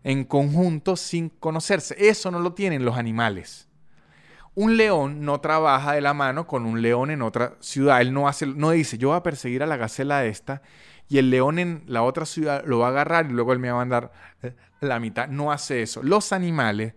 en 0.05 0.25
conjunto 0.25 0.97
sin 0.97 1.31
conocerse. 1.31 1.97
Eso 1.99 2.31
no 2.31 2.41
lo 2.41 2.53
tienen 2.53 2.85
los 2.85 2.99
animales. 2.99 3.69
Un 4.55 4.77
león 4.77 5.25
no 5.25 5.41
trabaja 5.41 5.93
de 5.93 6.01
la 6.01 6.13
mano 6.13 6.47
con 6.47 6.67
un 6.67 6.83
león 6.83 7.11
en 7.11 7.23
otra 7.23 7.57
ciudad. 7.61 8.01
Él 8.01 8.13
no 8.13 8.29
hace, 8.29 8.47
no 8.47 8.71
dice, 8.71 8.99
yo 8.99 9.09
voy 9.09 9.17
a 9.17 9.23
perseguir 9.23 9.63
a 9.63 9.67
la 9.67 9.77
gacela 9.77 10.25
esta 10.27 10.63
y 11.09 11.19
el 11.19 11.31
león 11.31 11.59
en 11.59 11.85
la 11.87 12.03
otra 12.03 12.27
ciudad 12.27 12.63
lo 12.67 12.79
va 12.79 12.87
a 12.87 12.91
agarrar 12.91 13.27
y 13.27 13.33
luego 13.33 13.53
él 13.53 13.59
me 13.59 13.71
va 13.71 13.75
a 13.75 13.85
mandar 13.85 14.13
eh, 14.43 14.55
la 14.81 15.01
mitad. 15.01 15.29
No 15.29 15.53
hace 15.53 15.83
eso. 15.83 16.03
Los 16.03 16.33
animales 16.33 16.95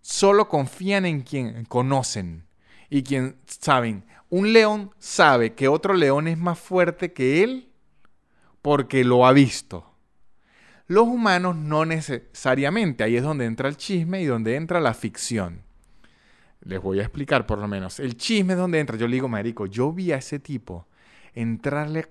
solo 0.00 0.48
confían 0.48 1.06
en 1.06 1.22
quien 1.22 1.64
conocen 1.64 2.46
y 2.90 3.02
quien 3.02 3.36
saben, 3.46 4.04
un 4.28 4.52
león 4.52 4.90
sabe 4.98 5.54
que 5.54 5.68
otro 5.68 5.94
león 5.94 6.28
es 6.28 6.38
más 6.38 6.58
fuerte 6.58 7.12
que 7.12 7.42
él 7.42 7.68
porque 8.62 9.04
lo 9.04 9.26
ha 9.26 9.32
visto. 9.32 9.94
Los 10.86 11.06
humanos 11.06 11.56
no 11.56 11.84
necesariamente, 11.84 13.04
ahí 13.04 13.16
es 13.16 13.22
donde 13.22 13.46
entra 13.46 13.68
el 13.68 13.76
chisme 13.76 14.22
y 14.22 14.26
donde 14.26 14.56
entra 14.56 14.80
la 14.80 14.94
ficción. 14.94 15.62
Les 16.64 16.80
voy 16.80 17.00
a 17.00 17.02
explicar 17.02 17.46
por 17.46 17.58
lo 17.58 17.66
menos. 17.66 17.98
El 18.00 18.16
chisme 18.16 18.52
es 18.52 18.58
donde 18.58 18.78
entra. 18.78 18.96
Yo 18.96 19.08
le 19.08 19.14
digo, 19.14 19.28
marico, 19.28 19.66
yo 19.66 19.92
vi 19.92 20.12
a 20.12 20.16
ese 20.16 20.38
tipo 20.38 20.86
entrarle 21.34 22.08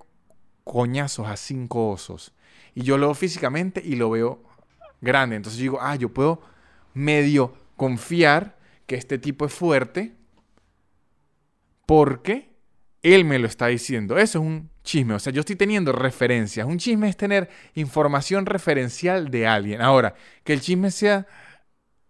coñazos 0.63 1.27
a 1.27 1.37
cinco 1.37 1.89
osos. 1.89 2.33
Y 2.75 2.83
yo 2.83 2.97
lo 2.97 3.07
veo 3.07 3.15
físicamente 3.15 3.81
y 3.83 3.95
lo 3.95 4.09
veo 4.09 4.43
grande. 4.99 5.35
Entonces 5.35 5.59
yo 5.59 5.63
digo, 5.63 5.79
ah, 5.81 5.95
yo 5.95 6.09
puedo 6.09 6.41
medio 6.93 7.53
confiar 7.75 8.57
que 8.85 8.95
este 8.95 9.17
tipo 9.17 9.45
es 9.45 9.53
fuerte 9.53 10.15
porque 11.85 12.51
él 13.01 13.25
me 13.25 13.39
lo 13.39 13.47
está 13.47 13.67
diciendo. 13.67 14.17
Eso 14.17 14.39
es 14.39 14.45
un 14.45 14.69
chisme. 14.83 15.13
O 15.13 15.19
sea, 15.19 15.33
yo 15.33 15.41
estoy 15.41 15.55
teniendo 15.55 15.91
referencias. 15.91 16.67
Un 16.67 16.77
chisme 16.77 17.09
es 17.09 17.17
tener 17.17 17.49
información 17.73 18.45
referencial 18.45 19.31
de 19.31 19.47
alguien. 19.47 19.81
Ahora, 19.81 20.13
que 20.43 20.53
el 20.53 20.61
chisme 20.61 20.91
sea 20.91 21.25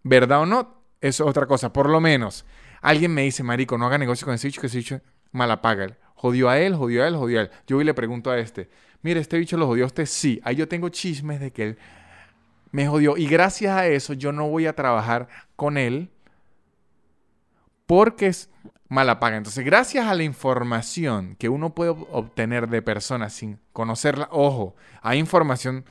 verdad 0.02 0.40
o 0.40 0.46
no, 0.46 0.81
es 1.02 1.20
otra 1.20 1.44
cosa. 1.44 1.70
Por 1.70 1.90
lo 1.90 2.00
menos, 2.00 2.46
Alguien 2.82 3.14
me 3.14 3.22
dice, 3.22 3.44
marico, 3.44 3.78
no 3.78 3.86
haga 3.86 3.96
negocio 3.96 4.26
con 4.26 4.34
ese 4.34 4.48
bicho, 4.48 4.60
que 4.60 4.66
ese 4.66 4.78
bicho 4.78 5.00
mala 5.30 5.62
paga. 5.62 5.96
Jodió 6.16 6.50
a 6.50 6.58
él, 6.58 6.74
jodió 6.74 7.04
a 7.04 7.08
él, 7.08 7.16
jodió 7.16 7.38
a 7.38 7.42
él. 7.44 7.50
Yo 7.66 7.76
voy 7.76 7.84
y 7.84 7.86
le 7.86 7.94
pregunto 7.94 8.30
a 8.30 8.38
este, 8.38 8.68
mire, 9.02 9.20
¿este 9.20 9.38
bicho 9.38 9.56
lo 9.56 9.66
jodió 9.66 9.84
a 9.84 9.86
usted? 9.86 10.04
Sí. 10.04 10.40
Ahí 10.42 10.56
yo 10.56 10.66
tengo 10.66 10.88
chismes 10.88 11.40
de 11.40 11.52
que 11.52 11.62
él 11.62 11.78
me 12.72 12.88
jodió. 12.88 13.16
Y 13.16 13.28
gracias 13.28 13.76
a 13.76 13.86
eso 13.86 14.14
yo 14.14 14.32
no 14.32 14.48
voy 14.48 14.66
a 14.66 14.74
trabajar 14.74 15.28
con 15.54 15.78
él 15.78 16.10
porque 17.86 18.26
es 18.26 18.50
mala 18.88 19.20
paga. 19.20 19.36
Entonces, 19.36 19.64
gracias 19.64 20.06
a 20.06 20.14
la 20.14 20.24
información 20.24 21.36
que 21.36 21.48
uno 21.48 21.74
puede 21.74 21.90
obtener 21.90 22.68
de 22.68 22.82
personas 22.82 23.32
sin 23.32 23.60
conocerla, 23.72 24.28
ojo, 24.32 24.74
hay 25.02 25.20
información 25.20 25.84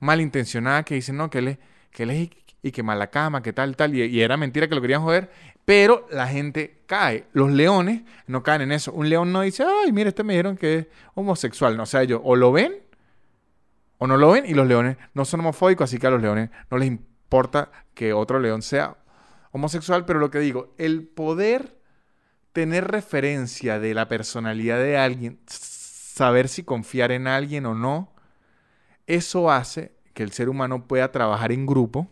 malintencionada 0.00 0.82
que 0.82 0.96
dice, 0.96 1.12
no, 1.12 1.30
que 1.30 1.38
él 1.38 1.58
que 1.92 2.04
él 2.04 2.10
es 2.10 2.30
y 2.62 2.70
que 2.70 2.82
mala 2.82 3.08
cama, 3.08 3.42
que 3.42 3.52
tal, 3.52 3.76
tal, 3.76 3.94
y, 3.94 4.20
era 4.20 4.36
mentira 4.36 4.68
que 4.68 4.74
lo 4.74 4.80
querían 4.80 5.02
joder, 5.02 5.30
pero 5.64 6.06
la 6.10 6.28
gente 6.28 6.82
cae. 6.86 7.24
Los 7.32 7.50
leones 7.50 8.02
no 8.26 8.42
caen 8.42 8.62
en 8.62 8.72
eso. 8.72 8.92
Un 8.92 9.08
león 9.08 9.32
no 9.32 9.40
dice, 9.42 9.64
ay, 9.64 9.92
mira, 9.92 10.08
este 10.08 10.22
me 10.22 10.34
dijeron 10.34 10.56
que 10.56 10.78
es 10.78 10.86
homosexual. 11.14 11.76
No, 11.76 11.82
o 11.82 11.86
sea, 11.86 12.02
ellos 12.02 12.20
o 12.22 12.36
lo 12.36 12.52
ven 12.52 12.74
o 13.98 14.06
no 14.08 14.16
lo 14.16 14.32
ven, 14.32 14.44
y 14.46 14.54
los 14.54 14.66
leones 14.66 14.96
no 15.14 15.24
son 15.24 15.40
homofóbicos, 15.40 15.84
así 15.84 15.98
que 15.98 16.08
a 16.08 16.10
los 16.10 16.20
leones 16.20 16.50
no 16.72 16.76
les 16.76 16.88
importa 16.88 17.70
que 17.94 18.12
otro 18.12 18.40
león 18.40 18.60
sea 18.60 18.96
homosexual, 19.52 20.04
pero 20.04 20.18
lo 20.18 20.28
que 20.28 20.40
digo, 20.40 20.74
el 20.76 21.06
poder 21.06 21.78
tener 22.52 22.88
referencia 22.88 23.78
de 23.78 23.94
la 23.94 24.08
personalidad 24.08 24.78
de 24.78 24.98
alguien, 24.98 25.38
saber 25.46 26.48
si 26.48 26.64
confiar 26.64 27.12
en 27.12 27.28
alguien 27.28 27.64
o 27.64 27.76
no, 27.76 28.12
eso 29.06 29.52
hace 29.52 29.92
que 30.14 30.24
el 30.24 30.32
ser 30.32 30.48
humano 30.48 30.88
pueda 30.88 31.12
trabajar 31.12 31.52
en 31.52 31.64
grupo 31.64 32.10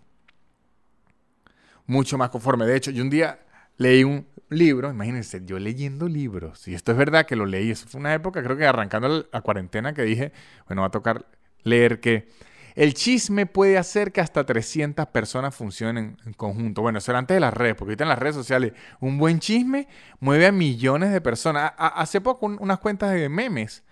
mucho 1.91 2.17
más 2.17 2.31
conforme. 2.31 2.67
De 2.67 2.77
hecho, 2.77 2.91
yo 2.91 3.03
un 3.03 3.11
día 3.11 3.41
leí 3.77 4.05
un 4.05 4.27
libro, 4.49 4.91
imagínense, 4.91 5.43
yo 5.45 5.59
leyendo 5.59 6.09
libros, 6.09 6.67
y 6.69 6.75
esto 6.75 6.93
es 6.93 6.99
verdad 6.99 7.27
que 7.27 7.37
lo 7.37 7.47
leí, 7.47 7.71
eso 7.71 7.87
fue 7.89 8.01
una 8.01 8.15
época, 8.15 8.43
creo 8.43 8.57
que 8.57 8.67
arrancando 8.67 9.27
la 9.31 9.41
cuarentena, 9.41 9.93
que 9.93 10.03
dije, 10.03 10.33
bueno, 10.67 10.83
va 10.83 10.89
a 10.89 10.91
tocar 10.91 11.27
leer 11.63 12.01
que 12.01 12.29
el 12.77 12.95
chisme 12.95 13.47
puede 13.47 13.77
hacer 13.77 14.13
que 14.13 14.21
hasta 14.21 14.47
300 14.47 15.07
personas 15.09 15.55
funcionen 15.55 16.17
en 16.25 16.33
conjunto. 16.35 16.83
Bueno, 16.83 16.99
eso 16.99 17.11
era 17.11 17.19
antes 17.19 17.35
de 17.35 17.41
las 17.41 17.53
redes, 17.53 17.75
porque 17.75 17.91
ahorita 17.91 18.05
en 18.05 18.09
las 18.09 18.19
redes 18.19 18.37
sociales 18.37 18.73
un 19.01 19.19
buen 19.19 19.41
chisme 19.41 19.89
mueve 20.21 20.47
a 20.47 20.53
millones 20.53 21.13
de 21.13 21.21
personas. 21.21 21.73
hace 21.77 22.21
poco 22.21 22.47
unas 22.47 22.79
cuentas 22.79 23.13
de 23.13 23.29
memes 23.29 23.83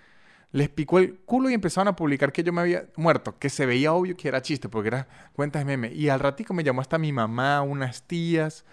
les 0.51 0.68
picó 0.68 0.99
el 0.99 1.18
culo 1.20 1.51
y 1.51 1.55
empezaron 1.55 1.88
a 1.88 1.96
publicar 1.96 2.32
que 2.32 2.42
yo 2.42 2.53
me 2.53 2.62
había 2.62 2.88
muerto, 2.96 3.38
que 3.38 3.51
se 3.51 3.66
veía 3.66 3.92
obvio 3.92 4.16
que 4.16 4.28
era 4.28 4.40
chiste, 4.40 4.68
porque 4.68 4.88
era 4.88 5.09
cuentas 5.34 5.61
de 5.61 5.66
memes. 5.66 5.94
Y 5.94 6.09
al 6.09 6.20
ratico 6.20 6.55
me 6.55 6.64
llamó 6.64 6.80
hasta 6.80 6.99
mi 6.99 7.12
mamá, 7.12 7.61
unas 7.62 8.03
tías, 8.03 8.64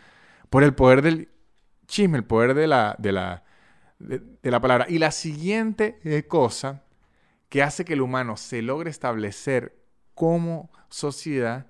por 0.49 0.63
el 0.63 0.73
poder 0.73 1.01
del 1.01 1.29
chisme, 1.87 2.17
el 2.17 2.23
poder 2.23 2.53
de 2.53 2.67
la, 2.67 2.95
de 2.97 3.11
la, 3.11 3.43
de, 3.99 4.21
la 4.43 4.61
palabra. 4.61 4.85
Y 4.87 4.99
la 4.99 5.11
siguiente 5.11 5.99
eh, 6.03 6.23
cosa 6.27 6.83
que 7.49 7.61
hace 7.61 7.85
que 7.85 7.93
el 7.93 8.01
humano 8.01 8.37
se 8.37 8.61
logre 8.61 8.89
establecer 8.89 9.77
como 10.13 10.71
sociedad 10.89 11.67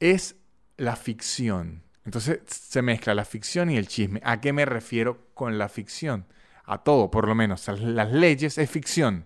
es 0.00 0.36
la 0.76 0.96
ficción. 0.96 1.84
Entonces 2.04 2.40
se 2.46 2.82
mezcla 2.82 3.14
la 3.14 3.24
ficción 3.24 3.70
y 3.70 3.76
el 3.76 3.86
chisme. 3.86 4.20
¿A 4.24 4.40
qué 4.40 4.52
me 4.52 4.64
refiero 4.64 5.28
con 5.34 5.58
la 5.58 5.68
ficción? 5.68 6.26
A 6.70 6.78
todo, 6.78 7.10
por 7.10 7.26
lo 7.26 7.34
menos. 7.34 7.66
las 7.66 8.12
leyes 8.12 8.56
es 8.56 8.70
ficción. 8.70 9.24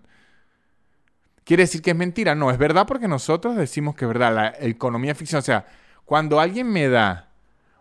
¿Quiere 1.43 1.61
decir 1.61 1.83
que 1.83 1.91
es 1.91 1.95
mentira? 1.95 2.33
No, 2.33 2.49
es 2.49 2.57
verdad 2.57 2.87
porque 2.87 3.07
nosotros 3.07 3.55
decimos 3.55 3.95
que 3.95 4.05
es 4.05 4.09
verdad. 4.09 4.33
La 4.33 4.55
economía 4.67 5.11
es 5.11 5.17
ficción. 5.19 5.39
O 5.39 5.43
sea, 5.43 5.67
cuando 6.05 6.39
alguien 6.39 6.67
me 6.67 6.89
da 6.89 7.29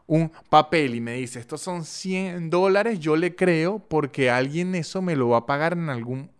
un 0.06 0.30
papel 0.50 0.94
y 0.94 1.00
me 1.00 1.14
dice, 1.14 1.40
estos 1.40 1.62
son 1.62 1.86
100 1.86 2.50
dólares, 2.50 3.00
yo 3.00 3.16
le 3.16 3.34
creo 3.34 3.78
porque 3.78 4.30
alguien 4.30 4.74
eso 4.74 5.00
me 5.00 5.16
lo 5.16 5.30
va 5.30 5.38
a 5.38 5.46
pagar 5.46 5.72
en 5.72 5.88
algún 5.88 6.30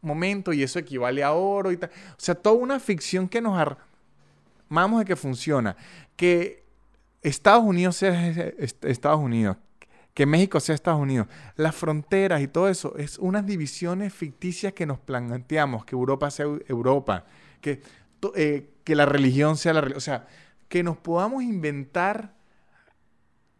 momento 0.00 0.52
y 0.52 0.64
eso 0.64 0.80
equivale 0.80 1.22
a 1.22 1.34
oro 1.34 1.70
y 1.70 1.76
tal. 1.76 1.90
O 2.10 2.14
sea, 2.18 2.34
toda 2.34 2.56
una 2.56 2.80
ficción 2.80 3.28
que 3.28 3.40
nos 3.40 3.56
armamos 3.56 4.98
de 4.98 5.04
que 5.04 5.14
funciona. 5.14 5.76
Que 6.16 6.64
Estados 7.22 7.62
Unidos 7.62 7.94
sea 7.94 8.28
Estados 8.82 9.20
Unidos, 9.20 9.56
que 10.14 10.26
México 10.26 10.60
sea 10.60 10.76
Estados 10.76 11.00
Unidos. 11.00 11.26
Las 11.56 11.74
fronteras 11.74 12.40
y 12.40 12.48
todo 12.48 12.68
eso 12.68 12.96
es 12.96 13.18
unas 13.18 13.44
divisiones 13.44 14.14
ficticias 14.14 14.72
que 14.72 14.86
nos 14.86 15.00
planteamos, 15.00 15.84
que 15.84 15.96
Europa 15.96 16.30
sea 16.30 16.46
Europa, 16.68 17.26
que, 17.60 17.82
eh, 18.36 18.70
que 18.84 18.94
la 18.94 19.06
religión 19.06 19.56
sea 19.56 19.74
la 19.74 19.80
religión. 19.80 19.98
O 19.98 20.00
sea, 20.00 20.26
que 20.68 20.82
nos 20.82 20.96
podamos 20.96 21.42
inventar 21.42 22.32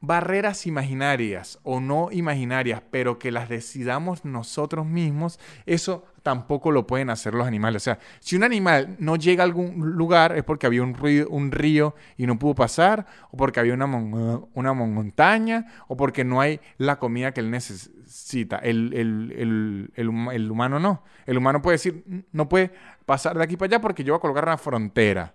barreras 0.06 0.66
imaginarias 0.66 1.58
o 1.62 1.80
no 1.80 2.08
imaginarias, 2.12 2.82
pero 2.90 3.18
que 3.18 3.30
las 3.30 3.48
decidamos 3.48 4.24
nosotros 4.24 4.86
mismos, 4.86 5.38
eso 5.66 6.04
tampoco 6.22 6.70
lo 6.72 6.86
pueden 6.86 7.10
hacer 7.10 7.34
los 7.34 7.46
animales. 7.46 7.82
O 7.82 7.84
sea, 7.84 7.98
si 8.18 8.34
un 8.34 8.44
animal 8.44 8.96
no 8.98 9.16
llega 9.16 9.42
a 9.42 9.46
algún 9.46 9.92
lugar 9.92 10.36
es 10.36 10.42
porque 10.42 10.66
había 10.66 10.82
un 10.82 10.94
río, 10.94 11.28
un 11.28 11.52
río 11.52 11.94
y 12.16 12.26
no 12.26 12.38
pudo 12.38 12.54
pasar, 12.54 13.06
o 13.30 13.36
porque 13.36 13.60
había 13.60 13.74
una, 13.74 13.86
una 13.86 14.72
montaña, 14.72 15.66
o 15.86 15.96
porque 15.96 16.24
no 16.24 16.40
hay 16.40 16.60
la 16.78 16.98
comida 16.98 17.32
que 17.32 17.40
él 17.40 17.50
necesita. 17.50 18.56
El, 18.56 18.92
el, 18.94 19.90
el, 19.94 20.50
humano 20.50 20.80
no. 20.80 21.02
El 21.26 21.36
humano 21.36 21.60
puede 21.60 21.74
decir, 21.74 22.04
no 22.32 22.48
puede 22.48 22.72
pasar 23.04 23.36
de 23.36 23.44
aquí 23.44 23.56
para 23.56 23.74
allá 23.74 23.80
porque 23.80 24.02
yo 24.02 24.14
voy 24.14 24.18
a 24.18 24.22
colocar 24.22 24.44
una 24.44 24.58
frontera 24.58 25.34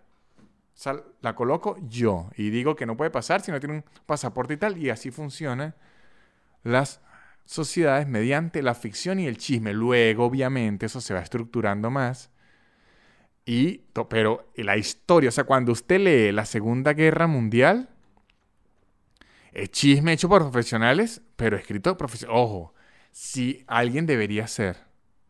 la 1.21 1.35
coloco 1.35 1.77
yo 1.81 2.29
y 2.35 2.49
digo 2.49 2.75
que 2.75 2.85
no 2.85 2.95
puede 2.95 3.11
pasar 3.11 3.41
si 3.41 3.51
no 3.51 3.59
tiene 3.59 3.75
un 3.75 3.85
pasaporte 4.05 4.53
y 4.53 4.57
tal. 4.57 4.77
Y 4.77 4.89
así 4.89 5.11
funcionan 5.11 5.75
las 6.63 7.01
sociedades 7.45 8.07
mediante 8.07 8.61
la 8.61 8.75
ficción 8.75 9.19
y 9.19 9.27
el 9.27 9.37
chisme. 9.37 9.73
Luego, 9.73 10.25
obviamente, 10.25 10.85
eso 10.85 11.01
se 11.01 11.13
va 11.13 11.19
estructurando 11.19 11.89
más. 11.89 12.31
Y, 13.45 13.81
pero 14.09 14.51
la 14.55 14.77
historia, 14.77 15.29
o 15.29 15.31
sea, 15.31 15.43
cuando 15.43 15.71
usted 15.71 15.99
lee 15.99 16.31
la 16.31 16.45
Segunda 16.45 16.93
Guerra 16.93 17.27
Mundial, 17.27 17.89
es 19.51 19.71
chisme 19.71 20.13
hecho 20.13 20.29
por 20.29 20.43
profesionales, 20.43 21.21
pero 21.35 21.57
escrito 21.57 21.97
profesional. 21.97 22.37
Ojo, 22.37 22.73
si 23.11 23.63
alguien 23.67 24.05
debería 24.05 24.47
ser, 24.47 24.77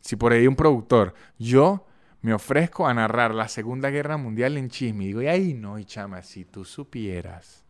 si 0.01 0.15
por 0.15 0.33
ahí 0.33 0.47
un 0.47 0.55
productor, 0.57 1.13
yo 1.37 1.87
me 2.21 2.33
ofrezco 2.33 2.87
a 2.87 2.93
narrar 2.93 3.33
la 3.33 3.47
Segunda 3.47 3.89
Guerra 3.89 4.17
Mundial 4.17 4.57
en 4.57 4.69
chisme. 4.69 5.05
Y 5.05 5.07
digo, 5.07 5.21
y 5.21 5.27
ahí 5.27 5.53
no, 5.53 5.79
y 5.79 5.85
chama, 5.85 6.21
si 6.21 6.45
tú 6.45 6.65
supieras. 6.65 7.63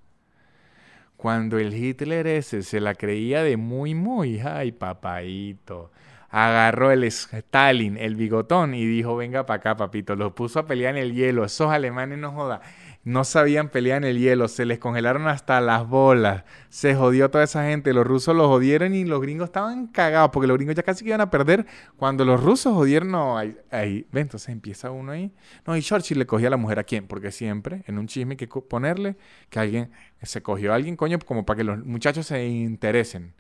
Cuando 1.18 1.60
el 1.60 1.74
Hitler 1.74 2.28
ese 2.28 2.64
se 2.64 2.80
la 2.80 2.96
creía 2.96 3.44
de 3.44 3.58
muy, 3.58 3.94
muy, 3.94 4.40
ay, 4.40 4.72
papaito. 4.72 5.92
Agarró 6.30 6.92
el 6.92 7.04
Stalin, 7.04 7.98
el 7.98 8.16
bigotón, 8.16 8.74
y 8.74 8.86
dijo, 8.86 9.16
venga 9.16 9.46
para 9.46 9.58
acá, 9.58 9.78
papito. 9.78 10.16
Lo 10.16 10.34
puso 10.34 10.60
a 10.60 10.66
pelear 10.66 10.96
en 10.96 11.04
el 11.04 11.14
hielo. 11.14 11.44
Esos 11.44 11.72
alemanes 11.72 12.20
no 12.20 12.32
joda 12.32 12.62
no 13.04 13.24
sabían 13.24 13.70
pelear 13.70 14.04
en 14.04 14.10
el 14.10 14.20
hielo, 14.20 14.48
se 14.48 14.66
les 14.66 14.78
congelaron 14.78 15.28
hasta 15.28 15.62
las 15.62 15.88
bolas, 15.88 16.44
se 16.68 16.96
jodió 16.96 17.32
toda 17.32 17.46
esa 17.46 17.64
gente, 17.64 17.94
los 17.94 18.06
rusos 18.06 18.36
los 18.36 18.48
jodieron 18.48 18.94
y 18.94 19.06
los 19.06 19.22
gringos 19.22 19.46
estaban 19.46 19.88
cagados, 19.88 20.32
porque 20.32 20.48
los 20.48 20.58
gringos 20.58 20.76
ya 20.76 20.84
casi 20.84 21.04
que 21.04 21.10
iban 21.10 21.22
a 21.22 21.30
perder. 21.30 21.66
Cuando 21.96 22.26
los 22.26 22.44
rusos 22.44 22.74
jodieron, 22.74 23.12
no, 23.12 23.38
ahí, 23.38 23.58
ahí 23.72 24.06
ven, 24.12 24.24
entonces 24.24 24.50
empieza 24.50 24.92
uno 24.92 25.14
ahí. 25.14 25.34
No, 25.66 25.78
y 25.78 25.82
Churchill 25.82 26.20
le 26.20 26.26
cogía 26.26 26.48
a 26.48 26.52
la 26.52 26.58
mujer 26.58 26.80
a 26.80 26.84
quién, 26.84 27.08
porque 27.08 27.32
siempre 27.32 27.84
en 27.88 27.98
un 27.98 28.08
chisme 28.08 28.34
hay 28.34 28.38
que 28.38 28.48
ponerle 28.48 29.16
que 29.50 29.60
alguien 29.60 29.92
se 30.22 30.42
cogió 30.42 30.74
a 30.74 30.76
alguien, 30.76 30.98
coño, 30.98 31.20
como 31.26 31.46
para 31.46 31.58
que 31.58 31.64
los 31.64 31.84
muchachos 31.86 32.28
se 32.28 32.46
interesen 32.46 33.34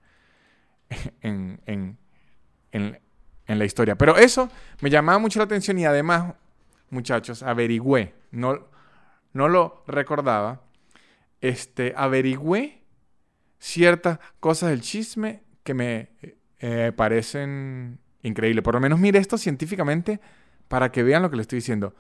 en, 1.22 1.60
en, 1.66 1.98
en, 2.72 3.00
en 3.46 3.60
la 3.60 3.66
historia. 3.66 3.98
Pero 3.98 4.16
eso 4.16 4.50
me 4.80 4.90
llamaba 4.90 5.20
mucho 5.20 5.40
la 5.40 5.46
atención 5.46 5.78
y 5.78 5.86
además, 5.86 6.34
muchachos, 6.90 7.44
averigüé, 7.44 8.14
no 8.32 8.79
no 9.34 9.48
lo 9.48 9.84
recordaba, 9.88 10.62
este, 11.42 11.94
averigüé 11.96 12.84
ciertas 13.60 14.20
cosas 14.40 14.70
del 14.70 14.82
chisme 14.82 15.44
que 15.64 15.74
me 15.74 16.10
eh, 16.60 16.92
parecen 16.96 18.00
increíbles. 18.24 18.64
Por 18.64 18.74
lo 18.74 18.80
menos 18.80 19.00
mire 19.00 19.20
esto 19.20 19.38
científicamente 19.38 20.20
para 20.68 20.92
que 20.92 21.04
vean 21.04 21.22
lo 21.22 21.30
que 21.30 21.36
le 21.36 21.44
estoy 21.44 21.58
diciendo. 21.58 21.96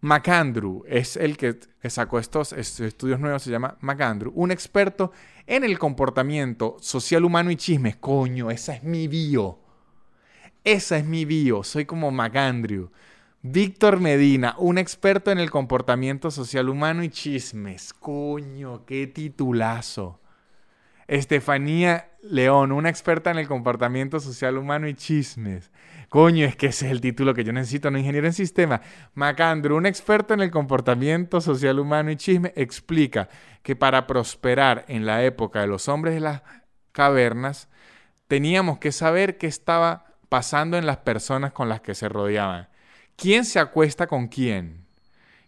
McAndrew 0.00 0.84
es 0.86 1.16
el 1.16 1.38
que 1.38 1.58
sacó 1.88 2.18
estos 2.18 2.52
estudios 2.52 3.20
nuevos, 3.20 3.42
se 3.42 3.50
llama 3.50 3.78
McAndrew, 3.80 4.32
un 4.34 4.50
experto 4.50 5.12
en 5.46 5.64
el 5.64 5.78
comportamiento 5.78 6.76
social 6.80 7.24
humano 7.24 7.50
y 7.50 7.56
chismes. 7.56 7.96
Coño, 7.96 8.50
esa 8.50 8.74
es 8.74 8.82
mi 8.82 9.08
bio. 9.08 9.60
Esa 10.62 10.98
es 10.98 11.06
mi 11.06 11.24
bio. 11.24 11.62
Soy 11.64 11.86
como 11.86 12.10
McAndrew. 12.10 12.90
Víctor 13.46 14.00
Medina, 14.00 14.54
un 14.56 14.78
experto 14.78 15.30
en 15.30 15.38
el 15.38 15.50
comportamiento 15.50 16.30
social 16.30 16.70
humano 16.70 17.04
y 17.04 17.10
chismes. 17.10 17.92
Coño, 17.92 18.86
qué 18.86 19.06
titulazo. 19.06 20.18
Estefanía 21.08 22.08
León, 22.22 22.72
una 22.72 22.88
experta 22.88 23.30
en 23.30 23.36
el 23.36 23.46
comportamiento 23.46 24.18
social 24.18 24.56
humano 24.56 24.88
y 24.88 24.94
chismes. 24.94 25.70
Coño, 26.08 26.46
es 26.46 26.56
que 26.56 26.68
ese 26.68 26.86
es 26.86 26.92
el 26.92 27.02
título 27.02 27.34
que 27.34 27.44
yo 27.44 27.52
necesito, 27.52 27.90
no 27.90 27.98
ingeniero 27.98 28.26
en 28.26 28.32
sistema. 28.32 28.80
Macandro, 29.12 29.76
un 29.76 29.84
experto 29.84 30.32
en 30.32 30.40
el 30.40 30.50
comportamiento 30.50 31.42
social 31.42 31.78
humano 31.78 32.10
y 32.10 32.16
chisme, 32.16 32.54
explica 32.56 33.28
que 33.62 33.76
para 33.76 34.06
prosperar 34.06 34.86
en 34.88 35.04
la 35.04 35.22
época 35.22 35.60
de 35.60 35.66
los 35.66 35.86
hombres 35.88 36.14
de 36.14 36.20
las 36.20 36.40
cavernas, 36.92 37.68
teníamos 38.26 38.78
que 38.78 38.90
saber 38.90 39.36
qué 39.36 39.48
estaba 39.48 40.14
pasando 40.30 40.78
en 40.78 40.86
las 40.86 40.96
personas 40.96 41.52
con 41.52 41.68
las 41.68 41.82
que 41.82 41.94
se 41.94 42.08
rodeaban. 42.08 42.68
¿Quién 43.16 43.44
se 43.44 43.58
acuesta 43.58 44.06
con 44.06 44.28
quién? 44.28 44.84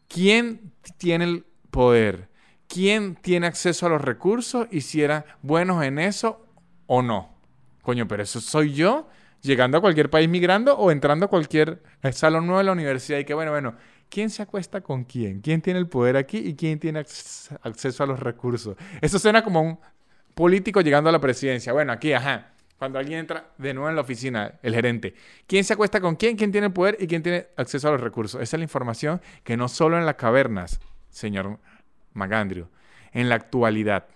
¿Quién 0.08 0.72
tiene 0.98 1.24
el 1.24 1.44
poder? 1.70 2.28
¿Quién 2.68 3.16
tiene 3.16 3.46
acceso 3.46 3.86
a 3.86 3.88
los 3.88 4.00
recursos 4.00 4.66
y 4.70 4.80
si 4.80 5.02
eran 5.02 5.24
buenos 5.42 5.84
en 5.84 5.98
eso 5.98 6.46
o 6.86 7.02
no? 7.02 7.34
Coño, 7.82 8.08
pero 8.08 8.22
eso 8.22 8.40
soy 8.40 8.72
yo 8.74 9.08
llegando 9.42 9.78
a 9.78 9.80
cualquier 9.80 10.10
país 10.10 10.28
migrando 10.28 10.76
o 10.76 10.90
entrando 10.90 11.26
a 11.26 11.28
cualquier 11.28 11.82
salón 12.12 12.46
nuevo 12.46 12.58
de 12.58 12.64
la 12.64 12.72
universidad 12.72 13.18
y 13.18 13.24
que 13.24 13.34
bueno, 13.34 13.52
bueno, 13.52 13.76
¿quién 14.08 14.30
se 14.30 14.42
acuesta 14.42 14.80
con 14.80 15.04
quién? 15.04 15.40
¿Quién 15.40 15.62
tiene 15.62 15.78
el 15.78 15.88
poder 15.88 16.16
aquí 16.16 16.38
y 16.38 16.54
quién 16.54 16.80
tiene 16.80 16.98
acceso 16.98 18.02
a 18.02 18.06
los 18.06 18.18
recursos? 18.18 18.76
Eso 19.00 19.18
suena 19.18 19.44
como 19.44 19.60
un 19.62 19.78
político 20.34 20.80
llegando 20.80 21.08
a 21.08 21.12
la 21.12 21.20
presidencia. 21.20 21.72
Bueno, 21.72 21.92
aquí, 21.92 22.12
ajá. 22.12 22.52
Cuando 22.78 22.98
alguien 22.98 23.20
entra 23.20 23.52
de 23.56 23.72
nuevo 23.72 23.88
en 23.88 23.96
la 23.96 24.02
oficina, 24.02 24.58
el 24.62 24.74
gerente, 24.74 25.14
¿quién 25.46 25.64
se 25.64 25.72
acuesta 25.72 26.00
con 26.00 26.16
quién? 26.16 26.36
¿Quién 26.36 26.52
tiene 26.52 26.66
el 26.66 26.72
poder 26.72 26.98
y 27.00 27.06
quién 27.06 27.22
tiene 27.22 27.46
acceso 27.56 27.88
a 27.88 27.92
los 27.92 28.00
recursos? 28.00 28.40
Esa 28.42 28.56
es 28.56 28.60
la 28.60 28.64
información 28.64 29.22
que 29.44 29.56
no 29.56 29.68
solo 29.68 29.98
en 29.98 30.04
las 30.04 30.16
cavernas, 30.16 30.80
señor 31.08 31.58
Magandrio, 32.12 32.68
en 33.12 33.30
la 33.30 33.36
actualidad. 33.36 34.06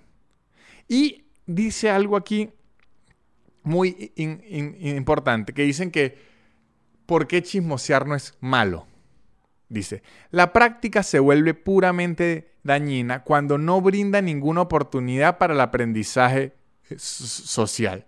Y 0.88 1.24
dice 1.46 1.88
algo 1.88 2.16
aquí 2.16 2.50
muy 3.62 4.12
importante, 4.16 5.54
que 5.54 5.62
dicen 5.62 5.90
que 5.90 6.18
¿por 7.06 7.26
qué 7.26 7.42
chismosear 7.42 8.06
no 8.06 8.14
es 8.14 8.36
malo? 8.40 8.86
Dice, 9.70 10.02
la 10.30 10.52
práctica 10.52 11.02
se 11.02 11.18
vuelve 11.18 11.54
puramente 11.54 12.52
dañina 12.62 13.22
cuando 13.22 13.56
no 13.56 13.80
brinda 13.80 14.20
ninguna 14.20 14.62
oportunidad 14.62 15.38
para 15.38 15.54
el 15.54 15.60
aprendizaje 15.60 16.52
social. 16.96 18.04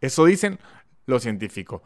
Eso 0.00 0.24
dicen 0.24 0.58
los 1.06 1.22
científicos. 1.22 1.82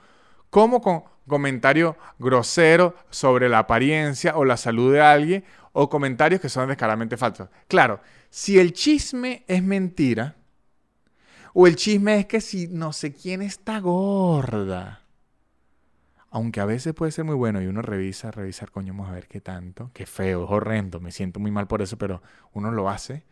Como 0.50 0.80
con 0.80 1.04
comentario 1.26 1.96
grosero 2.18 2.94
sobre 3.10 3.48
la 3.48 3.60
apariencia 3.60 4.36
o 4.36 4.44
la 4.44 4.56
salud 4.56 4.92
de 4.92 5.00
alguien 5.00 5.44
o 5.72 5.88
comentarios 5.88 6.40
que 6.40 6.48
son 6.48 6.68
descaradamente 6.68 7.16
falsos. 7.16 7.48
Claro, 7.66 8.00
si 8.30 8.58
el 8.58 8.72
chisme 8.72 9.44
es 9.48 9.62
mentira, 9.62 10.36
o 11.52 11.66
el 11.66 11.76
chisme 11.76 12.18
es 12.18 12.26
que 12.26 12.40
si 12.40 12.68
no 12.68 12.92
sé 12.92 13.12
quién 13.12 13.42
está 13.42 13.78
gorda, 13.78 15.02
aunque 16.30 16.60
a 16.60 16.64
veces 16.64 16.94
puede 16.94 17.12
ser 17.12 17.24
muy 17.24 17.36
bueno 17.36 17.62
y 17.62 17.66
uno 17.66 17.80
revisa, 17.80 18.32
revisar, 18.32 18.72
coño, 18.72 18.92
vamos 18.92 19.08
a 19.08 19.14
ver 19.14 19.28
qué 19.28 19.40
tanto, 19.40 19.90
qué 19.94 20.04
feo, 20.04 20.44
es 20.44 20.50
horrendo, 20.50 21.00
me 21.00 21.12
siento 21.12 21.38
muy 21.38 21.52
mal 21.52 21.68
por 21.68 21.80
eso, 21.80 21.96
pero 21.96 22.22
uno 22.52 22.72
lo 22.72 22.90
hace. 22.90 23.24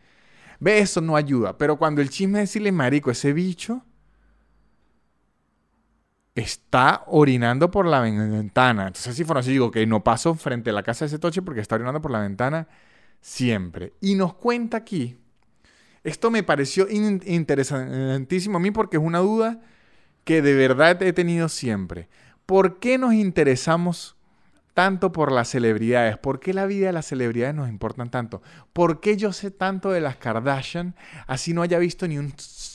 Ve, 0.59 0.79
eso 0.79 1.01
no 1.01 1.17
ayuda, 1.17 1.57
pero 1.57 1.77
cuando 1.77 2.01
el 2.01 2.09
chisme 2.09 2.41
es 2.41 2.49
decirle, 2.49 2.71
marico, 2.71 3.11
ese 3.11 3.33
bicho 3.33 3.83
está 6.35 7.03
orinando 7.07 7.69
por 7.69 7.85
la 7.85 8.01
ventana. 8.01 8.87
Entonces, 8.87 9.15
si 9.15 9.23
así, 9.23 9.51
digo 9.51 9.71
que 9.71 9.85
no 9.85 10.03
paso 10.03 10.35
frente 10.35 10.71
a 10.71 10.73
la 10.73 10.83
casa 10.83 11.05
de 11.05 11.07
ese 11.07 11.19
toche 11.19 11.41
porque 11.41 11.61
está 11.61 11.75
orinando 11.75 12.01
por 12.01 12.11
la 12.11 12.19
ventana 12.19 12.67
siempre. 13.21 13.93
Y 14.01 14.15
nos 14.15 14.33
cuenta 14.33 14.77
aquí, 14.77 15.17
esto 16.03 16.31
me 16.31 16.43
pareció 16.43 16.87
interesantísimo 16.89 18.57
a 18.57 18.61
mí 18.61 18.71
porque 18.71 18.97
es 18.97 19.03
una 19.03 19.19
duda 19.19 19.61
que 20.23 20.41
de 20.41 20.53
verdad 20.53 21.01
he 21.01 21.13
tenido 21.13 21.49
siempre. 21.49 22.09
¿Por 22.45 22.79
qué 22.79 22.97
nos 22.97 23.13
interesamos 23.13 24.15
tanto 24.73 25.11
por 25.11 25.31
las 25.31 25.49
celebridades? 25.49 26.17
¿Por 26.17 26.39
qué 26.39 26.53
la 26.53 26.65
vida 26.65 26.87
de 26.87 26.93
las 26.93 27.05
celebridades 27.05 27.55
nos 27.55 27.69
importan 27.69 28.09
tanto? 28.09 28.41
¿Por 28.73 28.99
qué 28.99 29.15
yo 29.17 29.31
sé 29.31 29.51
tanto 29.51 29.91
de 29.91 30.01
las 30.01 30.17
Kardashian 30.17 30.95
así 31.27 31.53
no 31.53 31.61
haya 31.61 31.79
visto 31.79 32.07
ni 32.07 32.17
un 32.17 32.33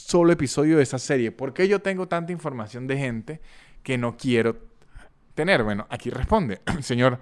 solo 0.09 0.33
episodio 0.33 0.77
de 0.77 0.83
esa 0.83 0.97
serie? 0.97 1.31
¿Por 1.31 1.53
qué 1.53 1.67
yo 1.67 1.81
tengo 1.81 2.07
tanta 2.07 2.31
información 2.31 2.87
de 2.87 2.97
gente 2.97 3.41
que 3.83 3.97
no 3.97 4.17
quiero 4.17 4.57
tener? 5.35 5.63
Bueno, 5.63 5.85
aquí 5.89 6.09
responde 6.09 6.61
señor 6.81 7.19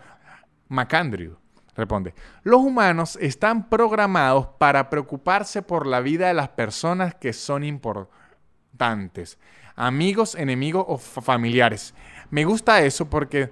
McAndrew. 0.69 1.37
Responde, 1.75 2.15
los 2.41 2.61
humanos 2.61 3.19
están 3.21 3.69
programados 3.69 4.47
para 4.57 4.89
preocuparse 4.89 5.61
por 5.61 5.85
la 5.85 5.99
vida 5.99 6.27
de 6.27 6.33
las 6.33 6.49
personas 6.49 7.13
que 7.13 7.33
son 7.33 7.63
importantes, 7.63 9.37
amigos, 9.75 10.33
enemigos 10.33 10.85
o 10.87 10.97
familiares. 10.97 11.93
Me 12.31 12.45
gusta 12.45 12.81
eso 12.81 13.07
porque 13.07 13.51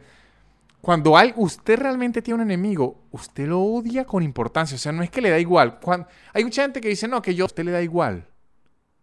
cuando 0.81 1.15
hay, 1.15 1.33
usted 1.35 1.77
realmente 1.77 2.23
tiene 2.23 2.41
un 2.41 2.49
enemigo, 2.49 3.03
usted 3.11 3.47
lo 3.47 3.61
odia 3.61 4.05
con 4.05 4.23
importancia. 4.23 4.75
O 4.75 4.79
sea, 4.79 4.91
no 4.91 5.03
es 5.03 5.11
que 5.11 5.21
le 5.21 5.29
da 5.29 5.37
igual. 5.37 5.77
hay 6.33 6.43
mucha 6.43 6.63
gente 6.63 6.81
que 6.81 6.89
dice, 6.89 7.07
no, 7.07 7.21
que 7.21 7.35
yo 7.35 7.45
a 7.45 7.47
usted 7.47 7.63
le 7.63 7.71
da 7.71 7.83
igual. 7.83 8.27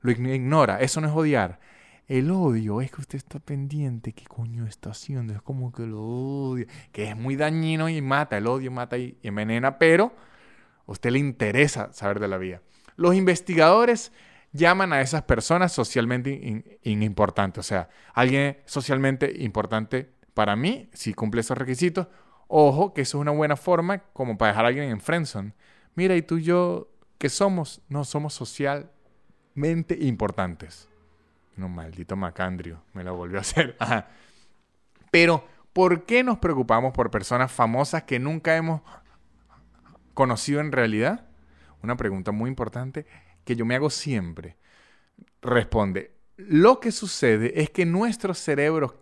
Lo 0.03 0.11
ignora. 0.11 0.81
Eso 0.81 1.01
no 1.01 1.09
es 1.09 1.15
odiar. 1.15 1.59
El 2.09 2.31
odio 2.31 2.81
es 2.81 2.91
que 2.91 3.01
usted 3.01 3.17
está 3.17 3.39
pendiente. 3.39 4.13
¿Qué 4.13 4.27
coño 4.27 4.67
está 4.67 4.91
haciendo? 4.91 5.33
Es 5.33 5.43
como 5.43 5.73
que 5.73 5.87
lo 5.87 6.03
odia. 6.03 6.67
Que 6.93 7.11
es 7.11 7.17
muy 7.17 7.37
dañino 7.37 7.89
y 7.89 8.03
mata. 8.03 8.37
El 8.37 8.47
odio 8.47 8.71
mata 8.71 8.99
y 8.99 9.17
envenena. 9.23 9.79
Pero 9.79 10.13
a 10.87 10.93
usted 10.93 11.11
le 11.11 11.19
interesa 11.19 11.93
saber 11.93 12.21
de 12.21 12.29
la 12.29 12.39
vida. 12.39 12.61
Los 12.97 13.15
investigadores 13.15 14.13
llaman 14.53 14.93
a 14.93 15.01
esas 15.01 15.23
personas 15.23 15.73
socialmente 15.73 16.79
importantes. 16.83 17.61
O 17.61 17.63
sea, 17.63 17.89
alguien 18.13 18.59
socialmente 18.67 19.33
importante 19.43 20.13
para 20.35 20.57
mí, 20.57 20.89
si 20.93 21.15
cumple 21.15 21.41
esos 21.41 21.59
requisitos, 21.59 22.09
ojo, 22.49 22.93
que 22.93 23.03
eso 23.03 23.19
es 23.19 23.23
una 23.23 23.31
buena 23.31 23.57
forma 23.57 23.99
como 24.13 24.37
para 24.37 24.53
dejar 24.53 24.65
a 24.65 24.69
alguien 24.69 24.91
en 24.91 25.01
friendzone. 25.01 25.55
Mira, 25.95 26.17
y 26.17 26.23
tú 26.23 26.39
y 26.39 26.45
yo, 26.45 26.91
¿qué 27.19 27.29
somos? 27.29 27.83
No, 27.89 28.05
somos 28.05 28.35
importantes. 29.55 30.89
No, 31.57 31.69
maldito 31.69 32.17
Macandrio, 32.17 32.83
me 32.95 33.05
lo 33.05 33.15
volvió 33.15 33.39
a 33.39 33.43
hacer. 33.43 33.77
Pero, 35.11 35.47
¿por 35.73 36.05
qué 36.05 36.25
nos 36.25 36.39
preocupamos 36.39 36.93
por 36.93 37.11
personas 37.11 37.53
famosas 37.53 38.05
que 38.05 38.19
nunca 38.19 38.57
hemos 38.57 38.81
conocido 40.15 40.61
en 40.61 40.73
realidad? 40.73 41.27
Una 41.83 41.97
pregunta 41.97 42.33
muy 42.33 42.49
importante 42.49 43.07
que 43.45 43.57
yo 43.57 43.67
me 43.67 43.75
hago 43.75 43.91
siempre. 43.91 44.57
Responde, 45.43 46.13
lo 46.37 46.81
que 46.81 46.93
sucede 46.93 47.61
es 47.61 47.71
que 47.71 47.85
nuestros 47.85 48.39
cerebros 48.39 48.95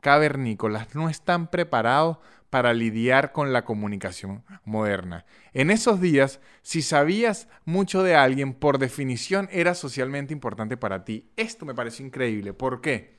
cavernícolas 0.00 0.94
no 0.94 1.08
están 1.08 1.50
preparados 1.50 2.18
para 2.50 2.72
lidiar 2.72 3.32
con 3.32 3.52
la 3.52 3.64
comunicación 3.64 4.44
moderna. 4.64 5.24
En 5.52 5.70
esos 5.70 6.00
días, 6.00 6.40
si 6.62 6.82
sabías 6.82 7.48
mucho 7.64 8.02
de 8.02 8.14
alguien, 8.14 8.54
por 8.54 8.78
definición 8.78 9.48
era 9.52 9.74
socialmente 9.74 10.32
importante 10.32 10.76
para 10.76 11.04
ti. 11.04 11.30
Esto 11.36 11.66
me 11.66 11.74
parece 11.74 12.02
increíble. 12.02 12.54
¿Por 12.54 12.80
qué? 12.80 13.16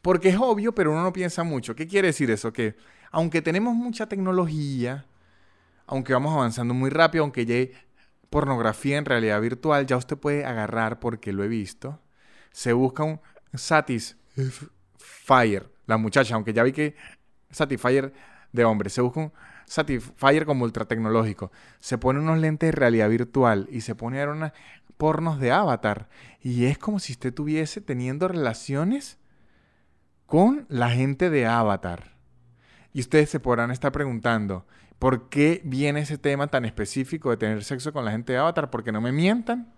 Porque 0.00 0.30
es 0.30 0.36
obvio, 0.36 0.74
pero 0.74 0.90
uno 0.90 1.02
no 1.02 1.12
piensa 1.12 1.44
mucho. 1.44 1.76
¿Qué 1.76 1.86
quiere 1.86 2.08
decir 2.08 2.30
eso? 2.30 2.52
Que 2.52 2.74
aunque 3.12 3.42
tenemos 3.42 3.74
mucha 3.74 4.06
tecnología, 4.06 5.06
aunque 5.86 6.12
vamos 6.12 6.34
avanzando 6.34 6.74
muy 6.74 6.90
rápido, 6.90 7.22
aunque 7.22 7.46
ya 7.46 7.54
hay 7.54 7.72
pornografía 8.30 8.98
en 8.98 9.04
realidad 9.04 9.40
virtual, 9.40 9.86
ya 9.86 9.96
usted 9.96 10.16
puede 10.16 10.44
agarrar, 10.44 10.98
porque 10.98 11.32
lo 11.32 11.44
he 11.44 11.48
visto, 11.48 12.00
se 12.50 12.72
busca 12.72 13.04
un 13.04 13.20
Satis 13.54 14.16
Fire, 14.96 15.70
la 15.86 15.98
muchacha, 15.98 16.34
aunque 16.34 16.54
ya 16.54 16.62
vi 16.62 16.72
que 16.72 16.96
Satisfyer 17.52 18.12
de 18.52 18.64
hombre, 18.64 18.90
se 18.90 19.00
busca 19.00 19.20
un 19.20 19.32
Satisfyer 19.66 20.44
como 20.44 20.64
ultra 20.64 20.84
tecnológico, 20.84 21.52
se 21.80 21.98
pone 21.98 22.18
unos 22.18 22.38
lentes 22.38 22.68
de 22.68 22.72
realidad 22.72 23.08
virtual 23.08 23.68
y 23.70 23.82
se 23.82 23.94
pone 23.94 24.20
a 24.20 24.26
ver 24.26 24.34
unas 24.34 24.52
pornos 24.96 25.38
de 25.38 25.52
avatar 25.52 26.08
y 26.40 26.66
es 26.66 26.78
como 26.78 26.98
si 26.98 27.12
usted 27.12 27.30
estuviese 27.30 27.80
teniendo 27.80 28.28
relaciones 28.28 29.18
con 30.26 30.66
la 30.68 30.90
gente 30.90 31.30
de 31.30 31.46
avatar. 31.46 32.16
Y 32.92 33.00
ustedes 33.00 33.30
se 33.30 33.40
podrán 33.40 33.70
estar 33.70 33.92
preguntando, 33.92 34.66
¿por 34.98 35.28
qué 35.28 35.62
viene 35.64 36.00
ese 36.00 36.18
tema 36.18 36.46
tan 36.48 36.64
específico 36.64 37.30
de 37.30 37.36
tener 37.36 37.64
sexo 37.64 37.92
con 37.92 38.04
la 38.04 38.10
gente 38.10 38.32
de 38.32 38.38
avatar? 38.38 38.70
Porque 38.70 38.92
no 38.92 39.00
me 39.00 39.12
mientan. 39.12 39.72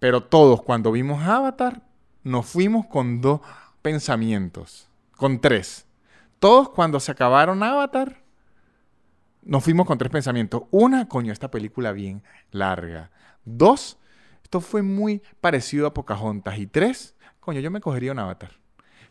Pero 0.00 0.22
todos 0.22 0.62
cuando 0.62 0.92
vimos 0.92 1.22
Avatar 1.22 1.82
nos 2.24 2.46
fuimos 2.46 2.86
con 2.86 3.20
dos 3.20 3.40
pensamientos, 3.82 4.88
con 5.16 5.40
tres. 5.40 5.86
Todos 6.40 6.70
cuando 6.70 6.98
se 7.00 7.12
acabaron 7.12 7.62
Avatar, 7.62 8.16
nos 9.42 9.62
fuimos 9.62 9.86
con 9.86 9.98
tres 9.98 10.10
pensamientos. 10.10 10.62
Una, 10.70 11.06
coño, 11.06 11.32
esta 11.32 11.50
película 11.50 11.92
bien 11.92 12.22
larga. 12.50 13.10
Dos, 13.44 13.98
esto 14.42 14.60
fue 14.60 14.82
muy 14.82 15.22
parecido 15.40 15.86
a 15.86 15.94
Pocahontas. 15.94 16.58
Y 16.58 16.66
tres, 16.66 17.14
coño, 17.40 17.60
yo 17.60 17.70
me 17.70 17.80
cogería 17.80 18.12
un 18.12 18.18
Avatar. 18.18 18.52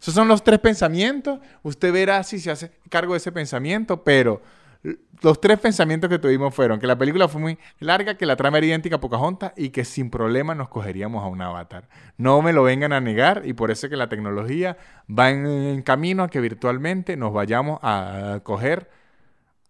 Esos 0.02 0.14
son 0.16 0.28
los 0.28 0.44
tres 0.44 0.60
pensamientos. 0.60 1.40
Usted 1.62 1.94
verá 1.94 2.24
si 2.24 2.40
se 2.40 2.50
hace 2.50 2.72
cargo 2.90 3.14
de 3.14 3.18
ese 3.18 3.32
pensamiento, 3.32 4.04
pero 4.04 4.42
los 4.82 5.42
tres 5.42 5.60
pensamientos 5.60 6.10
que 6.10 6.20
tuvimos 6.20 6.56
fueron 6.56 6.80
que 6.80 6.88
la 6.88 6.98
película 6.98 7.28
fue 7.28 7.42
muy 7.42 7.58
larga, 7.80 8.16
que 8.16 8.26
la 8.26 8.38
trama 8.38 8.60
era 8.60 8.68
idéntica 8.68 8.96
a 8.96 9.00
Pocahontas 9.02 9.52
y 9.58 9.70
que 9.70 9.84
sin 9.84 10.10
problema 10.10 10.56
nos 10.56 10.70
cogeríamos 10.70 11.24
a 11.24 11.28
un 11.28 11.42
avatar. 11.42 11.90
No 12.18 12.42
me 12.42 12.54
lo 12.54 12.64
vengan 12.64 12.94
a 12.94 13.02
negar 13.02 13.42
y 13.46 13.54
por 13.54 13.72
eso 13.72 13.88
es 13.88 13.90
que 13.92 13.98
la 13.98 14.08
tecnología 14.08 14.78
va 15.10 15.32
en, 15.32 15.82
camino 15.82 16.24
a 16.24 16.30
que 16.30 16.40
virtualmente 16.40 17.18
nos 17.18 17.34
vayamos 17.34 17.80
a 17.82 18.40
coger 18.44 18.90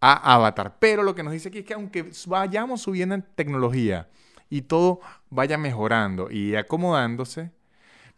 a 0.01 0.35
avatar. 0.35 0.77
Pero 0.79 1.01
lo 1.03 1.15
que 1.15 1.23
nos 1.23 1.33
dice 1.33 1.49
aquí 1.49 1.59
es 1.59 1.65
que 1.65 1.73
aunque 1.73 2.11
vayamos 2.27 2.81
subiendo 2.81 3.15
en 3.15 3.23
tecnología 3.35 4.07
y 4.49 4.61
todo 4.61 5.01
vaya 5.29 5.57
mejorando 5.57 6.29
y 6.29 6.55
acomodándose, 6.55 7.51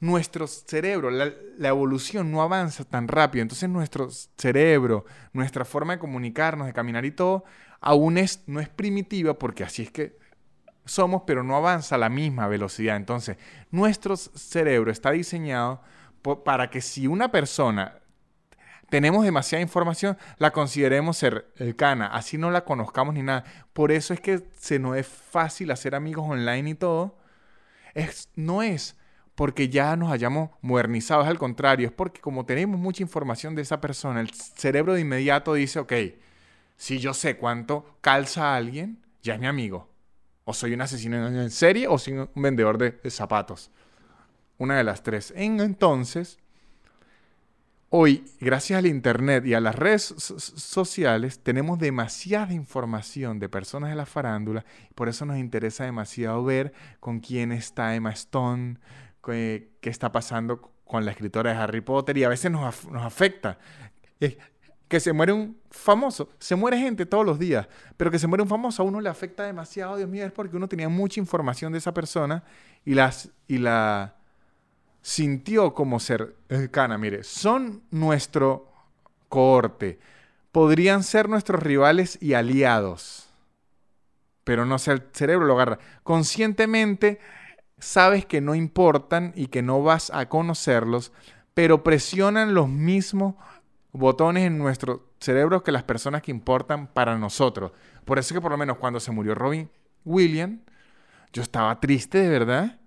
nuestro 0.01 0.47
cerebro, 0.47 1.11
la, 1.11 1.31
evolución 1.69 2.31
no 2.31 2.41
avanza 2.41 2.83
tan 2.83 3.07
rápido. 3.07 3.43
Entonces 3.43 3.69
nuestro 3.69 4.09
cerebro, 4.09 5.05
nuestra 5.31 5.63
forma 5.63 5.93
de 5.93 5.99
comunicarnos, 5.99 6.67
de 6.67 6.73
caminar 6.73 7.05
y 7.05 7.11
todo, 7.11 7.45
aún 7.79 8.17
es, 8.17 8.43
no 8.47 8.59
es 8.59 8.67
primitiva 8.67 9.35
porque 9.37 9.63
así 9.63 9.83
es 9.83 9.91
que 9.91 10.17
somos, 10.85 11.21
pero 11.27 11.43
no 11.43 11.55
avanza 11.55 11.95
a 11.95 11.97
la 11.99 12.09
misma 12.09 12.47
velocidad. 12.47 12.97
Entonces 12.97 13.37
nuestro 13.69 14.17
cerebro 14.17 14.91
está 14.91 15.11
diseñado 15.11 15.81
para 16.43 16.71
que 16.71 16.81
si 16.81 17.05
una 17.05 17.31
persona 17.31 17.99
tenemos 18.89 19.23
demasiada 19.23 19.61
información, 19.61 20.17
la 20.37 20.51
consideremos 20.51 21.17
cercana, 21.17 22.07
así 22.07 22.39
no 22.39 22.49
la 22.49 22.65
conozcamos 22.65 23.13
ni 23.13 23.21
nada. 23.21 23.43
Por 23.71 23.91
eso 23.91 24.15
es 24.15 24.19
que 24.19 24.47
se 24.57 24.79
nos 24.79 24.97
es 24.97 25.07
fácil 25.07 25.69
hacer 25.69 25.93
amigos 25.93 26.25
online 26.27 26.71
y 26.71 26.75
todo. 26.75 27.19
Es, 27.93 28.29
no 28.35 28.63
es 28.63 28.97
porque 29.35 29.69
ya 29.69 29.95
nos 29.95 30.11
hayamos 30.11 30.49
modernizado, 30.61 31.21
es 31.21 31.27
al 31.27 31.39
contrario, 31.39 31.87
es 31.87 31.93
porque 31.93 32.21
como 32.21 32.45
tenemos 32.45 32.79
mucha 32.79 33.03
información 33.03 33.55
de 33.55 33.61
esa 33.61 33.81
persona, 33.81 34.21
el 34.21 34.31
cerebro 34.33 34.93
de 34.93 35.01
inmediato 35.01 35.53
dice, 35.53 35.79
ok, 35.79 35.93
si 36.77 36.99
yo 36.99 37.13
sé 37.13 37.37
cuánto 37.37 37.97
calza 38.01 38.53
a 38.53 38.55
alguien, 38.57 38.99
ya 39.21 39.35
es 39.35 39.39
mi 39.39 39.47
amigo. 39.47 39.87
O 40.43 40.53
soy 40.53 40.73
un 40.73 40.81
asesino 40.81 41.27
en 41.27 41.51
serie 41.51 41.87
o 41.87 41.97
soy 41.97 42.13
un 42.13 42.29
vendedor 42.35 42.77
de, 42.77 43.09
zapatos. 43.09 43.69
Una 44.57 44.77
de 44.77 44.83
las 44.83 45.03
tres. 45.03 45.33
entonces, 45.35 46.39
Hoy, 47.93 48.23
gracias 48.39 48.79
al 48.79 48.85
Internet 48.85 49.45
y 49.45 49.53
a 49.53 49.59
las 49.59 49.75
redes 49.75 50.01
sociales, 50.15 51.39
tenemos 51.43 51.77
demasiada 51.77 52.53
información 52.53 53.37
de 53.37 53.49
personas 53.49 53.89
de 53.89 53.97
la 53.97 54.05
farándula. 54.05 54.63
Por 54.95 55.09
eso 55.09 55.25
nos 55.25 55.37
interesa 55.37 55.83
demasiado 55.83 56.41
ver 56.45 56.71
con 57.01 57.19
quién 57.19 57.51
está 57.51 57.93
Emma 57.93 58.11
Stone, 58.11 58.77
qué, 59.23 59.71
está 59.81 60.11
pasando 60.11 60.71
con 60.85 61.05
la 61.05 61.11
escritora 61.11 61.51
de 61.51 61.57
Harry 61.57 61.81
Potter. 61.81 62.17
Y 62.17 62.23
a 62.23 62.29
veces 62.29 62.51
nos, 62.51 62.85
nos 62.85 63.03
afecta. 63.03 63.57
que 64.87 64.99
se 64.99 65.13
muere 65.13 65.33
un 65.33 65.57
famoso. 65.69 66.29
Se 66.39 66.55
muere 66.55 66.77
gente 66.77 67.05
todos 67.05 67.25
los 67.25 67.39
días. 67.39 67.67
Pero 67.97 68.11
que 68.11 68.19
se 68.19 68.27
muere 68.27 68.43
un 68.43 68.49
famoso 68.49 68.83
a 68.83 68.85
uno 68.85 68.99
le 69.01 69.09
afecta 69.09 69.43
demasiado, 69.43 69.97
Dios 69.97 70.09
mío, 70.09 70.25
es 70.25 70.31
porque 70.31 70.57
uno 70.57 70.67
tenía 70.67 70.89
mucha 70.89 71.19
información 71.19 71.71
de 71.71 71.77
esa 71.77 71.93
persona 71.93 72.43
y, 72.83 72.93
las, 72.93 73.29
y 73.47 73.57
la 73.57 74.15
sintió 75.01 75.73
como 75.73 75.99
ser 75.99 76.35
cercana. 76.49 76.97
Mire, 76.97 77.23
son 77.23 77.83
nuestro 77.91 78.71
cohorte. 79.29 79.99
Podrían 80.51 81.03
ser 81.03 81.29
nuestros 81.29 81.61
rivales 81.63 82.17
y 82.21 82.33
aliados. 82.33 83.29
Pero 84.43 84.65
no 84.65 84.79
sé, 84.79 84.91
el 84.91 85.03
cerebro 85.13 85.45
lo 85.45 85.53
agarra. 85.53 85.79
Conscientemente 86.03 87.19
sabes 87.81 88.25
que 88.25 88.39
no 88.41 88.55
importan 88.55 89.33
y 89.35 89.47
que 89.47 89.61
no 89.61 89.81
vas 89.81 90.11
a 90.13 90.29
conocerlos, 90.29 91.11
pero 91.53 91.83
presionan 91.83 92.53
los 92.53 92.69
mismos 92.69 93.35
botones 93.91 94.45
en 94.45 94.57
nuestro 94.57 95.09
cerebro 95.19 95.63
que 95.63 95.71
las 95.71 95.83
personas 95.83 96.21
que 96.21 96.31
importan 96.31 96.87
para 96.87 97.17
nosotros. 97.17 97.71
Por 98.05 98.19
eso 98.19 98.33
que 98.33 98.41
por 98.41 98.51
lo 98.51 98.57
menos 98.57 98.77
cuando 98.77 98.99
se 98.99 99.11
murió 99.11 99.35
Robin 99.35 99.69
Williams, 100.05 100.59
yo 101.33 101.41
estaba 101.41 101.79
triste 101.79 102.19
de 102.19 102.29
verdad 102.29 102.79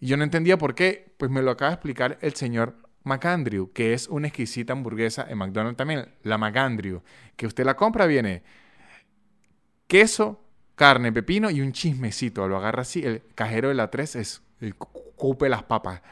y 0.00 0.08
yo 0.08 0.16
no 0.16 0.24
entendía 0.24 0.58
por 0.58 0.74
qué, 0.74 1.14
pues 1.18 1.30
me 1.30 1.40
lo 1.40 1.52
acaba 1.52 1.70
de 1.70 1.74
explicar 1.74 2.18
el 2.20 2.34
señor 2.34 2.76
McAndrew, 3.04 3.72
que 3.72 3.94
es 3.94 4.08
una 4.08 4.26
exquisita 4.26 4.72
hamburguesa 4.72 5.24
en 5.28 5.38
McDonald's 5.38 5.76
también, 5.76 6.08
la 6.24 6.36
McAndrew, 6.36 7.02
que 7.36 7.46
usted 7.46 7.64
la 7.64 7.76
compra, 7.76 8.06
viene 8.06 8.42
queso, 9.86 10.42
carne, 10.76 11.12
pepino 11.12 11.50
y 11.50 11.60
un 11.60 11.72
chismecito. 11.72 12.46
Lo 12.46 12.58
agarra 12.58 12.82
así, 12.82 13.02
el 13.02 13.22
cajero 13.34 13.68
de 13.68 13.74
la 13.74 13.90
3 13.90 14.16
es 14.16 14.42
el 14.60 14.76
cupe 14.76 15.48
las 15.48 15.64
papas. 15.64 16.02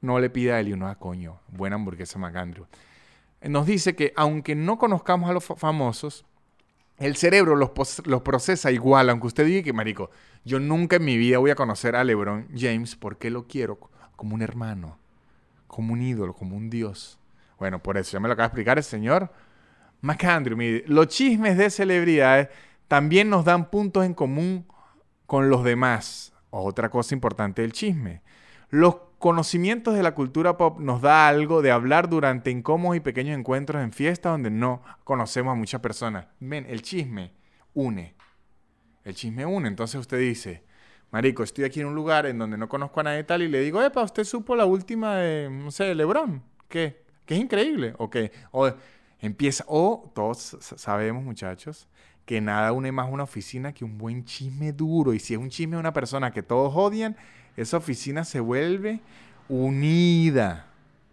No 0.00 0.18
le 0.18 0.30
pida 0.30 0.54
a 0.54 0.60
él 0.60 0.68
y 0.68 0.72
uno, 0.72 0.88
ah, 0.88 0.94
coño, 0.94 1.40
buena 1.48 1.76
hamburguesa 1.76 2.18
McAndrew. 2.18 2.66
Nos 3.42 3.66
dice 3.66 3.94
que 3.94 4.12
aunque 4.16 4.54
no 4.54 4.78
conozcamos 4.78 5.28
a 5.28 5.32
los 5.32 5.44
famosos, 5.44 6.24
el 6.98 7.16
cerebro 7.16 7.56
los, 7.56 7.70
los, 8.06 8.22
procesa 8.22 8.70
igual, 8.70 9.10
aunque 9.10 9.26
usted 9.26 9.44
diga 9.44 9.62
que, 9.62 9.72
marico, 9.72 10.10
yo 10.44 10.60
nunca 10.60 10.96
en 10.96 11.04
mi 11.04 11.16
vida 11.16 11.38
voy 11.38 11.50
a 11.50 11.56
conocer 11.56 11.96
a 11.96 12.04
LeBron 12.04 12.48
James 12.56 12.94
porque 12.94 13.30
lo 13.30 13.46
quiero 13.46 13.78
como 14.14 14.34
un 14.34 14.42
hermano, 14.42 14.98
como 15.66 15.92
un 15.92 16.02
ídolo, 16.02 16.34
como 16.34 16.56
un 16.56 16.70
dios. 16.70 17.18
Bueno, 17.58 17.82
por 17.82 17.96
eso 17.96 18.12
ya 18.12 18.20
me 18.20 18.28
lo 18.28 18.34
acaba 18.34 18.48
de 18.48 18.50
explicar 18.50 18.78
el 18.78 18.84
señor 18.84 19.32
McAndrew. 20.00 20.82
los 20.86 21.08
chismes 21.08 21.56
de 21.56 21.70
celebridades 21.70 22.48
también 22.88 23.30
nos 23.30 23.44
dan 23.44 23.70
puntos 23.70 24.04
en 24.04 24.14
común 24.14 24.66
con 25.26 25.48
los 25.48 25.64
demás. 25.64 26.32
Otra 26.50 26.90
cosa 26.90 27.14
importante 27.14 27.62
del 27.62 27.72
chisme. 27.72 28.22
Los 28.68 28.96
conocimientos 29.18 29.94
de 29.94 30.02
la 30.02 30.14
cultura 30.14 30.56
pop 30.56 30.80
nos 30.80 31.00
da 31.00 31.28
algo 31.28 31.62
de 31.62 31.70
hablar 31.70 32.08
durante 32.08 32.50
incómodos 32.50 32.96
y 32.96 33.00
pequeños 33.00 33.38
encuentros 33.38 33.82
en 33.82 33.92
fiestas 33.92 34.32
donde 34.32 34.50
no 34.50 34.82
conocemos 35.04 35.52
a 35.52 35.54
muchas 35.54 35.80
personas. 35.80 36.26
Ven, 36.40 36.66
el 36.68 36.82
chisme 36.82 37.32
une. 37.74 38.14
El 39.04 39.14
chisme 39.14 39.46
une. 39.46 39.68
Entonces 39.68 40.00
usted 40.00 40.18
dice, 40.18 40.64
Marico, 41.10 41.42
estoy 41.42 41.64
aquí 41.64 41.80
en 41.80 41.86
un 41.86 41.94
lugar 41.94 42.26
en 42.26 42.38
donde 42.38 42.56
no 42.56 42.68
conozco 42.68 43.00
a 43.00 43.04
nadie 43.04 43.22
tal 43.24 43.42
y 43.42 43.48
le 43.48 43.60
digo, 43.60 43.82
epa, 43.82 44.02
usted 44.02 44.24
supo 44.24 44.56
la 44.56 44.64
última 44.64 45.16
de, 45.16 45.48
no 45.50 45.70
sé, 45.70 45.94
Lebron. 45.94 46.42
¿Qué? 46.68 47.04
Que 47.26 47.34
es 47.34 47.40
increíble. 47.40 47.94
O 47.98 48.10
que, 48.10 48.32
o 48.50 48.72
empieza, 49.20 49.64
o 49.68 50.10
todos 50.14 50.56
sabemos, 50.60 51.22
muchachos, 51.22 51.88
que 52.24 52.40
nada 52.40 52.72
une 52.72 52.92
más 52.92 53.08
una 53.10 53.24
oficina 53.24 53.72
que 53.72 53.84
un 53.84 53.98
buen 53.98 54.24
chisme 54.24 54.72
duro. 54.72 55.12
Y 55.12 55.18
si 55.18 55.34
es 55.34 55.40
un 55.40 55.50
chisme 55.50 55.76
de 55.76 55.80
una 55.80 55.92
persona 55.92 56.30
que 56.30 56.42
todos 56.42 56.72
odian, 56.74 57.16
esa 57.56 57.76
oficina 57.76 58.24
se 58.24 58.40
vuelve 58.40 59.00
unida. 59.48 60.66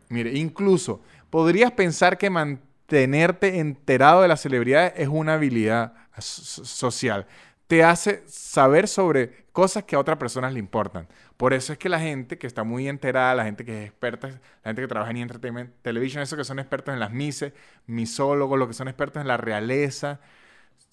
Mire, 0.10 0.38
incluso 0.38 1.02
podrías 1.30 1.72
pensar 1.72 2.18
que 2.18 2.30
mantenerte 2.30 3.60
enterado 3.60 4.22
de 4.22 4.28
las 4.28 4.42
celebridades 4.42 4.94
es 4.96 5.08
una 5.08 5.36
habilidad 5.36 5.94
social. 6.20 7.28
Te 7.68 7.84
hace 7.84 8.24
saber 8.28 8.88
sobre 8.88 9.46
cosas 9.52 9.84
que 9.84 9.96
a 9.96 10.00
otras 10.00 10.18
personas 10.18 10.54
le 10.54 10.60
importan. 10.60 11.08
Por 11.38 11.54
eso 11.54 11.72
es 11.72 11.80
que 11.80 11.88
la 11.88 12.00
gente 12.00 12.38
que 12.38 12.48
está 12.48 12.64
muy 12.64 12.88
enterada, 12.88 13.36
la 13.36 13.44
gente 13.44 13.64
que 13.64 13.84
es 13.84 13.90
experta, 13.90 14.28
la 14.28 14.70
gente 14.70 14.82
que 14.82 14.88
trabaja 14.88 15.12
en 15.12 15.18
Entertainment 15.18 15.72
Television, 15.82 16.24
esos 16.24 16.38
que 16.38 16.44
son 16.44 16.60
expertos 16.60 16.94
en 16.94 17.00
las 17.00 17.12
mises, 17.12 17.54
misólogos, 17.86 18.58
los 18.58 18.68
que 18.68 18.74
son 18.74 18.88
expertos 18.88 19.22
en 19.22 19.28
la 19.28 19.38
realeza, 19.38 20.20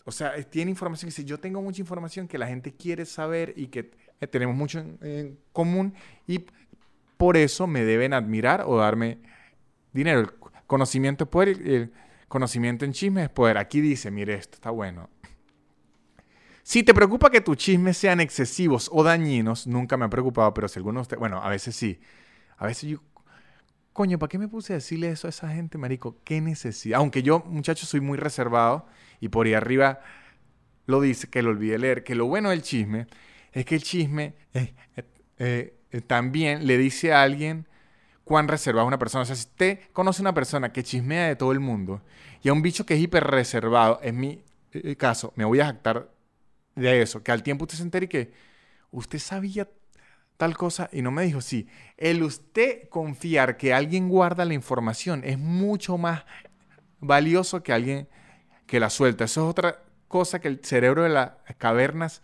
o 0.07 0.13
sea, 0.13 0.41
tiene 0.45 0.71
información. 0.71 1.11
Si 1.11 1.25
yo 1.25 1.39
tengo 1.39 1.61
mucha 1.61 1.83
información 1.83 2.29
que 2.29 2.39
la 2.39 2.47
gente 2.47 2.73
quiere 2.73 3.05
saber 3.05 3.53
y 3.57 3.67
que 3.67 3.91
eh, 4.21 4.27
tenemos 4.29 4.55
mucho 4.55 4.79
en, 4.79 5.37
común 5.53 5.95
y 6.29 6.47
por 7.17 7.37
eso 7.37 7.67
me 7.67 7.85
deben 7.85 8.15
admirar 8.15 8.63
o 8.65 8.77
darme 8.77 9.19
dinero. 9.93 10.21
El 10.21 10.31
conocimiento 10.69 11.25
es 11.25 11.31
poder, 11.31 11.49
el 11.49 11.93
conocimiento 12.29 12.85
en 12.85 12.93
chisme 12.93 13.25
es 13.25 13.31
poder. 13.31 13.59
Aquí 13.59 13.81
dice, 13.81 14.13
mire, 14.13 14.35
esto 14.35 14.55
está 14.55 14.71
bueno. 14.71 15.11
Si 16.63 16.85
te 16.85 16.95
preocupa 16.95 17.29
que 17.29 17.41
tus 17.41 17.57
chismes 17.57 17.97
sean 17.97 18.21
excesivos 18.21 18.89
o 18.93 19.03
dañinos, 19.03 19.67
nunca 19.67 19.97
me 19.97 20.05
ha 20.05 20.09
preocupado, 20.09 20.55
pero 20.55 20.69
si 20.69 20.79
alguno 20.79 21.01
de 21.01 21.03
ustedes, 21.03 21.19
bueno, 21.19 21.43
a 21.43 21.49
veces 21.49 21.75
sí. 21.75 21.99
A 22.59 22.67
veces 22.67 22.91
yo, 22.91 22.99
coño, 23.97 24.19
¿para 24.19 24.29
qué 24.29 24.39
me 24.39 24.47
puse 24.47 24.75
a 24.75 24.77
decirle 24.77 25.09
eso 25.09 25.27
a 25.27 25.31
esa 25.31 25.49
gente, 25.49 25.79
marico? 25.79 26.19
¿Qué 26.23 26.43
necesidad? 26.43 26.99
Aunque 26.99 27.23
yo, 27.23 27.43
muchachos, 27.47 27.89
soy 27.89 28.01
muy 28.01 28.19
reservado 28.19 28.87
y 29.21 29.31
por 29.31 29.47
ahí 29.47 29.55
arriba 29.55 30.01
lo 30.85 31.01
dice, 31.01 31.31
que 31.31 31.41
lo 31.41 31.49
olvide 31.49 31.79
leer, 31.79 32.05
que 32.05 32.15
lo 32.15 32.27
bueno 32.27 32.51
del 32.51 32.61
chisme 32.61 33.07
es 33.53 33.65
que 33.65 33.77
el 33.77 33.83
chisme 33.83 34.35
eh, 34.53 34.75
eh, 35.39 35.79
eh, 35.91 36.01
también 36.03 36.67
le 36.67 36.77
dice 36.77 37.15
a 37.15 37.23
alguien 37.23 37.67
cuán 38.23 38.49
reservada 38.49 38.85
es 38.85 38.89
una 38.89 38.99
persona. 38.99 39.23
O 39.23 39.25
sea, 39.25 39.35
si 39.35 39.47
usted 39.47 39.81
conoce 39.95 40.21
a 40.21 40.25
una 40.25 40.35
persona 40.35 40.75
que 40.75 40.83
chismea 40.83 41.29
de 41.29 41.37
todo 41.37 41.53
el 41.53 41.61
mundo 41.61 42.03
y 42.43 42.51
a 42.51 42.53
un 42.53 42.61
bicho 42.61 42.85
que 42.85 42.93
es 42.93 43.01
hiper 43.01 43.25
reservado, 43.25 43.99
en 44.03 44.19
mi 44.19 44.45
caso, 44.99 45.33
me 45.37 45.47
voy 45.47 45.61
a 45.61 45.67
jactar 45.67 46.11
de 46.75 47.01
eso, 47.01 47.23
que 47.23 47.33
al 47.33 47.43
tiempo 47.43 47.65
usted 47.65 47.79
se 47.79 47.83
entere 47.83 48.05
y 48.05 48.09
que 48.09 48.33
usted 48.91 49.19
sabía 49.19 49.67
tal 50.37 50.57
cosa 50.57 50.89
y 50.93 51.03
no 51.03 51.11
me 51.11 51.23
dijo, 51.23 51.41
sí, 51.41 51.69
el 51.97 52.23
usted 52.23 52.89
confiar 52.89 53.57
que 53.57 53.73
alguien 53.73 54.09
guarda 54.09 54.45
la 54.45 54.55
información 54.55 55.23
es 55.25 55.39
mucho 55.39 55.99
más 55.99 56.25
valioso 57.01 57.63
que 57.63 57.73
alguien 57.73 58.09
que 58.67 58.81
la 58.81 58.91
suelta. 58.91 59.25
Eso 59.25 59.45
es 59.45 59.51
otra 59.51 59.83
cosa 60.09 60.41
que 60.41 60.49
el 60.49 60.65
cerebro 60.65 61.03
de 61.03 61.09
las 61.11 61.33
cavernas 61.59 62.23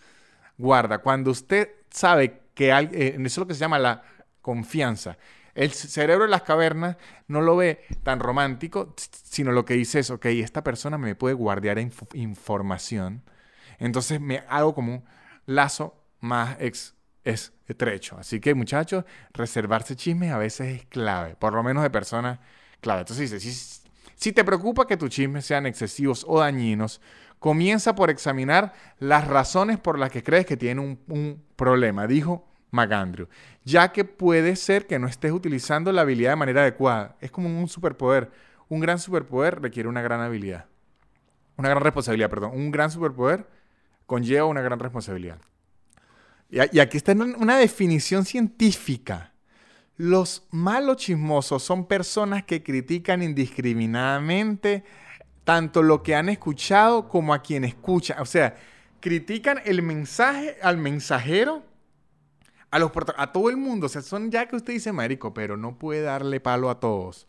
guarda. 0.59 0.99
Cuando 0.99 1.31
usted 1.31 1.71
sabe 1.91 2.43
que 2.55 2.73
hay, 2.73 2.91
eh, 2.93 3.17
eso 3.19 3.25
es 3.25 3.39
lo 3.39 3.47
que 3.47 3.55
se 3.55 3.61
llama 3.61 3.79
la 3.79 4.03
confianza. 4.41 5.19
El 5.55 5.73
cerebro 5.73 6.25
de 6.25 6.31
las 6.31 6.43
cavernas 6.43 6.97
no 7.29 7.43
lo 7.43 7.57
ve 7.57 7.85
tan 8.03 8.21
romántico, 8.21 8.95
sino 8.97 9.53
lo 9.53 9.67
que 9.67 9.75
dice 9.75 9.99
es, 9.99 10.11
ok, 10.11 10.27
esta 10.27 10.65
persona 10.65 10.97
me 10.97 11.15
puede 11.15 11.35
guardar 11.35 11.79
información. 12.15 13.23
Entonces 13.79 14.21
me 14.21 14.45
hago 14.49 14.75
como 14.75 14.95
un 14.95 15.05
lazo 15.45 16.03
más 16.21 16.57
ex 16.59 16.95
estrecho. 17.25 18.17
Así 18.19 18.41
que 18.41 18.55
muchachos, 18.55 19.05
reservarse 19.33 19.97
chismes 19.97 20.33
a 20.33 20.39
veces 20.39 20.81
es 20.81 20.87
clave, 20.87 21.37
por 21.37 21.55
lo 21.55 21.63
menos 21.63 21.83
de 21.83 21.91
personas 21.91 22.39
clave. 22.81 23.01
Entonces 23.01 23.31
dice, 23.31 23.41
si, 23.41 23.81
si 24.15 24.33
te 24.33 24.45
preocupa 24.45 24.87
que 24.87 24.97
tus 24.97 25.11
chismes 25.11 25.45
sean 25.45 25.67
excesivos 25.67 26.25
o 26.29 26.41
dañinos, 26.41 27.01
Comienza 27.43 27.97
por 27.97 28.09
examinar 28.09 28.73
las 29.01 29.27
razones 29.27 29.77
por 29.77 29.99
las 29.99 30.13
que 30.13 30.23
crees 30.23 30.47
que 30.47 30.57
tiene 30.57 30.81
un, 30.81 31.01
un 31.09 31.43
problema, 31.57 32.07
dijo 32.07 32.47
McAndrew, 32.71 33.27
ya 33.65 33.91
que 33.91 34.05
puede 34.05 34.55
ser 34.55 34.87
que 34.87 35.01
no 35.01 35.09
estés 35.09 35.33
utilizando 35.33 35.91
la 35.91 36.03
habilidad 36.03 36.31
de 36.31 36.37
manera 36.37 36.61
adecuada. 36.61 37.17
Es 37.21 37.33
como 37.33 37.49
un 37.49 37.67
superpoder. 37.67 38.31
Un 38.69 38.79
gran 38.79 39.01
superpoder 39.01 39.61
requiere 39.61 39.89
una 39.89 40.03
gran 40.03 40.21
habilidad. 40.21 40.67
Una 41.57 41.69
gran 41.69 41.83
responsabilidad, 41.83 42.31
perdón. 42.31 42.53
Un 42.55 42.71
gran 42.71 42.93
superpoder 42.93 43.45
conlleva 44.07 44.47
una 44.47 44.61
gran 44.61 44.79
responsabilidad. 44.79 45.39
Y, 46.53 46.81
aquí 46.81 46.99
está 46.99 47.13
una 47.13 47.57
definición 47.57 48.27
científica. 48.27 49.33
Los 49.97 50.47
malos 50.51 50.99
chismosos 50.99 51.63
son 51.63 51.87
personas 51.87 52.45
que 52.45 52.63
critican 52.63 53.23
indiscriminadamente 53.23 54.85
tanto 55.45 55.83
lo 55.83 56.03
que 56.03 56.15
han 56.15 56.29
escuchado 56.29 57.09
como 57.09 57.33
a 57.33 57.41
quien 57.41 57.65
escucha. 57.65 58.19
O 58.21 58.27
sea, 58.27 58.57
critican 59.01 59.63
el 59.65 59.83
mensaje 59.83 60.59
al 60.63 60.77
mensajero, 60.77 61.63
a, 62.71 62.79
los, 62.79 62.93
a 63.17 63.33
todo 63.33 63.49
el 63.49 63.57
mundo. 63.57 63.87
O 63.87 63.89
sea, 63.89 64.03
son 64.03 64.31
ya 64.31 64.47
que 64.47 64.57
usted 64.57 64.75
dice, 64.75 64.93
marico, 64.93 65.33
pero 65.33 65.57
no 65.57 65.79
puede 65.79 66.03
darle 66.03 66.39
palo 66.39 66.69
a 66.69 66.81
todos. 66.81 67.29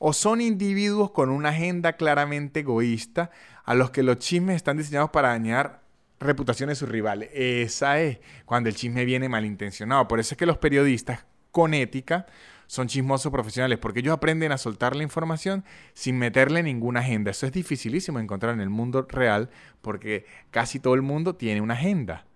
O 0.00 0.12
son 0.12 0.40
individuos 0.40 1.12
con 1.12 1.30
una 1.30 1.50
agenda 1.50 1.92
claramente 1.92 2.60
egoísta 2.60 3.30
a 3.64 3.74
los 3.74 3.90
que 3.92 4.02
los 4.02 4.18
chismes 4.18 4.56
están 4.56 4.76
diseñados 4.76 5.10
para 5.10 5.28
dañar 5.28 5.85
reputación 6.20 6.68
de 6.68 6.74
sus 6.74 6.88
rivales. 6.88 7.30
Esa 7.32 8.00
es 8.00 8.18
cuando 8.44 8.68
el 8.68 8.74
chisme 8.74 9.04
viene 9.04 9.28
malintencionado. 9.28 10.08
Por 10.08 10.20
eso 10.20 10.34
es 10.34 10.38
que 10.38 10.46
los 10.46 10.58
periodistas 10.58 11.24
con 11.50 11.74
ética 11.74 12.26
son 12.66 12.88
chismosos 12.88 13.30
profesionales, 13.30 13.78
porque 13.78 14.00
ellos 14.00 14.14
aprenden 14.14 14.52
a 14.52 14.58
soltar 14.58 14.96
la 14.96 15.02
información 15.02 15.64
sin 15.94 16.18
meterle 16.18 16.62
ninguna 16.62 17.00
agenda. 17.00 17.30
Eso 17.30 17.46
es 17.46 17.52
dificilísimo 17.52 18.18
encontrar 18.18 18.54
en 18.54 18.60
el 18.60 18.70
mundo 18.70 19.06
real, 19.08 19.50
porque 19.82 20.26
casi 20.50 20.80
todo 20.80 20.94
el 20.94 21.02
mundo 21.02 21.36
tiene 21.36 21.60
una 21.60 21.74
agenda. 21.74 22.26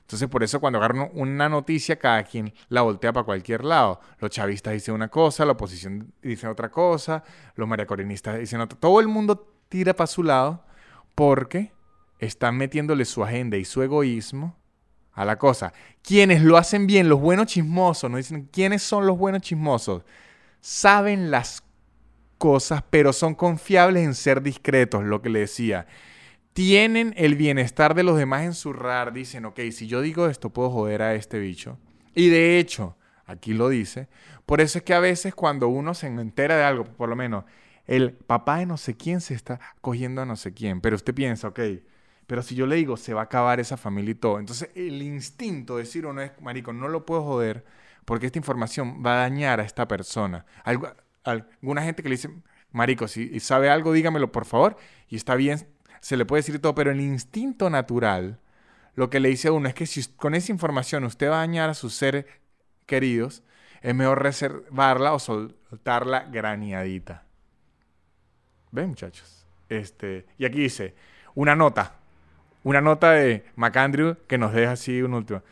Entonces, 0.00 0.28
por 0.28 0.42
eso 0.42 0.58
cuando 0.58 0.78
agarran 0.78 1.10
una 1.14 1.48
noticia, 1.48 1.96
cada 1.96 2.24
quien 2.24 2.52
la 2.68 2.82
voltea 2.82 3.12
para 3.12 3.24
cualquier 3.24 3.64
lado. 3.64 4.00
Los 4.18 4.30
chavistas 4.30 4.72
dicen 4.72 4.94
una 4.94 5.08
cosa, 5.08 5.44
la 5.44 5.52
oposición 5.52 6.12
dice 6.20 6.48
otra 6.48 6.70
cosa, 6.70 7.22
los 7.54 7.68
mariacorinistas 7.68 8.40
dicen 8.40 8.60
otra. 8.60 8.76
Todo 8.76 8.98
el 8.98 9.06
mundo 9.06 9.54
tira 9.68 9.94
para 9.94 10.08
su 10.08 10.24
lado 10.24 10.64
porque 11.14 11.72
están 12.20 12.56
metiéndole 12.56 13.04
su 13.04 13.24
agenda 13.24 13.56
y 13.56 13.64
su 13.64 13.82
egoísmo 13.82 14.56
a 15.12 15.24
la 15.24 15.38
cosa. 15.38 15.72
Quienes 16.02 16.42
lo 16.42 16.56
hacen 16.56 16.86
bien, 16.86 17.08
los 17.08 17.20
buenos 17.20 17.46
chismosos, 17.46 18.10
¿no? 18.10 18.16
Dicen, 18.16 18.48
¿quiénes 18.52 18.82
son 18.82 19.06
los 19.06 19.18
buenos 19.18 19.42
chismosos? 19.42 20.02
Saben 20.60 21.30
las 21.30 21.64
cosas, 22.38 22.84
pero 22.88 23.12
son 23.12 23.34
confiables 23.34 24.04
en 24.04 24.14
ser 24.14 24.42
discretos, 24.42 25.04
lo 25.04 25.22
que 25.22 25.30
le 25.30 25.40
decía. 25.40 25.86
Tienen 26.52 27.14
el 27.16 27.34
bienestar 27.34 27.94
de 27.94 28.02
los 28.02 28.18
demás 28.18 28.42
en 28.42 28.54
su 28.54 28.72
radar. 28.72 29.12
Dicen, 29.12 29.44
ok, 29.46 29.60
si 29.72 29.86
yo 29.86 30.00
digo 30.00 30.26
esto, 30.26 30.50
puedo 30.50 30.70
joder 30.70 31.02
a 31.02 31.14
este 31.14 31.38
bicho. 31.38 31.78
Y 32.14 32.28
de 32.28 32.58
hecho, 32.58 32.96
aquí 33.24 33.54
lo 33.54 33.68
dice. 33.68 34.08
Por 34.44 34.60
eso 34.60 34.78
es 34.78 34.84
que 34.84 34.94
a 34.94 35.00
veces 35.00 35.34
cuando 35.34 35.68
uno 35.68 35.94
se 35.94 36.06
entera 36.08 36.56
de 36.56 36.64
algo, 36.64 36.84
por 36.84 37.08
lo 37.08 37.16
menos, 37.16 37.44
el 37.86 38.12
papá 38.12 38.58
de 38.58 38.66
no 38.66 38.76
sé 38.76 38.96
quién 38.96 39.20
se 39.20 39.34
está 39.34 39.60
cogiendo 39.80 40.22
a 40.22 40.26
no 40.26 40.36
sé 40.36 40.52
quién, 40.52 40.80
pero 40.80 40.96
usted 40.96 41.14
piensa, 41.14 41.48
ok, 41.48 41.60
pero 42.30 42.44
si 42.44 42.54
yo 42.54 42.64
le 42.64 42.76
digo, 42.76 42.96
se 42.96 43.12
va 43.12 43.22
a 43.22 43.24
acabar 43.24 43.58
esa 43.58 43.76
familia 43.76 44.12
y 44.12 44.14
todo. 44.14 44.38
Entonces, 44.38 44.70
el 44.76 45.02
instinto 45.02 45.74
de 45.74 45.82
decir 45.82 46.06
uno 46.06 46.20
es, 46.22 46.30
marico, 46.40 46.72
no 46.72 46.86
lo 46.86 47.04
puedo 47.04 47.24
joder 47.24 47.64
porque 48.04 48.26
esta 48.26 48.38
información 48.38 49.02
va 49.04 49.14
a 49.14 49.22
dañar 49.22 49.58
a 49.58 49.64
esta 49.64 49.88
persona. 49.88 50.46
alguna 51.24 51.82
gente 51.82 52.04
que 52.04 52.08
le 52.08 52.14
dice, 52.14 52.30
marico, 52.70 53.08
si 53.08 53.40
sabe 53.40 53.68
algo, 53.68 53.92
dígamelo 53.92 54.30
por 54.30 54.44
favor. 54.44 54.76
Y 55.08 55.16
está 55.16 55.34
bien, 55.34 55.66
se 56.00 56.16
le 56.16 56.24
puede 56.24 56.42
decir 56.42 56.60
todo, 56.60 56.72
pero 56.72 56.92
el 56.92 57.00
instinto 57.00 57.68
natural, 57.68 58.38
lo 58.94 59.10
que 59.10 59.18
le 59.18 59.28
dice 59.28 59.50
uno 59.50 59.68
es 59.68 59.74
que 59.74 59.86
si 59.86 60.00
con 60.12 60.36
esa 60.36 60.52
información 60.52 61.02
usted 61.02 61.30
va 61.30 61.38
a 61.38 61.38
dañar 61.38 61.68
a 61.68 61.74
sus 61.74 61.94
seres 61.94 62.26
queridos, 62.86 63.42
es 63.82 63.92
mejor 63.92 64.22
reservarla 64.22 65.14
o 65.14 65.18
soltarla 65.18 66.28
graneadita. 66.30 67.24
¿Ven, 68.70 68.90
muchachos? 68.90 69.48
Este, 69.68 70.26
y 70.38 70.44
aquí 70.44 70.60
dice, 70.60 70.94
una 71.34 71.56
nota 71.56 71.96
una 72.62 72.80
nota 72.80 73.12
de 73.12 73.44
McAndrew 73.56 74.16
que 74.26 74.38
nos 74.38 74.52
deja 74.52 74.72
así 74.72 75.02
un 75.02 75.14
último. 75.14 75.42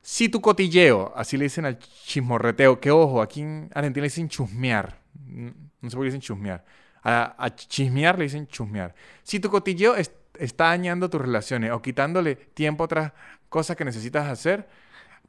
Si 0.00 0.28
tu 0.28 0.40
cotilleo, 0.40 1.12
así 1.16 1.36
le 1.36 1.44
dicen 1.44 1.64
al 1.64 1.78
chismorreteo, 1.78 2.80
que 2.80 2.90
ojo, 2.90 3.20
aquí 3.20 3.42
en 3.42 3.70
Argentina 3.74 4.02
le 4.02 4.08
dicen 4.08 4.28
chusmear. 4.28 4.98
No 5.26 5.90
sé 5.90 5.96
por 5.96 6.04
qué 6.04 6.06
dicen 6.06 6.20
chusmear. 6.20 6.64
A, 7.02 7.50
chismear 7.54 8.18
le 8.18 8.24
dicen 8.24 8.46
chusmear. 8.46 8.94
Si 9.22 9.40
tu 9.40 9.50
cotilleo 9.50 9.94
está 9.96 10.64
dañando 10.64 11.10
tus 11.10 11.20
relaciones 11.20 11.72
o 11.72 11.82
quitándole 11.82 12.36
tiempo 12.36 12.84
a 12.84 12.86
otras 12.86 13.12
cosas 13.48 13.76
que 13.76 13.84
necesitas 13.84 14.26
hacer, 14.28 14.68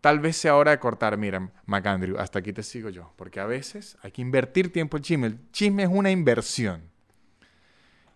tal 0.01 0.19
vez 0.19 0.37
sea 0.37 0.55
hora 0.55 0.71
de 0.71 0.79
cortar. 0.79 1.17
Mira, 1.17 1.51
McAndrew, 1.65 2.17
hasta 2.17 2.39
aquí 2.39 2.53
te 2.53 2.63
sigo 2.63 2.89
yo. 2.89 3.13
Porque 3.15 3.39
a 3.39 3.45
veces 3.45 3.97
hay 4.01 4.11
que 4.11 4.21
invertir 4.21 4.71
tiempo 4.71 4.97
en 4.97 5.03
chisme. 5.03 5.27
El 5.27 5.51
chisme 5.51 5.83
es 5.83 5.89
una 5.91 6.11
inversión. 6.11 6.89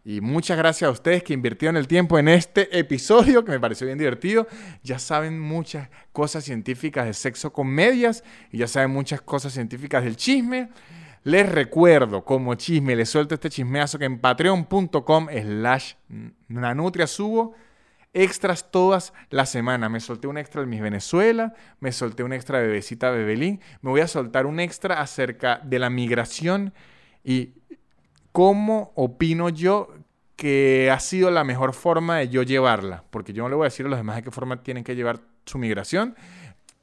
Y 0.06 0.20
muchas 0.20 0.58
gracias 0.58 0.88
a 0.88 0.91
ustedes 0.91 1.24
que 1.24 1.34
invirtieron 1.34 1.78
el 1.78 1.88
tiempo 1.88 2.20
en 2.20 2.28
este 2.28 2.78
episodio, 2.78 3.45
que 3.45 3.51
me 3.51 3.60
pareció 3.60 3.88
bien 3.88 3.97
divertido. 3.97 4.47
Ya 4.84 4.99
saben 4.99 5.39
muchas 5.39 5.89
cosas 6.12 6.43
científicas 6.43 7.06
de 7.06 7.14
sexo 7.14 7.54
con 7.54 7.68
medias 7.68 8.24
y 8.51 8.58
ya 8.58 8.68
saben 8.68 8.91
muchas 8.91 9.22
cosas 9.22 9.54
científicas 9.54 10.04
del 10.04 10.18
chisme. 10.18 10.70
Les 11.24 11.49
recuerdo, 11.49 12.26
como 12.26 12.56
chisme, 12.56 12.97
les 12.97 13.10
suelto 13.10 13.34
este 13.36 13.49
chismeazo 13.49 13.97
que 13.97 14.04
en 14.04 14.20
patreon.com 14.20 15.28
slash 15.32 15.93
nanutria 16.49 17.08
subo 17.08 17.54
extras 18.12 18.70
todas 18.72 19.14
las 19.30 19.49
semanas. 19.49 19.89
Me 19.89 20.01
solté 20.01 20.28
un 20.28 20.38
extra 20.38 20.62
de 20.62 20.68
Miss 20.68 20.82
Venezuela, 20.82 21.54
me 21.80 21.93
solté 21.93 22.24
un 22.24 22.34
extra 22.34 22.60
de 22.60 22.68
Bebecita 22.68 23.10
Bebelín, 23.10 23.62
me 23.82 23.89
voy 23.89 24.01
a 24.01 24.08
soltar 24.10 24.45
un 24.45 24.60
extra 24.60 24.99
acerca 24.99 25.62
de 25.64 25.80
la 25.80 25.89
migración 25.89 26.74
y 27.24 27.54
cómo 28.34 28.91
opino 28.95 29.47
yo 29.47 29.88
que 30.36 30.91
ha 30.91 30.99
sido 30.99 31.31
la 31.31 31.45
mejor 31.45 31.73
forma 31.73 32.17
de 32.17 32.27
yo 32.27 32.43
llevarla. 32.43 33.05
Porque 33.09 33.31
yo 33.31 33.43
no 33.43 33.49
le 33.49 33.55
voy 33.55 33.63
a 33.63 33.67
decir 33.67 33.86
a 33.86 33.89
los 33.89 33.97
demás 33.97 34.17
de 34.17 34.23
qué 34.23 34.31
forma 34.31 34.61
tienen 34.61 34.84
que 34.84 34.95
llevar 34.95 35.21
su 35.45 35.57
migración. 35.57 36.15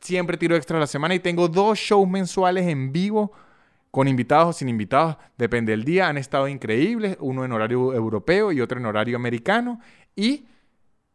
Siempre 0.00 0.38
tiro 0.38 0.56
extra 0.56 0.78
a 0.78 0.80
la 0.80 0.86
semana 0.86 1.14
y 1.14 1.20
tengo 1.20 1.48
dos 1.48 1.78
shows 1.78 2.08
mensuales 2.08 2.66
en 2.66 2.90
vivo 2.90 3.32
con 3.90 4.06
invitados 4.06 4.48
o 4.48 4.52
sin 4.52 4.68
invitados, 4.68 5.16
depende 5.36 5.72
del 5.72 5.84
día, 5.84 6.08
han 6.08 6.16
estado 6.16 6.46
increíbles, 6.46 7.16
uno 7.18 7.44
en 7.44 7.50
horario 7.50 7.92
europeo 7.92 8.52
y 8.52 8.60
otro 8.60 8.78
en 8.78 8.86
horario 8.86 9.16
americano. 9.16 9.80
Y 10.14 10.46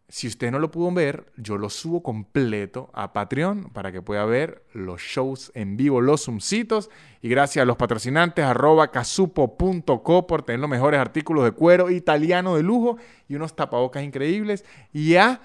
si 0.08 0.28
usted 0.28 0.52
no 0.52 0.60
lo 0.60 0.70
pudo 0.70 0.92
ver, 0.92 1.26
yo 1.36 1.58
lo 1.58 1.70
subo 1.70 2.04
completo 2.04 2.92
a 2.94 3.12
Patreon 3.12 3.72
para 3.74 3.92
que 3.92 4.04
pueda 4.04 4.24
ver 4.26 4.64
los 4.72 5.02
shows 5.02 5.52
en 5.56 5.78
vivo, 5.78 6.00
los 6.00 6.26
zoomcitos. 6.26 6.92
Y 7.24 7.30
gracias 7.30 7.64
a 7.64 7.66
los 7.66 7.76
patrocinantes, 7.76 8.46
arroba 8.46 8.92
casupo.co 8.92 10.28
por 10.28 10.44
tener 10.44 10.60
los 10.60 10.70
mejores 10.70 11.00
artículos 11.00 11.44
de 11.44 11.52
cuero 11.52 11.90
italiano 11.90 12.56
de 12.56 12.62
lujo 12.62 12.98
y 13.28 13.36
unos 13.36 13.56
tapabocas 13.56 14.04
increíbles. 14.04 14.64
Y 14.94 15.16
a 15.16 15.42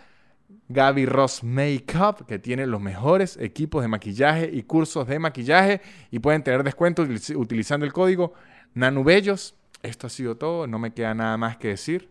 Gaby 0.69 1.07
Ross 1.07 1.43
Makeup, 1.43 2.27
que 2.27 2.39
tiene 2.39 2.67
los 2.67 2.83
mejores 2.83 3.39
equipos 3.39 3.81
de 3.81 3.89
maquillaje 3.89 4.51
y 4.53 4.65
cursos 4.65 5.09
de 5.09 5.19
maquillaje. 5.19 5.81
Y 6.11 6.19
pueden 6.19 6.43
tener 6.43 6.65
descuentos 6.65 7.09
utilizando 7.35 7.87
el 7.87 7.95
código 7.95 8.35
Nanubellos. 8.75 9.55
Esto 9.83 10.07
ha 10.07 10.11
sido 10.11 10.37
todo, 10.37 10.67
no 10.67 10.79
me 10.79 10.93
queda 10.93 11.15
nada 11.15 11.39
más 11.39 11.57
que 11.57 11.69
decir. 11.69 12.11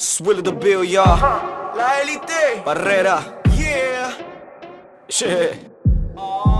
Swill 0.00 0.38
of 0.38 0.44
the 0.44 0.52
Bill, 0.52 0.82
y'all. 0.82 1.20
La 1.76 2.00
élite. 2.00 2.62
Barrera. 2.64 3.20
Yeah. 3.54 4.14
Yeah. 5.10 6.59